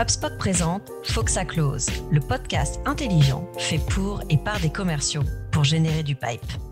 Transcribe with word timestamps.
HubSpot 0.00 0.38
présente 0.38 0.90
Faut 1.04 1.22
que 1.22 1.30
ça 1.30 1.44
close, 1.44 1.86
le 2.10 2.20
podcast 2.20 2.80
intelligent 2.86 3.46
fait 3.58 3.80
pour 3.90 4.22
et 4.30 4.38
par 4.38 4.58
des 4.60 4.70
commerciaux 4.70 5.22
pour 5.52 5.64
générer 5.64 6.02
du 6.02 6.14
pipe. 6.14 6.67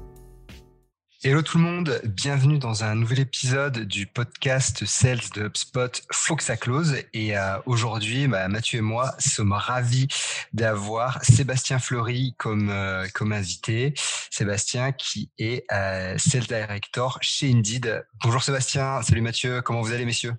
Hello 1.28 1.42
tout 1.42 1.58
le 1.58 1.64
monde, 1.64 2.00
bienvenue 2.04 2.60
dans 2.60 2.84
un 2.84 2.94
nouvel 2.94 3.18
épisode 3.18 3.80
du 3.80 4.06
podcast 4.06 4.84
Sales 4.84 5.28
de 5.34 5.46
HubSpot 5.46 5.90
Faut 6.12 6.36
que 6.36 6.44
ça 6.44 6.56
close. 6.56 6.98
Et 7.14 7.36
euh, 7.36 7.58
aujourd'hui, 7.66 8.28
bah, 8.28 8.46
Mathieu 8.46 8.78
et 8.78 8.80
moi 8.80 9.12
sommes 9.18 9.50
ravis 9.50 10.06
d'avoir 10.52 11.24
Sébastien 11.24 11.80
Fleury 11.80 12.36
comme, 12.38 12.70
euh, 12.70 13.08
comme 13.12 13.32
invité. 13.32 13.92
Sébastien 14.30 14.92
qui 14.92 15.32
est 15.40 15.64
euh, 15.72 16.16
Sales 16.16 16.46
Director 16.46 17.18
chez 17.22 17.50
Indeed. 17.50 18.06
Bonjour 18.22 18.44
Sébastien, 18.44 19.02
salut 19.02 19.20
Mathieu, 19.20 19.62
comment 19.62 19.80
vous 19.80 19.92
allez 19.92 20.04
messieurs? 20.04 20.34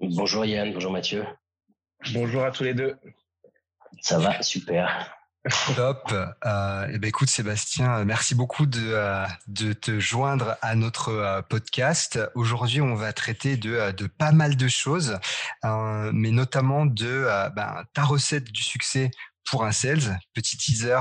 Bonjour 0.00 0.44
Yann, 0.44 0.70
bonjour 0.74 0.92
Mathieu. 0.92 1.24
Bonjour 2.12 2.44
à 2.44 2.50
tous 2.50 2.64
les 2.64 2.74
deux. 2.74 2.94
Ça 4.02 4.18
va, 4.18 4.42
super. 4.42 5.15
Top. 5.76 6.12
Euh, 6.44 6.88
eh 6.92 6.98
ben, 6.98 7.08
écoute, 7.08 7.30
Sébastien, 7.30 8.04
merci 8.04 8.34
beaucoup 8.34 8.66
de, 8.66 8.80
euh, 8.82 9.24
de 9.46 9.72
te 9.72 10.00
joindre 10.00 10.56
à 10.60 10.74
notre 10.74 11.10
euh, 11.10 11.42
podcast. 11.42 12.18
Aujourd'hui, 12.34 12.80
on 12.80 12.94
va 12.96 13.12
traiter 13.12 13.56
de, 13.56 13.72
euh, 13.74 13.92
de 13.92 14.06
pas 14.06 14.32
mal 14.32 14.56
de 14.56 14.68
choses, 14.68 15.18
mais 15.62 16.30
notamment 16.30 16.86
de 16.86 17.26
ben, 17.54 17.84
ta 17.94 18.02
recette 18.02 18.50
du 18.50 18.62
succès 18.62 19.10
pour 19.48 19.64
un 19.64 19.72
sales. 19.72 20.18
Petit 20.34 20.56
teaser, 20.56 21.00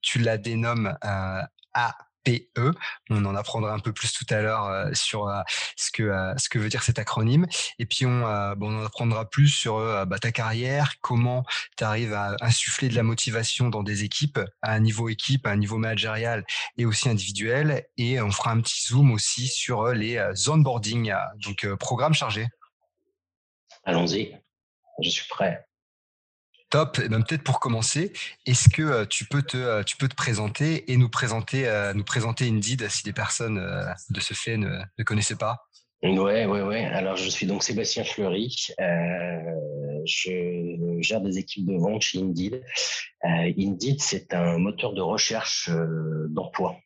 tu 0.00 0.20
la 0.20 0.38
dénommes 0.38 0.96
A 1.02 1.96
PE. 2.26 2.72
On 3.08 3.24
en 3.24 3.36
apprendra 3.36 3.72
un 3.72 3.78
peu 3.78 3.92
plus 3.92 4.12
tout 4.12 4.26
à 4.30 4.42
l'heure 4.42 4.66
euh, 4.66 4.90
sur 4.92 5.28
euh, 5.28 5.40
ce 5.76 5.92
que 5.92 6.02
euh, 6.02 6.34
ce 6.36 6.48
que 6.48 6.58
veut 6.58 6.68
dire 6.68 6.82
cet 6.82 6.98
acronyme. 6.98 7.46
Et 7.78 7.86
puis 7.86 8.04
on, 8.04 8.24
on 8.24 8.80
en 8.80 8.84
apprendra 8.84 9.28
plus 9.30 9.48
sur 9.48 9.78
bah, 10.06 10.18
ta 10.18 10.32
carrière, 10.32 10.94
comment 11.00 11.44
tu 11.76 11.84
arrives 11.84 12.12
à 12.12 12.36
insuffler 12.40 12.88
de 12.88 12.94
la 12.94 13.02
motivation 13.02 13.68
dans 13.68 13.82
des 13.82 14.04
équipes, 14.04 14.40
à 14.62 14.72
un 14.72 14.80
niveau 14.80 15.08
équipe, 15.08 15.46
à 15.46 15.50
un 15.50 15.56
niveau 15.56 15.78
managérial 15.78 16.44
et 16.76 16.84
aussi 16.84 17.08
individuel. 17.08 17.86
Et 17.96 18.20
on 18.20 18.30
fera 18.30 18.50
un 18.50 18.60
petit 18.60 18.86
zoom 18.86 19.12
aussi 19.12 19.46
sur 19.46 19.88
les 19.92 20.48
onboarding, 20.48 21.14
donc 21.36 21.66
programme 21.76 22.14
chargé. 22.14 22.46
Allons-y, 23.84 24.36
je 25.02 25.10
suis 25.10 25.28
prêt. 25.28 25.65
Top. 26.70 26.98
Eh 27.02 27.08
ben, 27.08 27.22
peut-être 27.22 27.44
pour 27.44 27.60
commencer, 27.60 28.12
est-ce 28.44 28.68
que 28.68 28.82
euh, 28.82 29.04
tu 29.06 29.24
peux 29.24 29.42
te 29.42 29.56
euh, 29.56 29.84
tu 29.84 29.96
peux 29.96 30.08
te 30.08 30.16
présenter 30.16 30.90
et 30.90 30.96
nous 30.96 31.08
présenter 31.08 31.68
euh, 31.68 31.94
nous 31.94 32.02
présenter 32.02 32.48
Indeed 32.48 32.88
si 32.88 33.04
des 33.04 33.12
personnes 33.12 33.64
de 34.10 34.20
ce 34.20 34.34
fait 34.34 34.56
ne, 34.56 34.80
ne 34.98 35.04
connaissaient 35.04 35.36
pas? 35.36 35.68
Ouais, 36.02 36.44
ouais, 36.44 36.62
ouais. 36.62 36.84
Alors, 36.84 37.16
je 37.16 37.28
suis 37.28 37.46
donc 37.46 37.62
Sébastien 37.62 38.04
Fleury. 38.04 38.54
je 40.04 41.00
gère 41.00 41.20
des 41.20 41.38
équipes 41.38 41.66
de 41.66 41.76
vente 41.76 42.02
chez 42.02 42.18
Indeed. 42.18 42.62
Indeed, 43.22 44.00
c'est 44.00 44.34
un 44.34 44.58
moteur 44.58 44.92
de 44.92 45.00
recherche 45.00 45.70
d'emploi. 46.28 46.76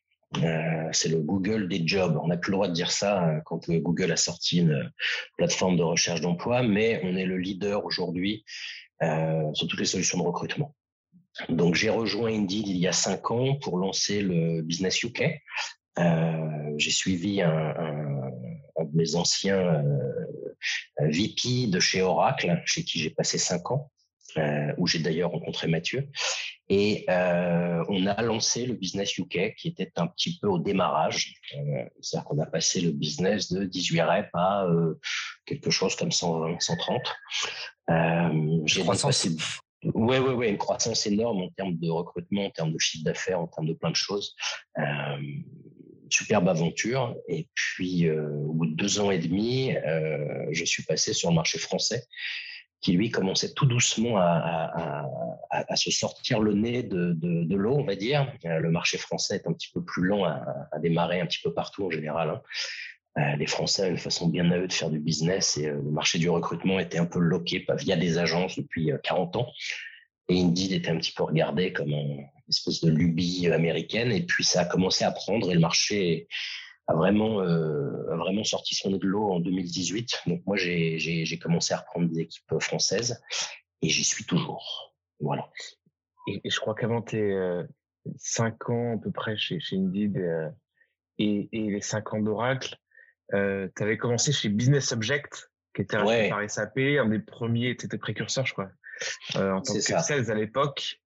c'est 0.91 1.09
le 1.09 1.19
Google 1.19 1.67
des 1.67 1.85
jobs. 1.85 2.17
On 2.23 2.27
n'a 2.27 2.37
plus 2.37 2.51
le 2.51 2.57
droit 2.57 2.67
de 2.67 2.73
dire 2.73 2.91
ça 2.91 3.41
quand 3.45 3.69
Google 3.69 4.11
a 4.11 4.17
sorti 4.17 4.59
une 4.59 4.91
plateforme 5.37 5.75
de 5.75 5.83
recherche 5.83 6.21
d'emploi, 6.21 6.63
mais 6.63 7.01
on 7.03 7.15
est 7.15 7.25
le 7.25 7.37
leader 7.37 7.83
aujourd'hui 7.85 8.45
sur 9.53 9.67
toutes 9.67 9.79
les 9.79 9.85
solutions 9.85 10.17
de 10.19 10.23
recrutement. 10.23 10.75
Donc 11.49 11.75
j'ai 11.75 11.89
rejoint 11.89 12.31
Indeed 12.31 12.67
il 12.67 12.77
y 12.77 12.87
a 12.87 12.93
cinq 12.93 13.31
ans 13.31 13.55
pour 13.55 13.77
lancer 13.77 14.21
le 14.21 14.61
Business 14.61 15.01
UK. 15.03 15.41
Euh, 15.99 16.73
j'ai 16.77 16.91
suivi 16.91 17.41
un, 17.41 17.49
un, 17.49 18.31
un, 18.77 18.83
de 18.85 18.95
mes 18.95 19.15
anciens 19.15 19.57
euh, 19.57 20.25
VP 20.99 21.67
de 21.67 21.79
chez 21.79 22.01
Oracle, 22.01 22.61
chez 22.65 22.83
qui 22.83 22.99
j'ai 22.99 23.09
passé 23.09 23.37
cinq 23.37 23.71
ans, 23.71 23.91
euh, 24.37 24.73
où 24.77 24.87
j'ai 24.87 24.99
d'ailleurs 24.99 25.31
rencontré 25.31 25.67
Mathieu. 25.67 26.07
Et 26.69 27.03
euh, 27.09 27.83
on 27.89 28.05
a 28.05 28.21
lancé 28.21 28.65
le 28.65 28.75
business 28.75 29.17
UK 29.17 29.55
qui 29.57 29.67
était 29.67 29.91
un 29.97 30.07
petit 30.07 30.39
peu 30.39 30.47
au 30.47 30.57
démarrage. 30.57 31.35
Euh, 31.57 31.83
C'est-à-dire 31.99 32.25
qu'on 32.25 32.39
a 32.39 32.45
passé 32.45 32.79
le 32.79 32.91
business 32.91 33.51
de 33.51 33.65
18 33.65 34.01
reps 34.01 34.29
à 34.33 34.67
quelque 35.45 35.69
chose 35.69 35.97
comme 35.97 36.13
120, 36.13 36.61
130. 36.61 37.01
Euh, 37.89 38.61
J'ai 38.65 38.85
passé... 38.85 39.31
Ouais, 39.83 40.19
ouais, 40.19 40.33
ouais, 40.33 40.49
une 40.49 40.59
croissance 40.59 41.07
énorme 41.07 41.41
en 41.41 41.49
termes 41.49 41.75
de 41.75 41.89
recrutement, 41.89 42.45
en 42.45 42.51
termes 42.51 42.71
de 42.71 42.79
chiffre 42.79 43.03
d'affaires, 43.03 43.41
en 43.41 43.47
termes 43.47 43.67
de 43.67 43.73
plein 43.73 43.89
de 43.89 43.95
choses. 43.95 44.35
Superbe 46.09 46.47
aventure. 46.47 47.17
Et 47.27 47.49
puis, 47.53 48.09
au 48.09 48.53
bout 48.53 48.67
de 48.67 48.75
deux 48.75 49.01
ans 49.01 49.11
et 49.11 49.17
demi, 49.17 49.73
je 50.51 50.63
suis 50.63 50.83
passé 50.83 51.11
sur 51.13 51.29
le 51.31 51.35
marché 51.35 51.57
français 51.57 52.05
qui 52.81 52.93
lui 52.93 53.11
commençait 53.11 53.53
tout 53.53 53.65
doucement 53.65 54.17
à, 54.17 55.05
se 55.75 55.91
sortir 55.91 56.39
le 56.39 56.53
nez 56.53 56.83
de 56.83 57.55
l'eau, 57.55 57.75
on 57.75 57.83
va 57.83 57.95
dire. 57.95 58.31
Euh, 58.45 58.59
le 58.59 58.71
marché 58.71 58.97
français 58.97 59.35
est 59.35 59.47
un 59.47 59.53
petit 59.53 59.69
peu 59.71 59.83
plus 59.83 60.03
lent 60.03 60.25
à, 60.25 60.67
démarrer 60.79 61.21
un 61.21 61.25
petit 61.25 61.41
peu 61.43 61.53
partout 61.53 61.85
en 61.85 61.91
général. 61.91 62.29
Hein. 62.29 62.41
Euh, 63.17 63.35
les 63.35 63.45
Français 63.45 63.87
ont 63.87 63.89
une 63.89 63.97
façon 63.97 64.29
bien 64.29 64.49
à 64.51 64.57
eux 64.57 64.67
de 64.67 64.73
faire 64.73 64.89
du 64.89 64.99
business 64.99 65.57
et 65.57 65.67
euh, 65.67 65.81
le 65.83 65.91
marché 65.91 66.17
du 66.17 66.29
recrutement 66.29 66.79
était 66.79 66.97
un 66.97 67.05
peu 67.05 67.19
loqué 67.19 67.65
via 67.77 67.97
des 67.97 68.17
agences 68.17 68.57
depuis 68.57 68.91
40 69.03 69.35
ans. 69.35 69.47
Et 70.29 70.41
Indeed 70.41 70.71
était 70.71 70.91
un 70.91 70.97
petit 70.97 71.11
peu 71.11 71.23
regardé 71.23 71.73
comme 71.73 71.91
une 71.91 72.25
espèce 72.49 72.81
de 72.81 72.89
lubie 72.89 73.47
américaine. 73.47 74.11
Et 74.11 74.25
puis 74.25 74.43
ça 74.43 74.61
a 74.61 74.65
commencé 74.65 75.03
à 75.03 75.11
prendre 75.11 75.51
et 75.51 75.53
le 75.53 75.59
marché 75.59 76.27
a 76.91 76.95
vraiment, 76.95 77.41
euh, 77.41 78.11
a 78.11 78.15
vraiment 78.17 78.43
sorti 78.43 78.75
son 78.75 78.91
nez 78.91 78.99
de 78.99 79.07
l'eau 79.07 79.31
en 79.31 79.39
2018. 79.39 80.23
Donc 80.27 80.41
moi, 80.45 80.57
j'ai 80.57 81.39
commencé 81.41 81.73
à 81.73 81.77
reprendre 81.77 82.09
des 82.09 82.21
équipes 82.21 82.59
françaises 82.59 83.21
et 83.81 83.89
j'y 83.89 84.03
suis 84.03 84.25
toujours. 84.25 84.93
Voilà. 85.19 85.49
Et, 86.27 86.41
je 86.49 86.59
crois 86.59 86.75
qu'avant 86.75 87.01
tes 87.01 87.31
euh, 87.31 87.63
5 88.17 88.69
ans 88.69 88.97
à 88.97 89.01
peu 89.01 89.11
près 89.11 89.37
chez, 89.37 89.59
chez 89.59 89.77
Indeed 89.77 90.17
euh, 90.17 90.49
et, 91.17 91.49
et, 91.51 91.71
les 91.71 91.81
5 91.81 92.13
ans 92.13 92.21
d'Oracle, 92.21 92.77
euh, 93.33 93.67
tu 93.75 93.83
avais 93.83 93.97
commencé 93.97 94.31
chez 94.31 94.49
Business 94.49 94.91
Object, 94.91 95.51
qui 95.73 95.83
était 95.83 95.97
racheté 95.97 96.29
par 96.29 96.49
SAP, 96.49 96.77
un 96.77 97.07
des 97.07 97.19
premiers, 97.19 97.75
tu 97.77 97.85
étais 97.85 97.97
précurseur, 97.97 98.45
je 98.45 98.53
crois, 98.53 98.69
euh, 99.35 99.53
en 99.53 99.61
tant 99.61 99.73
que 99.73 99.79
sales 99.79 100.29
à 100.29 100.35
l'époque. 100.35 101.00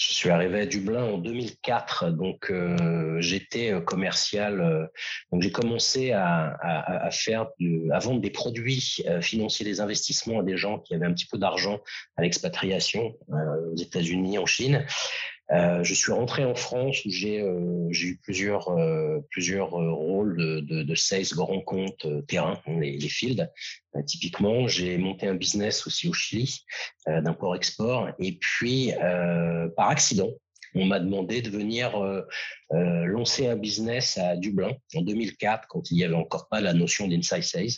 Je 0.00 0.14
suis 0.14 0.30
arrivé 0.30 0.60
à 0.60 0.66
Dublin 0.66 1.04
en 1.04 1.18
2004, 1.18 2.08
donc 2.12 2.50
euh, 2.50 3.20
j'étais 3.20 3.70
euh, 3.70 3.82
commercial. 3.82 4.62
Euh, 4.62 4.86
donc 5.30 5.42
j'ai 5.42 5.52
commencé 5.52 6.12
à, 6.12 6.56
à, 6.62 7.06
à 7.06 7.10
faire, 7.10 7.48
à 7.92 7.98
vendre 7.98 8.22
des 8.22 8.30
produits 8.30 9.04
euh, 9.06 9.20
financiers, 9.20 9.66
des 9.66 9.82
investissements 9.82 10.40
à 10.40 10.42
des 10.42 10.56
gens 10.56 10.78
qui 10.78 10.94
avaient 10.94 11.04
un 11.04 11.12
petit 11.12 11.26
peu 11.26 11.36
d'argent 11.36 11.80
à 12.16 12.22
l'expatriation 12.22 13.14
aux 13.28 13.76
États-Unis, 13.76 14.38
en 14.38 14.46
Chine. 14.46 14.86
Euh, 15.52 15.82
je 15.82 15.94
suis 15.94 16.12
rentré 16.12 16.44
en 16.44 16.54
France 16.54 17.04
où 17.04 17.10
j'ai 17.10 17.40
euh, 17.40 17.88
eu 17.90 18.20
plusieurs, 18.22 18.68
euh, 18.68 19.18
plusieurs 19.30 19.70
rôles 19.70 20.36
de, 20.36 20.60
de, 20.60 20.82
de 20.82 20.94
sales 20.94 21.24
grand 21.32 21.60
compte 21.60 22.06
terrain, 22.26 22.60
hein, 22.66 22.78
les, 22.80 22.96
les 22.96 23.08
fields. 23.08 23.48
typiquement, 24.06 24.68
j'ai 24.68 24.96
monté 24.96 25.26
un 25.26 25.34
business 25.34 25.86
aussi 25.86 26.08
au 26.08 26.12
Chili 26.12 26.64
d'import-export. 27.06 28.10
Et 28.18 28.32
puis, 28.32 28.92
par 29.76 29.88
accident, 29.88 30.30
on 30.74 30.86
m'a 30.86 31.00
demandé 31.00 31.42
de 31.42 31.50
venir 31.50 31.96
euh, 31.96 32.22
euh, 32.72 33.04
lancer 33.06 33.46
un 33.48 33.56
business 33.56 34.18
à 34.18 34.36
Dublin 34.36 34.72
en 34.94 35.02
2004, 35.02 35.66
quand 35.68 35.90
il 35.90 35.96
n'y 35.96 36.04
avait 36.04 36.14
encore 36.14 36.48
pas 36.48 36.60
la 36.60 36.72
notion 36.72 37.08
d'inside 37.08 37.42
sales, 37.42 37.68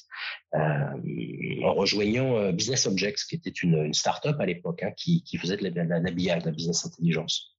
euh, 0.54 1.64
en 1.64 1.74
rejoignant 1.74 2.52
Business 2.52 2.86
Objects, 2.86 3.24
qui 3.28 3.36
était 3.36 3.50
une, 3.50 3.76
une 3.86 3.94
start-up 3.94 4.36
à 4.40 4.46
l'époque, 4.46 4.82
hein, 4.82 4.92
qui, 4.96 5.24
faisait 5.38 5.56
de 5.56 5.64
la, 5.64 5.70
de 5.70 5.80
de 5.82 6.44
la 6.44 6.50
business 6.50 6.84
intelligence. 6.84 7.54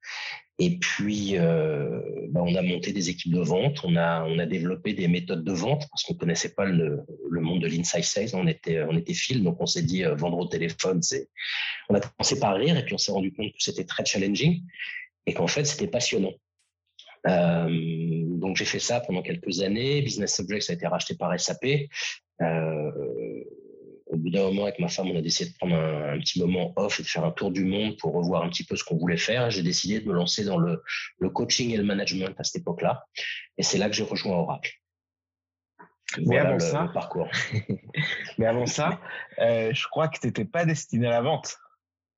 Et 0.60 0.78
puis, 0.78 1.36
bah, 1.36 2.42
on 2.44 2.54
a 2.54 2.62
monté 2.62 2.94
des 2.94 3.10
équipes 3.10 3.34
de 3.34 3.40
vente, 3.40 3.84
on 3.84 3.96
a, 3.96 4.46
développé 4.46 4.94
des 4.94 5.08
méthodes 5.08 5.44
de 5.44 5.52
vente 5.52 5.88
parce 5.90 6.04
qu'on 6.04 6.14
connaissait 6.14 6.54
pas 6.54 6.66
le, 6.66 7.04
monde 7.31 7.62
de 7.62 7.68
l'inside 7.68 8.04
sales, 8.04 8.30
on 8.34 8.46
était, 8.46 8.84
on 8.84 8.96
était 8.96 9.16
fil, 9.16 9.44
donc 9.44 9.60
on 9.60 9.66
s'est 9.66 9.81
dit 9.81 10.04
vendre 10.04 10.38
au 10.38 10.46
téléphone, 10.46 11.02
c'est, 11.02 11.30
on 11.90 11.96
a 11.96 12.00
commencé 12.00 12.40
par 12.40 12.56
rire 12.56 12.78
et 12.78 12.86
puis 12.86 12.94
on 12.94 13.00
s'est 13.00 13.12
rendu 13.12 13.34
compte 13.34 13.52
que 13.52 13.63
c'était 13.63 13.86
très 13.86 14.06
challenging 14.06 14.62
et 15.25 15.34
qu'en 15.34 15.48
fait, 15.48 15.66
c'était 15.66 15.88
passionnant. 15.88 16.34
Euh, 17.28 17.70
donc, 18.38 18.58
j'ai 18.58 18.66
fait 18.66 18.80
ça 18.80 19.00
pendant 19.00 19.22
quelques 19.22 19.62
années. 19.62 20.02
Business 20.02 20.36
Subjects 20.36 20.70
a 20.70 20.74
été 20.74 20.88
racheté 20.88 21.16
par 21.16 21.38
SAP. 21.40 21.66
Euh, 22.42 22.92
au 24.08 24.18
bout 24.18 24.30
d'un 24.30 24.44
moment, 24.44 24.64
avec 24.64 24.80
ma 24.80 24.90
femme, 24.90 25.10
on 25.10 25.18
a 25.18 25.22
décidé 25.22 25.52
de 25.52 25.56
prendre 25.56 25.75
un, 25.75 26.14
un, 26.14 26.20
petit 26.20 26.40
moment 26.40 26.74
off 26.75 27.00
et 27.00 27.04
de 27.04 27.08
faire 27.08 27.24
un 27.24 27.31
tour 27.31 27.52
du 27.52 27.64
monde 27.64 27.98
pour 27.98 28.14
revoir 28.14 28.44
un 28.44 28.50
petit 28.50 28.66
peu 28.66 28.75
ce 28.75 28.84
qu'on 28.84 28.98
voulait 28.98 29.18
faire. 29.18 29.50
J'ai 29.50 29.64
décidé 29.64 30.02
de 30.02 30.08
me 30.08 30.14
lancer 30.14 30.44
dans 30.44 30.58
le, 30.58 30.84
le, 31.20 31.30
coaching 31.30 31.72
et 31.72 31.78
le 31.78 31.84
management 31.84 32.36
à 32.38 32.44
cette 32.44 32.62
époque-là. 32.62 33.06
Et 33.58 33.64
c'est 33.64 33.78
là 33.78 33.90
que 33.90 33.96
j'ai 33.96 34.04
rejoint 34.04 34.36
Oracle. 34.36 34.72
Mais 36.18 36.26
voilà 36.26 36.42
avant 36.42 36.54
le, 36.54 36.60
ça, 36.60 36.84
le 36.84 36.94
parcours. 36.94 37.30
Mais 38.38 38.46
avant 38.46 38.66
ça, 38.66 39.00
euh, 39.40 39.74
je 39.74 39.88
crois 39.88 40.08
que 40.10 40.19
tu 40.19 40.28
n'étais 40.28 40.46
pas 40.46 40.66
destiné 40.66 41.08
à 41.08 41.12
la 41.12 41.22
vente. 41.22 41.58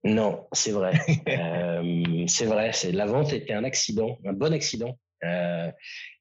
Non, 0.06 0.48
c'est 0.54 0.72
vrai. 0.72 0.94
euh, 1.28 2.25
c'est 2.28 2.46
vrai. 2.46 2.72
C'est 2.74 2.92
la 2.92 3.06
vente 3.06 3.34
était 3.34 3.54
un 3.54 3.63
accident, 3.63 4.18
un 4.25 4.34
bon 4.34 4.54
accident. 4.54 4.98
mais 5.22 5.74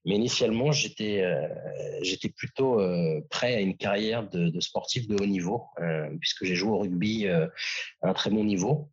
initialement, 0.05 0.73
j'étais 0.73 1.23
j'étais 2.03 2.31
plutôt 2.31 2.81
prêt 3.31 3.55
à 3.55 3.61
une 3.61 3.77
carrière 3.77 4.29
de, 4.29 4.49
de 4.49 4.61
sportif 4.61 5.07
de 5.07 5.17
haut 5.23 5.27
niveau, 5.27 5.65
puisque 6.21 6.45
j'ai 6.45 6.55
joué 6.55 6.71
au 6.71 6.79
rugby 6.79 7.29
à 7.29 7.51
un 8.03 8.15
très 8.15 8.31
bon 8.31 8.45
niveau. 8.45 8.91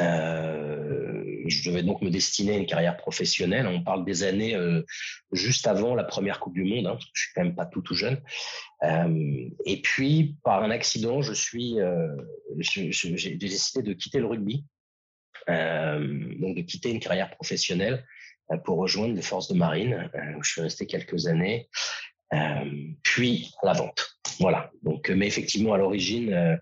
Euh, 0.00 1.35
je 1.48 1.68
devais 1.68 1.82
donc 1.82 2.02
me 2.02 2.10
destiner 2.10 2.54
à 2.54 2.58
une 2.58 2.66
carrière 2.66 2.96
professionnelle. 2.96 3.66
On 3.66 3.82
parle 3.82 4.04
des 4.04 4.22
années 4.22 4.54
euh, 4.54 4.82
juste 5.32 5.66
avant 5.66 5.94
la 5.94 6.04
première 6.04 6.40
Coupe 6.40 6.54
du 6.54 6.64
Monde, 6.64 6.86
hein, 6.86 6.92
parce 6.92 7.04
que 7.04 7.10
je 7.14 7.22
suis 7.22 7.32
quand 7.34 7.44
même 7.44 7.54
pas 7.54 7.66
tout 7.66 7.82
tout 7.82 7.94
jeune. 7.94 8.20
Euh, 8.82 9.48
et 9.64 9.80
puis, 9.82 10.36
par 10.44 10.62
un 10.62 10.70
accident, 10.70 11.22
je 11.22 11.32
suis, 11.32 11.76
j'ai 12.58 13.34
décidé 13.36 13.82
de 13.82 13.92
quitter 13.92 14.18
le 14.18 14.26
rugby, 14.26 14.64
donc 15.48 16.56
de 16.56 16.62
quitter 16.62 16.90
une 16.90 17.00
carrière 17.00 17.30
professionnelle 17.30 18.04
pour 18.64 18.78
rejoindre 18.78 19.14
les 19.14 19.22
forces 19.22 19.48
de 19.48 19.58
marine, 19.58 20.10
où 20.36 20.42
je 20.42 20.50
suis 20.50 20.60
resté 20.60 20.86
quelques 20.86 21.26
années. 21.26 21.68
puis 23.02 23.52
la 23.62 23.72
vente. 23.72 24.18
Voilà. 24.40 24.70
Donc, 24.82 25.08
mais 25.10 25.26
effectivement, 25.26 25.72
à 25.72 25.78
l'origine, 25.78 26.58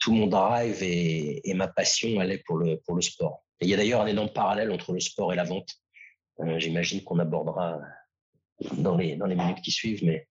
tout 0.00 0.12
mon 0.12 0.26
drive 0.26 0.82
et, 0.82 1.54
ma 1.54 1.68
passion 1.68 2.18
allaient 2.20 2.42
pour 2.46 2.56
le, 2.56 2.80
pour 2.86 2.96
le 2.96 3.02
sport. 3.02 3.44
il 3.60 3.68
y 3.68 3.74
a 3.74 3.76
d'ailleurs 3.76 4.00
un 4.00 4.06
énorme 4.06 4.32
parallèle 4.32 4.72
entre 4.72 4.92
le 4.92 5.00
sport 5.00 5.32
et 5.32 5.36
la 5.36 5.44
vente. 5.44 5.68
Euh, 6.40 6.58
j'imagine 6.58 7.04
qu'on 7.04 7.18
abordera 7.18 7.78
dans 8.78 8.96
les, 8.96 9.16
dans 9.16 9.26
les 9.26 9.36
minutes 9.36 9.60
qui 9.60 9.70
suivent, 9.70 10.04
mais 10.04 10.26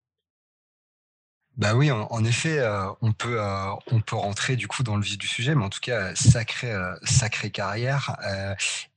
bah 1.59 1.75
oui, 1.75 1.91
en, 1.91 2.23
effet, 2.23 2.57
euh, 2.59 2.89
on 3.01 3.11
peut 3.11 3.41
euh, 3.41 3.73
on 3.91 3.99
peut 3.99 4.15
rentrer 4.15 4.55
du 4.55 4.69
coup 4.69 4.81
dans 4.81 4.95
le 4.95 5.03
vif 5.03 5.17
du 5.17 5.27
sujet, 5.27 5.55
mais 5.55 5.65
en 5.65 5.69
tout 5.69 5.81
cas 5.81 6.15
sacrée 6.15 6.71
euh, 6.71 6.95
sacrée 7.03 7.51
carrière 7.51 8.15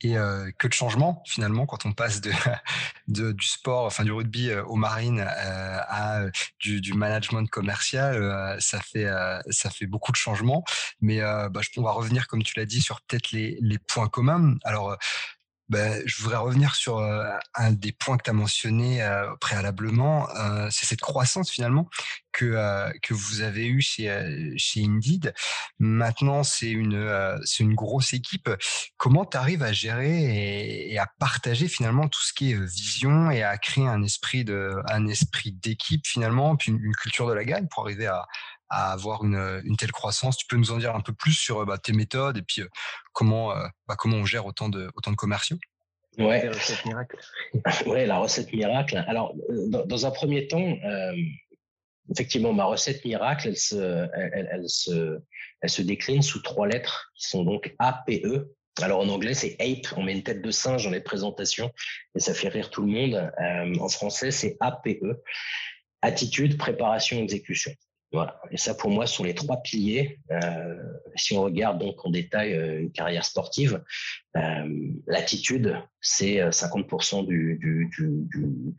et 0.01 0.15
que 0.59 0.69
de 0.69 0.73
changement 0.73 1.25
finalement 1.27 1.67
quand 1.67 1.87
on 1.87 1.93
passe 1.93 2.21
de, 2.21 2.31
de 3.09 3.33
du 3.33 3.47
sport, 3.49 3.87
enfin 3.87 4.05
du 4.05 4.13
rugby 4.13 4.55
aux 4.55 4.77
marines 4.77 5.27
à 5.27 6.23
du, 6.61 6.81
du, 6.81 6.95
management 6.95 7.51
commercial, 7.51 8.57
ça 8.61 8.79
fait 8.81 9.11
ça 9.51 9.69
fait 9.69 9.87
beaucoup 9.87 10.13
de 10.13 10.17
changements. 10.17 10.63
Mais 11.01 11.19
bah, 11.21 11.63
je, 11.63 11.69
on 11.79 11.83
va 11.83 11.91
revenir 11.91 12.29
comme 12.29 12.45
tu 12.45 12.57
l'as 12.61 12.67
dit 12.67 12.81
sur 12.81 13.01
peut-être 13.01 13.33
les, 13.33 13.59
les 13.61 13.79
points 13.79 14.09
communs. 14.09 14.55
Alors 14.63 14.97
ben, 15.69 16.03
je 16.05 16.23
voudrais 16.23 16.39
revenir 16.39 16.75
sur 16.75 16.99
un 17.01 17.73
des 17.73 17.93
points 17.93 18.17
que 18.17 18.25
tu 18.25 18.31
as 18.31 18.35
mentionné 18.35 19.07
préalablement, 19.41 20.29
c'est 20.71 20.87
cette 20.87 21.01
croissance 21.01 21.51
finalement 21.51 21.89
que, 22.33 22.93
que 23.01 23.15
vous 23.15 23.43
avez 23.43 23.67
eue 23.67 23.81
chez, 23.81 24.55
chez 24.57 24.85
Indeed. 24.85 25.35
Maintenant, 25.79 26.43
c'est 26.43 26.71
une, 26.71 27.41
c'est 27.45 27.63
une 27.63 27.75
grosse 27.75 28.13
équipe. 28.13 28.51
Comment 28.97 29.25
tu 29.25 29.37
arrives 29.37 29.63
à 29.63 29.73
gérer 29.73 30.91
et, 30.91 30.99
à 30.99 31.07
partager 31.19 31.69
finalement 31.69 32.09
tout 32.09 32.23
ce 32.23 32.33
qui 32.33 32.53
est 32.53 32.59
vision 32.59 33.31
et 33.31 33.43
à 33.43 33.57
créer 33.59 33.87
un 33.87 34.03
esprit, 34.03 34.45
de, 34.45 34.75
un 34.89 35.07
esprit 35.07 35.53
d'équipe 35.53 36.07
finalement, 36.07 36.57
puis 36.57 36.73
une, 36.73 36.93
culture 36.95 37.27
de 37.27 37.33
la 37.33 37.45
gagne 37.45 37.67
pour 37.69 37.85
arriver 37.85 38.07
à, 38.07 38.27
à 38.73 38.93
avoir 38.93 39.25
une, 39.25 39.61
une, 39.65 39.77
telle 39.77 39.93
croissance. 39.93 40.37
Tu 40.37 40.47
peux 40.47 40.57
nous 40.57 40.73
en 40.73 40.79
dire 40.79 40.97
un 40.97 41.01
peu 41.01 41.13
plus 41.13 41.35
sur 41.35 41.65
bah, 41.67 41.79
tes 41.79 41.93
méthodes 41.93 42.39
et 42.39 42.43
puis 42.43 42.63
comment, 43.13 43.55
bah, 43.87 43.97
comment 43.97 44.17
on 44.17 44.25
gère 44.25 44.47
autant 44.47 44.69
de, 44.69 44.91
autant 44.97 45.11
de 45.11 45.17
commerciaux? 45.17 45.59
Ouais. 46.19 46.45
La 46.45 46.53
recette 46.53 46.85
miracle. 46.85 47.17
ouais, 47.87 48.07
la 48.07 48.19
recette 48.19 48.53
miracle. 48.53 49.03
Alors, 49.07 49.35
dans, 49.49 50.07
un 50.07 50.11
premier 50.11 50.47
temps, 50.47 50.77
euh, 50.85 51.13
effectivement, 52.11 52.53
ma 52.53 52.65
recette 52.65 53.05
miracle, 53.05 53.49
elle 53.49 53.57
se, 53.57 54.09
elle, 54.15 54.49
elle, 54.53 54.69
se, 54.69 55.19
elle 55.61 55.71
se 55.71 55.83
décline 55.83 56.23
sous 56.23 56.41
trois 56.41 56.67
lettres 56.67 57.13
qui 57.15 57.29
sont 57.29 57.45
donc 57.45 57.75
APE. 57.79 58.47
Alors 58.81 59.01
en 59.01 59.09
anglais, 59.09 59.35
c'est 59.35 59.57
ape. 59.61 59.95
On 59.97 60.03
met 60.03 60.13
une 60.13 60.23
tête 60.23 60.43
de 60.43 60.51
singe 60.51 60.85
dans 60.85 60.91
les 60.91 61.01
présentations 61.01 61.71
et 62.15 62.21
ça 62.21 62.33
fait 62.35 62.49
rire 62.49 62.71
tout 62.71 62.83
le 62.83 62.89
monde. 62.89 63.33
Euh, 63.41 63.75
en 63.79 63.89
français, 63.89 64.31
c'est 64.31 64.57
APE. 64.61 65.05
Attitude, 66.03 66.59
préparation, 66.59 67.19
exécution. 67.19 67.73
Voilà. 68.13 68.39
Et 68.51 68.59
ça, 68.59 68.75
pour 68.75 68.91
moi, 68.91 69.07
sont 69.07 69.25
les 69.25 69.35
trois 69.35 69.63
piliers. 69.63 70.19
Euh, 70.31 70.77
si 71.17 71.35
on 71.35 71.41
regarde 71.43 71.79
donc 71.79 72.05
en 72.05 72.11
détail 72.11 72.53
euh, 72.53 72.81
une 72.81 72.93
carrière 72.93 73.25
sportive, 73.25 73.83
euh, 74.37 74.91
l'attitude, 75.07 75.79
c'est 76.03 76.41
50% 76.51 77.27
du, 77.27 77.59
du, 77.59 77.91
du, 77.97 78.11
du 78.31 78.75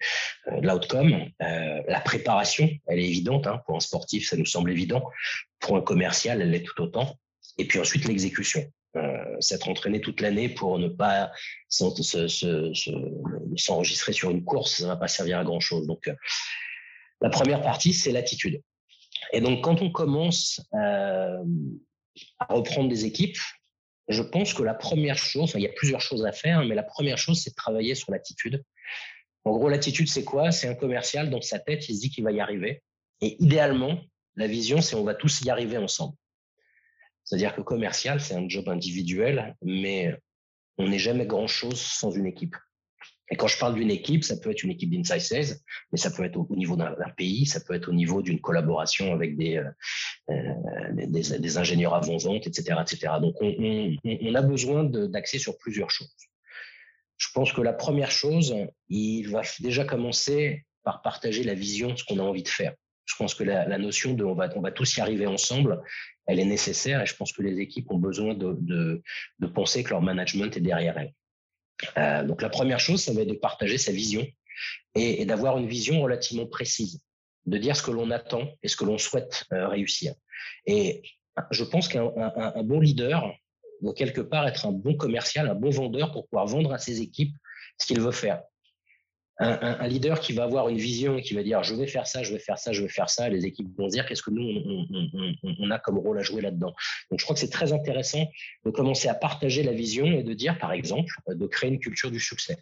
de 0.61 0.67
l'outcome. 0.67 1.31
la 1.39 1.99
préparation, 2.01 2.69
elle 2.87 2.99
est 2.99 3.07
évidente. 3.07 3.47
Hein, 3.47 3.63
pour 3.65 3.75
un 3.75 3.79
sportif, 3.79 4.29
ça 4.29 4.37
nous 4.37 4.45
semble 4.45 4.69
évident. 4.69 5.03
Pour 5.59 5.77
un 5.77 5.81
commercial, 5.81 6.39
elle 6.39 6.51
l'est 6.51 6.63
tout 6.63 6.79
autant. 6.81 7.17
Et 7.57 7.65
puis 7.65 7.79
ensuite, 7.79 8.05
l'exécution. 8.05 8.61
s'être 9.39 9.69
entraîné 9.69 9.99
toute 9.99 10.21
l'année 10.21 10.49
pour 10.49 10.77
ne 10.77 10.87
pas 10.87 11.31
s'enregistrer 11.69 14.13
sur 14.13 14.29
une 14.29 14.43
course, 14.43 14.77
ça 14.77 14.83
ne 14.83 14.89
va 14.89 14.97
pas 14.97 15.07
servir 15.07 15.39
à 15.39 15.43
grand 15.43 15.59
chose. 15.59 15.87
Donc, 15.87 16.07
la 17.21 17.29
première 17.29 17.63
partie, 17.63 17.93
c'est 17.93 18.11
l'attitude. 18.11 18.61
Et 19.31 19.41
donc, 19.41 19.63
quand 19.63 19.81
on 19.81 19.91
commence 19.91 20.61
euh, 20.73 21.43
à 22.39 22.53
reprendre 22.53 22.89
des 22.89 23.05
équipes, 23.05 23.37
je 24.09 24.21
pense 24.21 24.53
que 24.53 24.63
la 24.63 24.73
première 24.73 25.17
chose, 25.17 25.53
il 25.55 25.61
y 25.61 25.67
a 25.67 25.71
plusieurs 25.73 26.01
choses 26.01 26.25
à 26.25 26.31
faire, 26.31 26.63
mais 26.65 26.75
la 26.75 26.83
première 26.83 27.17
chose, 27.17 27.41
c'est 27.41 27.51
de 27.51 27.55
travailler 27.55 27.95
sur 27.95 28.11
l'attitude. 28.11 28.63
En 29.45 29.51
gros, 29.51 29.69
l'attitude, 29.69 30.09
c'est 30.09 30.23
quoi? 30.23 30.51
C'est 30.51 30.67
un 30.67 30.75
commercial 30.75 31.29
dans 31.29 31.41
sa 31.41 31.59
tête, 31.59 31.87
il 31.89 31.95
se 31.95 32.01
dit 32.01 32.09
qu'il 32.09 32.23
va 32.23 32.31
y 32.31 32.39
arriver. 32.39 32.83
Et 33.21 33.41
idéalement, 33.41 34.01
la 34.35 34.47
vision, 34.47 34.81
c'est 34.81 34.95
on 34.95 35.03
va 35.03 35.15
tous 35.15 35.41
y 35.41 35.49
arriver 35.49 35.77
ensemble. 35.77 36.15
C'est-à-dire 37.23 37.55
que 37.55 37.61
commercial, 37.61 38.19
c'est 38.19 38.35
un 38.35 38.47
job 38.49 38.67
individuel, 38.67 39.55
mais 39.61 40.15
on 40.77 40.87
n'est 40.87 40.99
jamais 40.99 41.25
grand-chose 41.25 41.79
sans 41.79 42.11
une 42.11 42.25
équipe. 42.25 42.55
Et 43.29 43.35
quand 43.35 43.47
je 43.47 43.57
parle 43.57 43.75
d'une 43.75 43.91
équipe, 43.91 44.23
ça 44.23 44.35
peut 44.37 44.51
être 44.51 44.63
une 44.63 44.71
équipe 44.71 44.89
d'Inside 44.89 45.21
Sales, 45.21 45.57
mais 45.91 45.97
ça 45.97 46.11
peut 46.11 46.23
être 46.23 46.37
au, 46.37 46.55
niveau 46.55 46.75
d'un 46.75 46.93
pays, 47.15 47.45
ça 47.45 47.61
peut 47.61 47.73
être 47.73 47.89
au 47.89 47.93
niveau 47.93 48.21
d'une 48.21 48.41
collaboration 48.41 49.13
avec 49.13 49.37
des, 49.37 49.57
euh, 49.57 49.69
euh 50.29 50.91
des, 50.93 51.57
ingénieurs 51.57 51.93
avant-vente, 51.93 52.47
etc., 52.47 52.77
etc. 52.81 53.13
Donc, 53.21 53.35
on, 53.41 54.35
a 54.35 54.41
besoin 54.41 54.83
d'axer 54.83 55.39
sur 55.39 55.57
plusieurs 55.57 55.89
choses. 55.89 56.13
Je 57.17 57.27
pense 57.33 57.53
que 57.53 57.61
la 57.61 57.73
première 57.73 58.11
chose, 58.11 58.55
il 58.89 59.23
va 59.29 59.41
déjà 59.61 59.85
commencer 59.85 60.65
par 60.83 61.01
partager 61.01 61.43
la 61.43 61.53
vision 61.53 61.91
de 61.91 61.95
ce 61.95 62.03
qu'on 62.03 62.19
a 62.19 62.23
envie 62.23 62.43
de 62.43 62.49
faire. 62.49 62.73
Je 63.05 63.15
pense 63.15 63.33
que 63.35 63.43
la, 63.43 63.77
notion 63.77 64.13
de 64.13 64.23
on 64.25 64.35
va, 64.35 64.49
on 64.55 64.61
va 64.61 64.71
tous 64.71 64.97
y 64.97 65.01
arriver 65.01 65.27
ensemble, 65.27 65.81
elle 66.25 66.39
est 66.39 66.45
nécessaire 66.45 67.01
et 67.01 67.05
je 67.05 67.15
pense 67.15 67.31
que 67.31 67.41
les 67.41 67.59
équipes 67.59 67.89
ont 67.91 67.99
besoin 67.99 68.33
de, 68.33 68.57
de 69.39 69.47
penser 69.47 69.83
que 69.83 69.91
leur 69.91 70.01
management 70.01 70.55
est 70.57 70.61
derrière 70.61 70.97
elles. 70.97 71.13
Euh, 71.97 72.23
donc 72.23 72.41
la 72.41 72.49
première 72.49 72.79
chose, 72.79 73.03
ça 73.03 73.13
va 73.13 73.21
être 73.21 73.29
de 73.29 73.33
partager 73.33 73.77
sa 73.77 73.91
vision 73.91 74.25
et, 74.95 75.25
d'avoir 75.25 75.57
une 75.57 75.67
vision 75.67 76.01
relativement 76.01 76.45
précise, 76.45 77.01
de 77.45 77.57
dire 77.57 77.75
ce 77.75 77.83
que 77.83 77.91
l'on 77.91 78.11
attend 78.11 78.47
et 78.61 78.67
ce 78.67 78.75
que 78.75 78.85
l'on 78.85 78.97
souhaite 78.97 79.45
euh, 79.53 79.67
réussir. 79.67 80.13
Et 80.65 81.01
je 81.51 81.63
pense 81.63 81.87
qu'un 81.87 82.63
bon 82.63 82.79
leader 82.79 83.33
doit 83.81 83.93
quelque 83.93 84.21
part 84.21 84.47
être 84.47 84.65
un 84.67 84.71
bon 84.71 84.95
commercial, 84.95 85.49
un 85.49 85.55
bon 85.55 85.71
vendeur 85.71 86.11
pour 86.11 86.27
pouvoir 86.27 86.45
vendre 86.45 86.73
à 86.73 86.77
ses 86.77 87.01
équipes 87.01 87.35
ce 87.79 87.87
qu'il 87.87 87.99
veut 87.99 88.11
faire 88.11 88.43
un, 89.43 89.87
leader 89.87 90.19
qui 90.19 90.33
va 90.33 90.43
avoir 90.43 90.69
une 90.69 90.77
vision 90.77 91.17
et 91.17 91.21
qui 91.21 91.33
va 91.33 91.43
dire 91.43 91.63
je 91.63 91.75
vais 91.75 91.87
faire 91.87 92.07
ça, 92.07 92.23
je 92.23 92.33
vais 92.33 92.39
faire 92.39 92.57
ça, 92.57 92.71
je 92.71 92.81
vais 92.81 92.89
faire 92.89 93.09
ça, 93.09 93.29
les 93.29 93.45
équipes 93.45 93.75
vont 93.77 93.87
dire 93.87 94.05
qu'est-ce 94.05 94.23
que 94.23 94.31
nous 94.31 94.43
on, 95.43 95.71
a 95.71 95.79
comme 95.79 95.97
rôle 95.97 96.19
à 96.19 96.23
jouer 96.23 96.41
là-dedans. 96.41 96.73
Donc 97.09 97.19
je 97.19 97.25
crois 97.25 97.33
que 97.33 97.39
c'est 97.39 97.49
très 97.49 97.73
intéressant 97.73 98.25
de 98.65 98.71
commencer 98.71 99.07
à 99.07 99.13
partager 99.13 99.63
la 99.63 99.73
vision 99.73 100.05
et 100.05 100.23
de 100.23 100.33
dire 100.33 100.57
par 100.57 100.71
exemple 100.71 101.13
de 101.27 101.47
créer 101.47 101.69
une 101.69 101.79
culture 101.79 102.11
du 102.11 102.19
succès. 102.19 102.57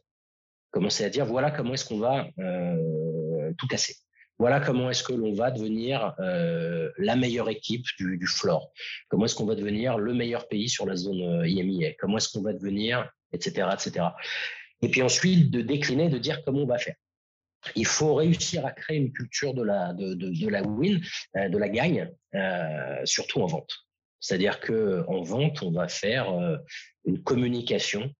Commencer 0.71 1.03
à 1.03 1.09
dire 1.09 1.25
voilà 1.25 1.51
comment 1.51 1.73
est-ce 1.73 1.85
qu'on 1.85 1.99
va 1.99 2.27
euh, 2.39 3.51
tout 3.57 3.67
casser. 3.67 3.95
Voilà 4.39 4.59
comment 4.59 4.89
est-ce 4.89 5.03
que 5.03 5.13
l'on 5.13 5.33
va 5.33 5.51
devenir 5.51 6.15
euh, 6.19 6.89
la 6.97 7.15
meilleure 7.15 7.49
équipe 7.49 7.85
du, 7.99 8.17
du 8.17 8.25
floor. 8.25 8.71
Comment 9.09 9.25
est-ce 9.25 9.35
qu'on 9.35 9.45
va 9.45 9.55
devenir 9.55 9.97
le 9.99 10.13
meilleur 10.13 10.47
pays 10.47 10.67
sur 10.67 10.87
la 10.87 10.95
zone 10.95 11.21
euh, 11.21 11.47
IMIA. 11.47 11.93
Comment 11.99 12.17
est-ce 12.17 12.29
qu'on 12.29 12.41
va 12.41 12.53
devenir, 12.53 13.07
etc., 13.33 13.67
etc 13.73 14.09
et 14.81 14.89
puis 14.89 15.01
ensuite 15.01 15.51
de 15.51 15.61
décliner, 15.61 16.09
de 16.09 16.17
dire 16.17 16.43
comment 16.43 16.61
on 16.61 16.67
va 16.67 16.77
faire. 16.77 16.95
Il 17.75 17.85
faut 17.85 18.15
réussir 18.15 18.65
à 18.65 18.71
créer 18.71 18.97
une 18.97 19.11
culture 19.11 19.53
de 19.53 19.63
la, 19.63 19.93
de, 19.93 20.13
de, 20.15 20.49
la 20.49 20.63
win, 20.63 20.99
euh, 21.37 21.49
de 21.49 21.57
la 21.57 21.69
gagne, 21.69 22.11
euh, 22.33 23.05
surtout 23.05 23.41
en 23.41 23.45
vente. 23.45 23.71
C'est-à-dire 24.19 24.59
que 24.59 25.03
en 25.07 25.21
vente, 25.21 25.61
on 25.61 25.71
va 25.71 25.87
faire 25.87 26.31
euh, 26.31 26.57
une 27.05 27.21
communication 27.21 28.11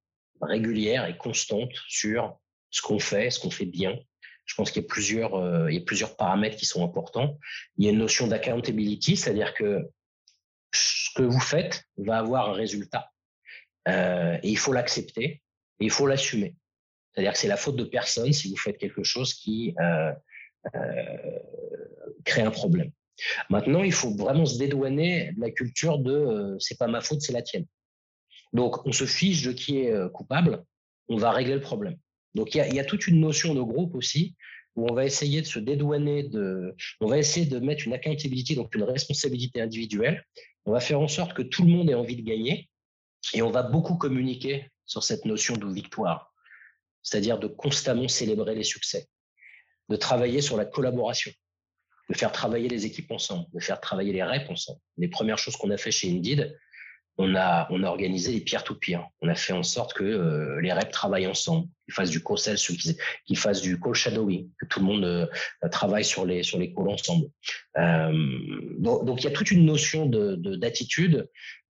régulière 0.42 1.06
et 1.08 1.18
constante 1.18 1.74
sur 1.88 2.38
ce 2.70 2.82
qu'on 2.82 3.00
fait, 3.00 3.30
ce 3.30 3.40
qu'on 3.40 3.52
fait 3.52 3.66
bien. 3.66 4.00
Je 4.46 4.56
pense 4.56 4.72
qu'il 4.72 4.82
y 4.82 4.86
a 4.86 4.88
plusieurs, 4.88 5.70
il 5.70 5.76
y 5.76 5.78
a 5.78 5.86
plusieurs 5.86 6.18
paramètres 6.18 6.58
qui 6.58 6.66
sont 6.66 6.84
importants. 6.84 7.38
Il 7.78 7.86
y 7.86 7.88
a 7.88 7.92
une 7.92 8.00
notion 8.00 8.28
d'accountability, 8.28 9.16
c'est-à-dire 9.16 9.54
que 9.54 9.88
ce 10.74 11.10
que 11.16 11.24
vous 11.24 11.40
faites 11.40 11.84
va 11.98 12.18
avoir 12.18 12.50
un 12.50 12.54
résultat 12.54 13.12
et 13.88 14.40
il 14.50 14.58
faut 14.58 14.74
l'accepter 14.74 15.41
il 15.82 15.92
faut 15.92 16.08
l'assumer. 16.08 16.56
C'est-à-dire 17.12 17.34
que 17.34 17.40
c'est 17.40 17.48
la 17.48 17.58
faute 17.58 17.76
de 17.76 17.84
personne 17.84 18.32
si 18.32 18.50
vous 18.50 18.58
faites 18.58 18.78
quelque 18.78 19.04
chose 19.04 19.34
qui 19.34 19.76
euh, 19.80 20.14
euh, 20.76 21.40
crée 22.24 22.42
un 22.42 22.52
problème. 22.52 22.92
Maintenant, 23.50 23.84
il 23.84 23.92
faut 23.92 24.16
vraiment 24.16 24.46
se 24.46 24.58
dédouaner 24.58 25.34
de 25.34 25.42
la 25.42 25.52
culture 25.52 26.00
de 26.00 26.12
euh, 26.12 26.56
c'est 26.60 26.78
pas 26.78 26.88
ma 26.88 27.02
faute, 27.02 27.22
c'est 27.22 27.34
la 27.34 27.42
tienne. 27.42 27.66
Donc, 28.54 28.86
on 28.86 28.92
se 28.92 29.06
fiche 29.06 29.44
de 29.44 29.52
qui 29.52 29.80
est 29.80 30.12
coupable, 30.12 30.64
on 31.08 31.18
va 31.18 31.32
régler 31.32 31.56
le 31.56 31.62
problème. 31.62 31.98
Donc 32.36 32.56
il 32.56 32.60
y 32.60 32.62
a, 32.62 32.68
y 32.68 32.80
a, 32.80 32.86
toute 32.86 33.08
une 33.08 33.20
notion 33.20 33.54
de 33.54 33.62
groupe 33.62 33.96
aussi 33.96 34.36
où 34.76 34.88
on 34.90 34.94
va 34.94 35.06
essayer 35.06 35.42
de 35.42 35.46
se 35.46 35.60
dédouaner 35.60 36.24
de, 36.24 36.76
on 37.02 37.08
va 37.08 37.18
essayer 37.18 37.46
de 37.46 37.60
mettre 37.60 37.86
une 37.86 37.94
accountability, 37.94 38.56
donc 38.56 38.74
une 38.74 38.84
responsabilité 38.84 39.62
individuelle. 39.62 40.24
On 40.66 40.72
va 40.72 40.80
faire 40.80 41.02
en 41.02 41.08
sorte 41.08 41.34
que 41.34 41.42
tout 41.42 41.64
le 41.64 41.70
monde 41.70 41.90
ait 41.90 41.94
envie 41.94 42.16
de 42.16 42.22
gagner 42.22 42.70
et 43.34 43.42
on 43.42 43.52
va 43.52 43.64
beaucoup 43.64 43.96
communiquer 43.96 44.70
sur 44.92 45.04
cette 45.04 45.24
notion 45.24 45.56
de 45.56 45.72
victoire, 45.72 46.34
c'est-à-dire 47.02 47.40
de 47.40 47.48
constamment 47.48 48.10
célébrer 48.10 48.56
les 48.56 48.66
succès, 48.66 49.08
de 49.88 49.96
travailler 49.96 50.42
sur 50.42 50.58
la 50.58 50.66
collaboration, 50.66 51.32
de 52.10 52.18
faire 52.18 52.34
travailler 52.34 52.68
les 52.68 52.86
équipes 52.86 53.10
ensemble, 53.12 53.46
de 53.54 53.62
faire 53.62 53.80
travailler 53.80 54.12
les 54.12 54.22
reps 54.22 54.50
ensemble. 54.50 54.82
Les 54.98 55.08
premières 55.08 55.38
choses 55.38 55.56
qu'on 55.56 55.72
a 55.72 55.78
fait 55.78 55.92
chez 55.92 56.12
Indeed, 56.12 56.60
on 57.18 57.36
a, 57.36 57.68
on 57.70 57.84
a 57.84 57.88
organisé 57.88 58.34
les 58.34 58.42
peer-to-peer. 58.42 59.08
On 59.22 59.30
a 59.30 59.36
fait 59.36 59.54
en 59.54 59.64
sorte 59.64 59.94
que 59.94 60.04
euh, 60.04 60.60
les 60.60 60.74
reps 60.74 60.92
travaillent 60.92 61.28
ensemble, 61.28 61.70
qu'ils 61.86 61.94
fassent 61.94 62.10
du 62.10 62.22
co-sell, 62.22 62.58
qu'ils 62.58 63.38
fassent 63.38 63.62
du 63.62 63.80
call 63.80 63.94
shadowing, 63.94 64.50
que 64.60 64.66
tout 64.66 64.82
le 64.82 64.86
monde 64.88 65.06
euh, 65.06 65.26
travaille 65.72 66.04
sur 66.04 66.26
les, 66.26 66.44
sur 66.44 66.60
les 66.60 66.74
calls 66.74 66.90
ensemble. 66.90 67.28
Euh, 67.78 68.12
donc, 68.78 69.06
donc, 69.06 69.22
il 69.22 69.26
y 69.26 69.28
a 69.28 69.32
toute 69.32 69.52
une 69.52 69.66
notion 69.66 70.06
de, 70.06 70.36
d'attitude 70.58 71.30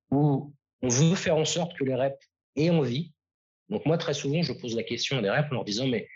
où 0.09 0.55
on 0.81 0.89
veut 0.89 1.15
faire 1.15 1.37
en 1.37 1.45
sorte 1.45 1.77
que 1.77 1.83
les 1.83 1.93
reps 1.93 2.30
aient 2.55 2.69
envie. 2.69 3.13
Donc 3.69 3.85
moi, 3.85 3.97
très 3.97 4.13
souvent, 4.13 4.41
je 4.41 4.53
pose 4.53 4.75
la 4.75 4.83
question 4.83 5.17
à 5.17 5.21
des 5.21 5.29
reps 5.29 5.49
en 5.51 5.55
leur 5.55 5.65
disant, 5.65 5.87
mais 5.87 6.07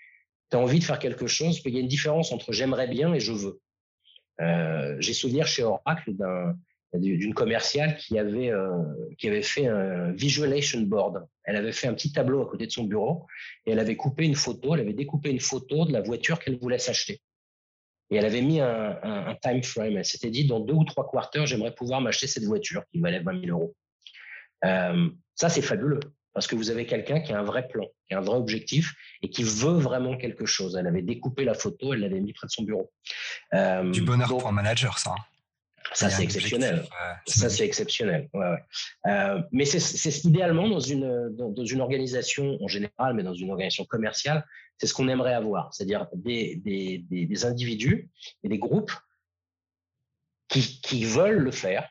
tu 0.51 0.57
as 0.57 0.59
envie 0.59 0.79
de 0.79 0.83
faire 0.83 0.99
quelque 0.99 1.27
chose, 1.27 1.61
qu'il 1.61 1.73
y 1.73 1.77
a 1.77 1.79
une 1.79 1.87
différence 1.87 2.31
entre 2.31 2.51
j'aimerais 2.51 2.87
bien 2.87 3.13
et 3.13 3.19
je 3.19 3.31
veux. 3.31 3.61
J'ai 4.99 5.13
souvenir 5.13 5.47
chez 5.47 5.63
Oracle 5.63 6.13
d'un 6.13 6.55
d'une 6.99 7.33
commerciale 7.33 7.97
qui 7.97 8.17
avait, 8.17 8.51
euh, 8.51 8.83
qui 9.17 9.27
avait 9.27 9.41
fait 9.41 9.67
un 9.67 10.11
visualization 10.11 10.81
board. 10.81 11.25
Elle 11.43 11.55
avait 11.55 11.71
fait 11.71 11.87
un 11.87 11.93
petit 11.93 12.11
tableau 12.11 12.41
à 12.41 12.49
côté 12.49 12.65
de 12.67 12.71
son 12.71 12.83
bureau 12.83 13.25
et 13.65 13.71
elle 13.71 13.79
avait 13.79 13.95
coupé 13.95 14.25
une 14.25 14.35
photo, 14.35 14.73
elle 14.73 14.81
avait 14.81 14.93
découpé 14.93 15.29
une 15.29 15.39
photo 15.39 15.85
de 15.85 15.93
la 15.93 16.01
voiture 16.01 16.39
qu'elle 16.39 16.57
voulait 16.57 16.79
s'acheter. 16.79 17.21
Et 18.11 18.17
elle 18.17 18.25
avait 18.25 18.41
mis 18.41 18.59
un, 18.59 18.99
un, 19.01 19.35
time 19.35 19.63
frame. 19.63 19.97
Elle 19.97 20.05
s'était 20.05 20.29
dit, 20.29 20.45
dans 20.45 20.59
deux 20.59 20.75
ou 20.75 20.83
trois 20.83 21.09
quarters, 21.09 21.47
j'aimerais 21.47 21.73
pouvoir 21.73 22.01
m'acheter 22.01 22.27
cette 22.27 22.43
voiture 22.43 22.83
qui 22.91 22.99
valait 22.99 23.19
20 23.19 23.45
000 23.45 23.57
euros. 23.57 23.75
Euh, 24.63 25.09
ça, 25.33 25.49
c'est 25.49 25.63
fabuleux 25.63 25.99
parce 26.35 26.47
que 26.47 26.55
vous 26.55 26.69
avez 26.69 26.85
quelqu'un 26.85 27.21
qui 27.21 27.31
a 27.31 27.39
un 27.39 27.43
vrai 27.43 27.65
plan, 27.65 27.87
qui 28.07 28.13
a 28.13 28.17
un 28.19 28.21
vrai 28.21 28.35
objectif 28.35 28.93
et 29.21 29.29
qui 29.29 29.43
veut 29.43 29.77
vraiment 29.77 30.17
quelque 30.17 30.45
chose. 30.45 30.75
Elle 30.75 30.85
avait 30.85 31.01
découpé 31.01 31.45
la 31.45 31.53
photo, 31.53 31.93
elle 31.93 32.01
l'avait 32.01 32.19
mis 32.19 32.33
près 32.33 32.45
de 32.45 32.51
son 32.51 32.63
bureau. 32.63 32.91
Euh, 33.53 33.89
du 33.89 34.01
bonheur 34.01 34.27
pour 34.27 34.45
un 34.45 34.51
manager, 34.51 34.99
ça. 34.99 35.11
Hein. 35.11 35.23
Ça, 35.93 36.09
c'est 36.09 36.23
exceptionnel. 36.23 36.83
ça, 37.25 37.49
c'est 37.49 37.65
exceptionnel. 37.65 38.27
Euh, 39.07 39.41
mais 39.53 39.63
c'est 39.63 40.23
idéalement 40.25 40.67
dans 40.67 40.81
une, 40.81 41.29
dans, 41.37 41.63
une 41.63 41.79
organisation 41.79 42.57
en 42.61 42.67
général, 42.67 43.13
mais 43.13 43.23
dans 43.23 43.33
une 43.33 43.51
organisation 43.51 43.85
commerciale, 43.85 44.45
c'est 44.77 44.87
ce 44.87 44.93
qu'on 44.93 45.07
aimerait 45.07 45.35
avoir. 45.35 45.73
C'est-à-dire 45.73 46.07
des, 46.15 46.57
des, 46.57 47.05
des, 47.07 47.45
individus 47.45 48.09
et 48.43 48.49
des 48.49 48.57
groupes 48.57 48.91
qui, 50.49 50.81
qui 50.81 51.05
veulent 51.05 51.37
le 51.37 51.51
faire 51.51 51.87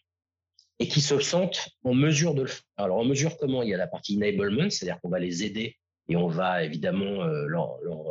et 0.78 0.88
qui 0.88 1.00
se 1.00 1.19
sentent 1.21 1.69
en 1.85 1.95
mesure 1.95 2.35
de 2.35 2.43
le 2.43 2.49
faire. 2.49 2.64
Alors, 2.76 2.99
en 2.99 3.04
mesure 3.04 3.37
comment? 3.38 3.62
Il 3.62 3.69
y 3.69 3.75
a 3.75 3.78
la 3.78 3.87
partie 3.87 4.16
enablement, 4.16 4.71
c'est-à-dire 4.71 5.00
qu'on 5.00 5.09
va 5.09 5.19
les 5.19 5.45
aider 5.45 5.76
et 6.09 6.16
on 6.16 6.28
va 6.28 6.64
évidemment 6.64 7.23
euh, 7.23 7.47
leur, 7.47 7.78
leur, 7.83 8.04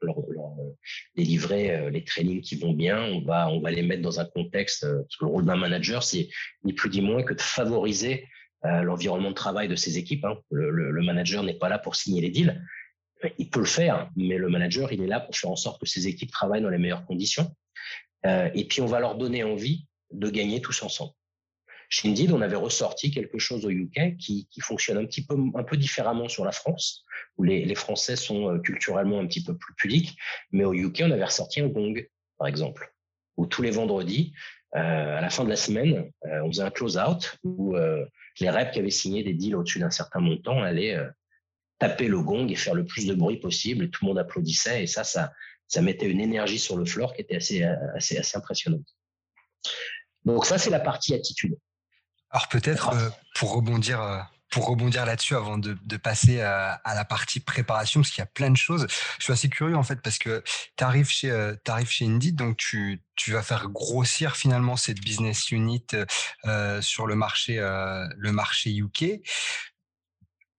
leur, 0.00 0.18
euh, 0.18 0.76
délivrer 1.16 1.72
euh, 1.72 1.90
les 1.90 2.04
trainings 2.04 2.40
qui 2.40 2.56
vont 2.56 2.72
bien. 2.72 3.02
On 3.02 3.22
va, 3.22 3.48
on 3.48 3.60
va 3.60 3.70
les 3.70 3.82
mettre 3.82 4.02
dans 4.02 4.20
un 4.20 4.24
contexte. 4.24 4.86
Parce 4.86 5.16
que 5.16 5.24
le 5.24 5.30
rôle 5.30 5.44
d'un 5.44 5.56
manager, 5.56 6.02
c'est 6.02 6.28
ni 6.64 6.72
plus 6.72 6.90
ni 6.90 7.00
moins 7.00 7.22
que 7.22 7.34
de 7.34 7.40
favoriser 7.40 8.26
l'environnement 8.62 9.30
de 9.30 9.34
travail 9.34 9.68
de 9.68 9.74
ses 9.74 9.96
équipes. 9.96 10.26
Hein. 10.26 10.36
Le, 10.50 10.70
le, 10.70 11.02
manager 11.02 11.42
n'est 11.42 11.54
pas 11.54 11.70
là 11.70 11.78
pour 11.78 11.96
signer 11.96 12.20
les 12.20 12.28
deals. 12.28 12.62
Il 13.38 13.48
peut 13.48 13.60
le 13.60 13.66
faire, 13.66 14.10
mais 14.16 14.36
le 14.36 14.50
manager, 14.50 14.92
il 14.92 15.02
est 15.02 15.06
là 15.06 15.18
pour 15.18 15.34
faire 15.34 15.50
en 15.50 15.56
sorte 15.56 15.80
que 15.80 15.86
ses 15.86 16.08
équipes 16.08 16.30
travaillent 16.30 16.60
dans 16.60 16.68
les 16.68 16.76
meilleures 16.76 17.06
conditions. 17.06 17.50
et 18.26 18.66
puis, 18.68 18.82
on 18.82 18.86
va 18.86 19.00
leur 19.00 19.16
donner 19.16 19.44
envie 19.44 19.86
de 20.12 20.28
gagner 20.28 20.60
tous 20.60 20.82
ensemble. 20.82 21.12
Indeed, 22.04 22.32
on 22.32 22.40
avait 22.40 22.56
ressorti 22.56 23.10
quelque 23.10 23.38
chose 23.38 23.66
au 23.66 23.70
UK 23.70 24.16
qui, 24.16 24.46
fonctionne 24.60 24.98
un 24.98 25.06
petit 25.06 25.26
peu, 25.26 25.36
différemment 25.76 26.28
sur 26.28 26.44
la 26.44 26.52
France, 26.52 27.04
où 27.36 27.42
les, 27.42 27.74
Français 27.74 28.16
sont 28.16 28.48
euh, 28.48 28.58
culturellement 28.58 29.18
un 29.18 29.26
petit 29.26 29.42
peu 29.42 29.56
plus 29.56 29.74
pudiques. 29.74 30.16
Mais 30.52 30.64
au 30.64 30.72
UK, 30.72 31.02
on 31.04 31.10
avait 31.10 31.24
ressorti 31.24 31.60
un 31.60 31.66
gong, 31.66 31.94
par 32.38 32.46
exemple, 32.46 32.94
où 33.36 33.46
tous 33.46 33.62
les 33.62 33.70
vendredis, 33.70 34.32
euh, 34.76 35.18
à 35.18 35.20
la 35.20 35.30
fin 35.30 35.42
de 35.42 35.48
la 35.48 35.56
semaine, 35.56 36.10
euh, 36.26 36.42
on 36.44 36.48
faisait 36.48 36.62
un 36.62 36.70
close-out 36.70 37.36
où 37.42 37.74
euh, 37.74 38.06
les 38.38 38.50
reps 38.50 38.72
qui 38.72 38.78
avaient 38.78 38.90
signé 38.90 39.24
des 39.24 39.34
deals 39.34 39.56
au-dessus 39.56 39.80
d'un 39.80 39.90
certain 39.90 40.20
montant 40.20 40.62
allaient 40.62 40.96
taper 41.78 42.06
le 42.06 42.20
gong 42.20 42.46
et 42.48 42.54
faire 42.54 42.74
le 42.74 42.84
plus 42.84 43.06
de 43.06 43.14
bruit 43.14 43.38
possible. 43.38 43.86
Et 43.86 43.90
tout 43.90 44.04
le 44.04 44.08
monde 44.08 44.18
applaudissait. 44.18 44.84
Et 44.84 44.86
ça, 44.86 45.02
ça, 45.02 45.32
ça 45.66 45.82
mettait 45.82 46.08
une 46.08 46.20
énergie 46.20 46.58
sur 46.58 46.76
le 46.76 46.84
floor 46.84 47.14
qui 47.14 47.22
était 47.22 47.36
assez, 47.36 47.64
assez, 47.64 48.16
assez 48.16 48.36
impressionnante. 48.36 48.86
Donc 50.24 50.46
ça, 50.46 50.56
c'est 50.56 50.70
la 50.70 50.80
partie 50.80 51.14
attitude. 51.14 51.56
Alors 52.30 52.48
peut-être 52.48 52.90
euh, 52.94 53.10
pour 53.34 53.54
rebondir 53.54 54.00
euh, 54.00 54.20
pour 54.50 54.66
rebondir 54.66 55.06
là-dessus 55.06 55.36
avant 55.36 55.58
de, 55.58 55.78
de 55.84 55.96
passer 55.96 56.40
à, 56.40 56.72
à, 56.84 56.94
la 56.94 57.04
partie 57.04 57.40
préparation, 57.40 58.00
parce 58.00 58.10
qu'il 58.10 58.20
y 58.20 58.22
a 58.22 58.26
plein 58.26 58.50
de 58.50 58.56
choses. 58.56 58.86
Je 59.18 59.24
suis 59.24 59.32
assez 59.32 59.48
curieux 59.48 59.76
en 59.76 59.82
fait 59.82 60.02
parce 60.02 60.18
que 60.18 60.42
tu 60.76 60.84
arrives 60.84 61.08
chez 61.08 61.30
euh, 61.30 61.54
chez 61.86 62.04
Indeed, 62.04 62.36
donc 62.36 62.56
tu, 62.56 63.00
tu 63.14 63.32
vas 63.32 63.42
faire 63.42 63.68
grossir 63.68 64.36
finalement 64.36 64.76
cette 64.76 65.00
business 65.00 65.50
unit 65.52 65.86
euh, 66.46 66.82
sur 66.82 67.06
le 67.06 67.14
marché 67.14 67.58
euh, 67.58 68.06
le 68.16 68.32
marché 68.32 68.74
UK. 68.74 69.20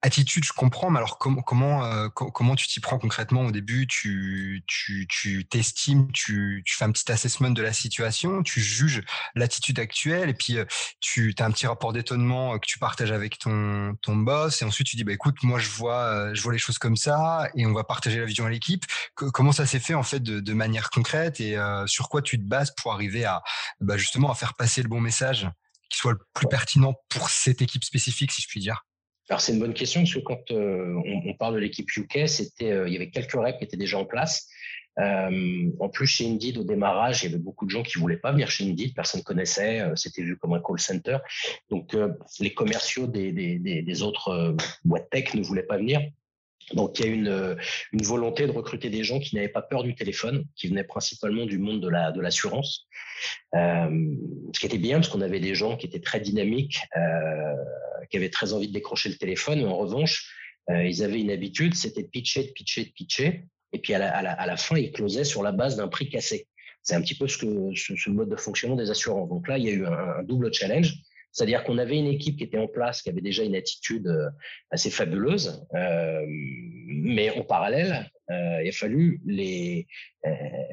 Attitude, 0.03 0.43
je 0.43 0.53
comprends, 0.53 0.89
mais 0.89 0.97
alors 0.97 1.19
comment 1.19 1.43
comment 1.43 1.85
euh, 1.85 2.09
comment 2.09 2.55
tu 2.55 2.67
t'y 2.67 2.79
prends 2.79 2.97
concrètement 2.97 3.41
au 3.41 3.51
début? 3.51 3.85
Tu 3.85 4.63
tu 4.65 5.05
tu 5.07 5.45
t'estimes, 5.45 6.11
tu 6.11 6.63
tu 6.65 6.75
fais 6.75 6.85
un 6.85 6.91
petit 6.91 7.11
assessment 7.11 7.51
de 7.51 7.61
la 7.61 7.71
situation, 7.71 8.41
tu 8.41 8.61
juges 8.61 9.03
l'attitude 9.35 9.77
actuelle 9.77 10.29
et 10.29 10.33
puis 10.33 10.57
euh, 10.57 10.65
tu 11.01 11.35
as 11.37 11.45
un 11.45 11.51
petit 11.51 11.67
rapport 11.67 11.93
d'étonnement 11.93 12.55
euh, 12.55 12.57
que 12.57 12.65
tu 12.65 12.79
partages 12.79 13.11
avec 13.11 13.37
ton 13.37 13.95
ton 14.01 14.15
boss 14.15 14.63
et 14.63 14.65
ensuite 14.65 14.87
tu 14.87 14.95
dis 14.95 15.03
bah 15.03 15.13
écoute 15.13 15.35
moi 15.43 15.59
je 15.59 15.69
vois 15.69 16.33
je 16.33 16.41
vois 16.41 16.53
les 16.53 16.57
choses 16.57 16.79
comme 16.79 16.97
ça 16.97 17.47
et 17.55 17.67
on 17.67 17.73
va 17.73 17.83
partager 17.83 18.19
la 18.19 18.25
vision 18.25 18.47
à 18.47 18.49
l'équipe. 18.49 18.85
Comment 19.13 19.51
ça 19.51 19.67
s'est 19.67 19.79
fait 19.79 19.93
en 19.93 20.03
fait 20.03 20.21
de, 20.23 20.39
de 20.39 20.53
manière 20.53 20.89
concrète 20.89 21.39
et 21.39 21.57
sur 21.85 22.09
quoi 22.09 22.23
tu 22.23 22.39
te 22.39 22.43
bases 22.43 22.73
pour 22.75 22.91
arriver 22.91 23.25
à 23.25 23.43
bah, 23.81 23.97
justement 23.97 24.31
à 24.31 24.35
faire 24.35 24.55
passer 24.55 24.81
le 24.81 24.89
bon 24.89 24.99
message 24.99 25.47
qui 25.91 25.99
soit 25.99 26.13
le 26.13 26.19
plus 26.33 26.47
pertinent 26.47 26.95
pour 27.09 27.29
cette 27.29 27.61
équipe 27.61 27.83
spécifique 27.83 28.31
si 28.31 28.41
je 28.41 28.47
puis 28.47 28.61
dire? 28.61 28.83
Alors 29.31 29.39
c'est 29.39 29.53
une 29.53 29.59
bonne 29.59 29.73
question 29.73 30.01
parce 30.01 30.13
que 30.13 30.19
quand 30.19 30.51
euh, 30.51 30.93
on, 31.25 31.33
parle 31.35 31.53
de 31.53 31.59
l'équipe 31.59 31.87
UK, 31.95 32.27
c'était 32.27 32.73
euh, 32.73 32.89
il 32.89 32.91
y 32.91 32.97
avait 32.97 33.09
quelques 33.09 33.31
reps 33.31 33.57
qui 33.59 33.63
étaient 33.63 33.77
déjà 33.77 33.97
en 33.97 34.03
place. 34.03 34.49
Euh, 34.99 35.71
en 35.79 35.87
plus 35.87 36.05
chez 36.05 36.29
Indeed 36.29 36.57
au 36.57 36.65
démarrage, 36.65 37.23
il 37.23 37.27
y 37.27 37.33
avait 37.33 37.41
beaucoup 37.41 37.65
de 37.65 37.69
gens 37.69 37.81
qui 37.81 37.97
voulaient 37.97 38.17
pas 38.17 38.33
venir 38.33 38.51
chez 38.51 38.65
Indeed, 38.65 38.93
personne 38.93 39.23
connaissait, 39.23 39.89
c'était 39.95 40.21
vu 40.21 40.35
comme 40.35 40.51
un 40.51 40.59
call 40.59 40.79
center. 40.79 41.19
Donc 41.69 41.95
les 42.41 42.53
commerciaux 42.53 43.07
des, 43.07 43.31
des 43.31 44.03
autres 44.03 44.53
boîtes 44.83 45.09
tech 45.09 45.33
ne 45.33 45.43
voulaient 45.43 45.63
pas 45.63 45.77
venir. 45.77 46.01
Donc 46.73 46.99
il 46.99 47.05
y 47.05 47.09
a 47.09 47.11
une, 47.11 47.57
une 47.91 48.03
volonté 48.03 48.47
de 48.47 48.51
recruter 48.51 48.89
des 48.89 49.03
gens 49.03 49.19
qui 49.19 49.35
n'avaient 49.35 49.49
pas 49.49 49.61
peur 49.61 49.83
du 49.83 49.95
téléphone, 49.95 50.45
qui 50.55 50.67
venaient 50.67 50.83
principalement 50.83 51.45
du 51.45 51.57
monde 51.57 51.81
de 51.81 51.89
la 51.89 52.11
de 52.11 52.21
l'assurance. 52.21 52.87
Euh, 53.55 54.15
ce 54.53 54.59
qui 54.59 54.65
était 54.65 54.77
bien 54.77 54.97
parce 54.97 55.09
qu'on 55.09 55.21
avait 55.21 55.39
des 55.39 55.55
gens 55.55 55.77
qui 55.77 55.87
étaient 55.87 55.99
très 55.99 56.19
dynamiques, 56.19 56.79
euh, 56.95 57.55
qui 58.09 58.17
avaient 58.17 58.29
très 58.29 58.53
envie 58.53 58.67
de 58.67 58.73
décrocher 58.73 59.09
le 59.09 59.15
téléphone. 59.15 59.63
En 59.65 59.77
revanche, 59.77 60.33
euh, 60.69 60.85
ils 60.85 61.03
avaient 61.03 61.19
une 61.19 61.31
habitude, 61.31 61.75
c'était 61.75 62.03
de 62.03 62.07
pitcher, 62.07 62.43
de 62.43 62.51
pitcher, 62.51 62.85
de 62.85 62.91
pitcher. 62.91 63.45
Et 63.73 63.79
puis 63.79 63.93
à 63.93 64.21
la, 64.21 64.57
fin, 64.57 64.77
ils 64.77 64.91
closaient 64.91 65.23
sur 65.23 65.43
la 65.43 65.51
base 65.51 65.77
d'un 65.77 65.87
prix 65.87 66.09
cassé. 66.09 66.47
C'est 66.83 66.95
un 66.95 67.01
petit 67.01 67.15
peu 67.15 67.27
ce 67.27 68.09
mode 68.09 68.29
de 68.29 68.35
fonctionnement 68.35 68.75
des 68.75 68.89
assurances. 68.89 69.29
Donc 69.29 69.47
là, 69.47 69.57
il 69.57 69.65
y 69.65 69.69
a 69.69 69.71
eu 69.71 69.85
un 69.85 70.23
double 70.23 70.53
challenge. 70.53 70.95
C'est-à-dire 71.31 71.63
qu'on 71.63 71.77
avait 71.77 71.97
une 71.97 72.07
équipe 72.07 72.37
qui 72.37 72.43
était 72.43 72.57
en 72.57 72.67
place, 72.67 73.01
qui 73.01 73.09
avait 73.09 73.21
déjà 73.21 73.43
une 73.43 73.55
attitude 73.55 74.07
euh, 74.07 74.29
assez 74.69 74.89
fabuleuse, 74.89 75.65
euh, 75.75 76.21
mais 76.27 77.29
en 77.31 77.43
parallèle, 77.43 78.11
euh, 78.29 78.61
il 78.63 78.69
a 78.69 78.71
fallu 78.71 79.21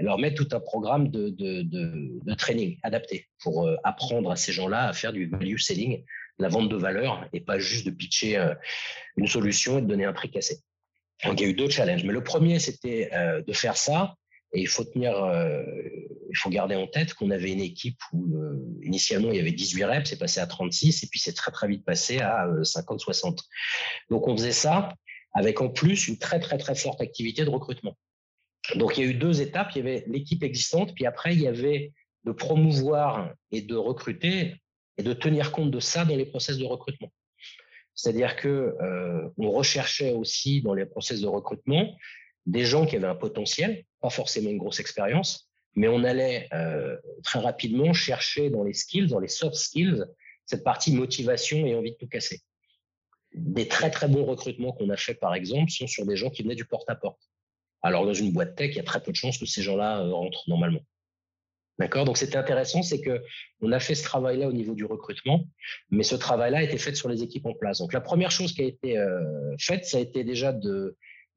leur 0.00 0.18
mettre 0.18 0.44
tout 0.44 0.56
un 0.56 0.60
programme 0.60 1.08
de, 1.08 1.30
de, 1.30 1.62
de, 1.62 2.20
de 2.24 2.34
training 2.34 2.78
adapté 2.82 3.26
pour 3.42 3.68
apprendre 3.84 4.30
à 4.30 4.36
ces 4.36 4.52
gens-là 4.52 4.88
à 4.88 4.92
faire 4.92 5.12
du 5.12 5.28
value 5.28 5.58
selling, 5.58 6.04
la 6.38 6.48
vente 6.48 6.68
de 6.68 6.76
valeur, 6.76 7.28
et 7.32 7.40
pas 7.40 7.58
juste 7.58 7.86
de 7.86 7.90
pitcher 7.90 8.52
une 9.16 9.26
solution 9.26 9.78
et 9.78 9.82
de 9.82 9.86
donner 9.86 10.04
un 10.04 10.12
prix 10.12 10.30
cassé. 10.30 10.60
Donc 11.24 11.40
il 11.40 11.44
y 11.44 11.46
a 11.46 11.50
eu 11.50 11.54
deux 11.54 11.68
challenges, 11.68 12.04
mais 12.04 12.12
le 12.12 12.22
premier 12.22 12.60
c'était 12.60 13.10
de 13.44 13.52
faire 13.52 13.76
ça 13.76 14.14
et 14.52 14.60
il 14.60 14.68
faut 14.68 14.84
tenir, 14.84 15.14
il 16.28 16.36
faut 16.36 16.50
garder 16.50 16.76
en 16.76 16.86
tête 16.86 17.14
qu'on 17.14 17.30
avait 17.30 17.52
une 17.52 17.60
équipe 17.60 17.98
où 18.12 18.36
euh, 18.36 18.58
initialement 18.82 19.30
il 19.30 19.36
y 19.36 19.40
avait 19.40 19.52
18 19.52 19.84
reps, 19.84 20.10
c'est 20.10 20.18
passé 20.18 20.40
à 20.40 20.46
36 20.46 21.02
et 21.02 21.06
puis 21.06 21.18
c'est 21.18 21.32
très 21.32 21.50
très 21.50 21.68
vite 21.68 21.84
passé 21.84 22.18
à 22.20 22.46
50-60. 22.62 23.26
Euh, 23.26 23.34
Donc 24.10 24.28
on 24.28 24.36
faisait 24.36 24.52
ça 24.52 24.94
avec 25.32 25.60
en 25.60 25.68
plus 25.68 26.08
une 26.08 26.18
très 26.18 26.40
très 26.40 26.58
très 26.58 26.74
forte 26.74 27.00
activité 27.00 27.44
de 27.44 27.50
recrutement. 27.50 27.96
Donc 28.74 28.98
il 28.98 29.04
y 29.04 29.06
a 29.06 29.10
eu 29.10 29.14
deux 29.14 29.40
étapes, 29.40 29.70
il 29.74 29.78
y 29.78 29.80
avait 29.80 30.04
l'équipe 30.08 30.42
existante, 30.42 30.94
puis 30.94 31.06
après 31.06 31.34
il 31.34 31.40
y 31.40 31.46
avait 31.46 31.92
de 32.24 32.32
promouvoir 32.32 33.32
et 33.50 33.62
de 33.62 33.76
recruter 33.76 34.56
et 34.98 35.02
de 35.02 35.12
tenir 35.12 35.52
compte 35.52 35.70
de 35.70 35.80
ça 35.80 36.04
dans 36.04 36.16
les 36.16 36.26
process 36.26 36.58
de 36.58 36.64
recrutement. 36.64 37.10
C'est-à-dire 37.94 38.36
que 38.36 38.76
euh, 38.80 39.28
on 39.38 39.50
recherchait 39.50 40.12
aussi 40.12 40.60
dans 40.60 40.74
les 40.74 40.86
process 40.86 41.20
de 41.20 41.26
recrutement 41.26 41.96
des 42.46 42.64
gens 42.64 42.86
qui 42.86 42.96
avaient 42.96 43.06
un 43.06 43.14
potentiel, 43.14 43.84
pas 44.00 44.10
forcément 44.10 44.50
une 44.50 44.58
grosse 44.58 44.80
expérience, 44.80 45.47
mais 45.78 45.86
on 45.86 46.02
allait 46.02 46.48
euh, 46.52 46.96
très 47.22 47.38
rapidement 47.38 47.92
chercher 47.92 48.50
dans 48.50 48.64
les 48.64 48.74
skills, 48.74 49.06
dans 49.06 49.20
les 49.20 49.28
soft 49.28 49.54
skills, 49.54 50.04
cette 50.44 50.64
partie 50.64 50.92
motivation 50.92 51.64
et 51.66 51.74
envie 51.76 51.92
de 51.92 51.96
tout 51.96 52.08
casser. 52.08 52.40
Des 53.32 53.68
très 53.68 53.88
très 53.88 54.08
bons 54.08 54.24
recrutements 54.24 54.72
qu'on 54.72 54.90
a 54.90 54.96
fait 54.96 55.14
par 55.14 55.36
exemple 55.36 55.70
sont 55.70 55.86
sur 55.86 56.04
des 56.04 56.16
gens 56.16 56.30
qui 56.30 56.42
venaient 56.42 56.56
du 56.56 56.64
porte-à-porte. 56.64 57.20
Alors 57.82 58.04
dans 58.04 58.12
une 58.12 58.32
boîte 58.32 58.56
tech, 58.56 58.70
il 58.72 58.76
y 58.76 58.80
a 58.80 58.82
très 58.82 59.00
peu 59.00 59.12
de 59.12 59.16
chances 59.16 59.38
que 59.38 59.46
ces 59.46 59.62
gens-là 59.62 60.00
euh, 60.00 60.12
rentrent 60.12 60.42
normalement. 60.48 60.80
D'accord? 61.78 62.04
Donc 62.04 62.18
c'était 62.18 62.38
intéressant, 62.38 62.82
c'est 62.82 63.00
que 63.00 63.22
on 63.60 63.70
a 63.70 63.78
fait 63.78 63.94
ce 63.94 64.02
travail-là 64.02 64.48
au 64.48 64.52
niveau 64.52 64.74
du 64.74 64.84
recrutement, 64.84 65.44
mais 65.90 66.02
ce 66.02 66.16
travail-là 66.16 66.58
a 66.58 66.62
été 66.64 66.76
fait 66.76 66.96
sur 66.96 67.08
les 67.08 67.22
équipes 67.22 67.46
en 67.46 67.54
place. 67.54 67.78
Donc 67.78 67.92
la 67.92 68.00
première 68.00 68.32
chose 68.32 68.52
qui 68.52 68.62
a 68.62 68.64
été 68.64 68.98
euh, 68.98 69.54
faite, 69.60 69.84
ça 69.84 69.98
a 69.98 70.00
été 70.00 70.24
déjà 70.24 70.52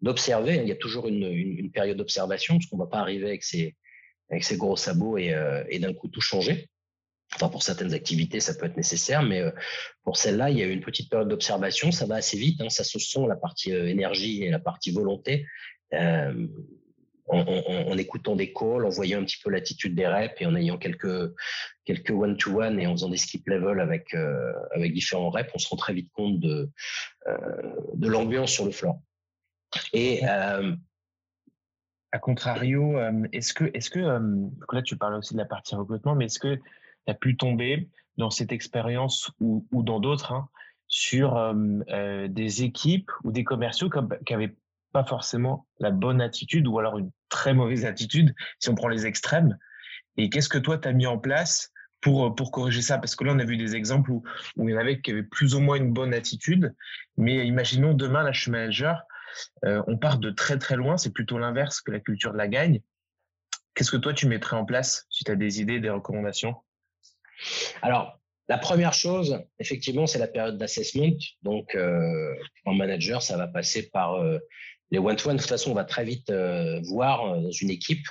d'observer. 0.02 0.56
Il 0.56 0.68
y 0.68 0.72
a 0.72 0.76
toujours 0.76 1.08
une, 1.08 1.70
période 1.72 1.98
d'observation, 1.98 2.56
parce 2.56 2.66
qu'on 2.66 2.78
ne 2.78 2.82
va 2.82 2.88
pas 2.88 3.02
arriver 3.02 3.28
avec 3.28 3.44
ses, 3.44 3.76
avec 4.32 4.44
ses 4.44 4.58
gros 4.58 4.78
sabots 4.78 5.18
et, 5.18 5.34
euh, 5.34 5.64
et 5.70 5.80
d'un 5.80 5.94
coup 5.94 6.08
tout 6.08 6.22
changer. 6.22 6.70
Enfin, 7.36 7.48
pour 7.48 7.64
certaines 7.64 7.94
activités, 7.94 8.40
ça 8.40 8.54
peut 8.54 8.66
être 8.66 8.76
nécessaire, 8.76 9.24
mais 9.24 9.40
euh, 9.40 9.52
pour 10.04 10.18
celle-là, 10.18 10.50
il 10.50 10.58
y 10.58 10.64
a 10.64 10.66
eu 10.66 10.72
une 10.72 10.82
petite 10.82 11.10
période 11.10 11.30
d'observation. 11.30 11.92
Ça 11.92 12.06
va 12.06 12.16
assez 12.16 12.38
vite. 12.38 12.60
Hein, 12.60 12.70
ça 12.70 12.84
se 12.84 13.00
sent 13.00 13.26
la 13.28 13.38
partie 13.38 13.72
euh, 13.72 13.88
énergie 13.88 14.44
et 14.44 14.50
la 14.50 14.60
partie 14.60 14.92
volonté. 14.92 15.46
Euh, 15.94 16.48
en, 17.28 17.40
en, 17.40 17.92
en, 17.92 17.98
écoutant 17.98 18.36
des 18.36 18.52
calls, 18.52 18.86
en 18.86 18.90
voyant 18.90 19.20
un 19.20 19.24
petit 19.24 19.40
peu 19.42 19.50
l'attitude 19.50 19.96
des 19.96 20.08
reps 20.08 20.36
et 20.42 20.46
en 20.46 20.56
ayant 20.56 20.78
quelques 20.78 21.34
quelques 21.86 22.12
one 22.12 22.38
to 22.38 22.62
one 22.62 22.80
et 22.80 22.88
en 22.88 22.92
faisant 22.92 23.10
des 23.10 23.18
skip 23.18 23.48
level 23.48 23.80
avec 23.80 24.14
euh, 24.14 24.52
avec 24.72 24.94
différents 24.94 25.30
reps, 25.30 25.50
on 25.54 25.58
se 25.58 25.70
rend 25.70 25.78
très 25.78 25.94
vite 25.94 26.10
compte 26.14 26.40
de 26.40 26.70
euh, 27.28 27.38
de 27.94 28.08
l'ambiance 28.08 28.52
sur 28.52 28.66
le 28.66 28.72
floor. 28.72 29.00
Et 29.94 30.22
euh, 30.28 30.76
à 32.12 32.20
contrario, 32.20 32.98
euh, 32.98 33.28
est-ce 33.32 33.54
que, 33.54 33.72
est-ce 33.74 33.90
que, 33.90 34.00
euh, 34.00 34.48
là 34.72 34.82
tu 34.82 34.98
parles 34.98 35.16
aussi 35.16 35.34
de 35.34 35.40
la 35.40 35.46
partie 35.46 35.76
recrutement, 35.76 36.16
mais 36.16 36.26
est-ce 36.26 36.40
que 36.40 36.56
tu 36.56 36.62
as 37.08 37.14
pu 37.14 37.38
tomber 37.38 37.90
dans 38.18 38.30
cette 38.30 38.52
expérience 38.52 39.32
ou, 39.40 39.66
dans 39.72 40.00
d'autres 40.00 40.34
hein, 40.34 40.50
sur 40.88 41.38
euh, 41.38 42.28
des 42.28 42.64
équipes 42.64 43.10
ou 43.24 43.32
des 43.32 43.44
commerciaux 43.44 43.90
qui 43.90 44.34
n'avaient 44.34 44.56
pas 44.92 45.06
forcément 45.06 45.66
la 45.80 45.92
bonne 45.92 46.20
attitude 46.20 46.68
ou 46.68 46.78
alors 46.80 46.98
une 46.98 47.12
très 47.30 47.54
mauvaise 47.54 47.86
attitude 47.86 48.36
si 48.60 48.70
on 48.70 48.76
prend 48.76 48.90
les 48.90 49.06
extrêmes? 49.06 49.58
Et 50.18 50.30
qu'est-ce 50.30 50.50
que 50.50 50.58
toi 50.58 50.78
tu 50.78 50.90
as 50.90 50.94
mis 50.94 51.08
en 51.08 51.18
place 51.18 51.72
pour, 52.02 52.36
pour 52.36 52.52
corriger 52.52 52.82
ça? 52.82 52.98
Parce 52.98 53.16
que 53.16 53.24
là, 53.24 53.32
on 53.34 53.40
a 53.40 53.46
vu 53.46 53.56
des 53.56 53.78
exemples 53.78 54.12
où, 54.12 54.24
où 54.58 54.68
il 54.68 54.74
y 54.74 54.76
en 54.76 54.82
avait 54.82 55.00
qui 55.00 55.12
avaient 55.12 55.24
plus 55.24 55.56
ou 55.56 55.62
moins 55.62 55.78
une 55.78 55.94
bonne 55.94 56.14
attitude, 56.14 56.76
mais 57.16 57.48
imaginons 57.48 57.94
demain, 57.94 58.24
là, 58.24 58.34
je 58.34 58.52
manager, 58.52 59.02
euh, 59.66 59.82
on 59.88 59.98
part 59.98 60.18
de 60.18 60.30
très 60.30 60.58
très 60.58 60.76
loin, 60.76 60.98
c'est 60.98 61.14
plutôt 61.14 61.38
l'inverse 61.38 61.82
que 61.82 61.92
la 61.92 62.00
culture 62.00 62.34
de 62.34 62.38
la 62.38 62.48
gagne. 62.48 62.82
Qu'est-ce 63.74 63.92
que 63.92 63.98
toi 63.98 64.14
tu 64.14 64.28
mettrais 64.28 64.58
en 64.58 64.66
place 64.66 65.06
si 65.10 65.24
tu 65.24 65.32
as 65.32 65.36
des 65.36 65.62
idées, 65.62 65.80
des 65.80 65.90
recommandations? 65.90 66.56
Alors, 67.82 68.20
la 68.50 68.58
première 68.58 68.94
chose, 68.94 69.42
effectivement, 69.60 70.08
c'est 70.08 70.20
la 70.20 70.28
période 70.28 70.58
d'assessment. 70.58 71.18
Donc, 71.42 71.74
euh, 71.76 72.36
en 72.66 72.74
manager, 72.74 73.22
ça 73.22 73.38
va 73.38 73.48
passer 73.48 73.90
par 73.90 74.16
euh, 74.16 74.40
les 74.92 75.00
one-to-one. 75.00 75.38
De 75.38 75.42
toute 75.42 75.50
façon, 75.50 75.72
on 75.72 75.76
va 75.76 75.86
très 75.86 76.04
vite 76.04 76.32
voir 76.84 77.40
dans 77.40 77.52
une 77.52 77.70
équipe 77.70 78.06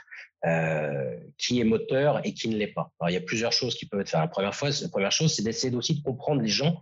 qui 1.37 1.61
est 1.61 1.65
moteur 1.65 2.25
et 2.25 2.33
qui 2.33 2.49
ne 2.49 2.57
l'est 2.57 2.73
pas. 2.73 2.91
Alors, 2.99 3.11
il 3.11 3.12
y 3.12 3.19
a 3.19 3.21
plusieurs 3.21 3.53
choses 3.53 3.75
qui 3.75 3.85
peuvent 3.85 4.00
être 4.00 4.09
faites. 4.09 4.21
La 4.21 4.29
première, 4.29 4.53
la 4.62 4.89
première 4.89 5.12
chose, 5.12 5.35
c'est 5.35 5.43
d'essayer 5.43 5.75
aussi 5.77 5.97
de 5.97 6.03
comprendre 6.03 6.41
les 6.41 6.49
gens 6.49 6.81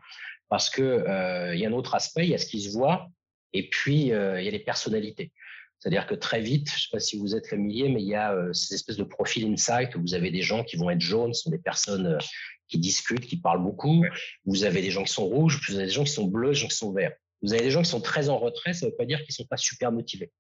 parce 0.48 0.70
que 0.70 0.82
euh, 0.82 1.54
il 1.54 1.60
y 1.60 1.66
a 1.66 1.68
un 1.68 1.72
autre 1.72 1.94
aspect, 1.94 2.24
il 2.24 2.30
y 2.30 2.34
a 2.34 2.38
ce 2.38 2.46
qui 2.46 2.60
se 2.60 2.70
voit 2.70 3.08
et 3.52 3.68
puis, 3.68 4.12
euh, 4.12 4.40
il 4.40 4.44
y 4.44 4.48
a 4.48 4.50
les 4.50 4.58
personnalités. 4.58 5.32
C'est-à-dire 5.78 6.06
que 6.06 6.14
très 6.14 6.40
vite, 6.40 6.68
je 6.68 6.74
ne 6.74 6.78
sais 6.78 6.88
pas 6.90 7.00
si 7.00 7.18
vous 7.18 7.36
êtes 7.36 7.46
familier, 7.46 7.88
mais 7.88 8.02
il 8.02 8.08
y 8.08 8.14
a 8.14 8.32
euh, 8.32 8.52
ces 8.52 8.74
espèces 8.74 8.96
de 8.96 9.04
profils 9.04 9.46
insight 9.46 9.94
où 9.94 10.00
vous 10.00 10.14
avez 10.14 10.30
des 10.30 10.42
gens 10.42 10.64
qui 10.64 10.76
vont 10.76 10.90
être 10.90 11.00
jaunes, 11.00 11.34
ce 11.34 11.42
sont 11.42 11.50
des 11.50 11.58
personnes 11.58 12.06
euh, 12.06 12.18
qui 12.68 12.78
discutent, 12.78 13.26
qui 13.26 13.40
parlent 13.40 13.62
beaucoup. 13.62 14.04
Vous 14.44 14.64
avez 14.64 14.82
des 14.82 14.90
gens 14.90 15.04
qui 15.04 15.12
sont 15.12 15.26
rouges, 15.26 15.60
vous 15.68 15.76
avez 15.76 15.86
des 15.86 15.92
gens 15.92 16.04
qui 16.04 16.12
sont 16.12 16.26
bleus, 16.26 16.50
des 16.50 16.54
gens 16.54 16.68
qui 16.68 16.76
sont 16.76 16.92
verts. 16.92 17.14
Vous 17.42 17.52
avez 17.52 17.62
des 17.62 17.70
gens 17.70 17.82
qui 17.82 17.90
sont 17.90 18.00
très 18.00 18.28
en 18.28 18.38
retrait, 18.38 18.72
ça 18.72 18.86
ne 18.86 18.90
veut 18.90 18.96
pas 18.96 19.04
dire 19.04 19.18
qu'ils 19.18 19.30
ne 19.30 19.44
sont 19.44 19.46
pas 19.46 19.56
super 19.56 19.92
motivés. 19.92 20.32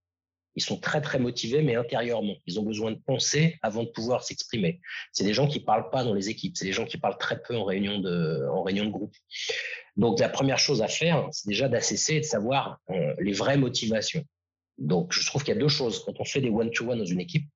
Ils 0.56 0.62
sont 0.62 0.78
très 0.78 1.00
très 1.00 1.18
motivés, 1.18 1.62
mais 1.62 1.76
intérieurement. 1.76 2.34
Ils 2.46 2.58
ont 2.58 2.64
besoin 2.64 2.90
de 2.90 2.98
penser 3.06 3.58
avant 3.62 3.84
de 3.84 3.88
pouvoir 3.88 4.24
s'exprimer. 4.24 4.80
C'est 5.12 5.24
des 5.24 5.34
gens 5.34 5.46
qui 5.46 5.60
parlent 5.60 5.90
pas 5.90 6.02
dans 6.04 6.14
les 6.14 6.30
équipes. 6.30 6.56
C'est 6.56 6.64
des 6.64 6.72
gens 6.72 6.84
qui 6.84 6.98
parlent 6.98 7.18
très 7.18 7.40
peu 7.40 7.56
en 7.56 7.64
réunion 7.64 8.00
de, 8.00 8.46
en 8.50 8.62
réunion 8.62 8.84
de 8.84 8.90
groupe. 8.90 9.14
Donc 9.96 10.18
la 10.18 10.28
première 10.28 10.58
chose 10.58 10.82
à 10.82 10.88
faire, 10.88 11.28
c'est 11.32 11.48
déjà 11.48 11.68
d'assesser 11.68 12.14
et 12.14 12.20
de 12.20 12.24
savoir 12.24 12.80
euh, 12.90 13.14
les 13.20 13.32
vraies 13.32 13.56
motivations. 13.56 14.24
Donc 14.78 15.12
je 15.12 15.24
trouve 15.26 15.44
qu'il 15.44 15.54
y 15.54 15.56
a 15.56 15.60
deux 15.60 15.68
choses. 15.68 16.04
Quand 16.04 16.18
on 16.18 16.24
fait 16.24 16.40
des 16.40 16.50
one-to-one 16.50 16.98
dans 16.98 17.04
une 17.04 17.20
équipe, 17.20 17.48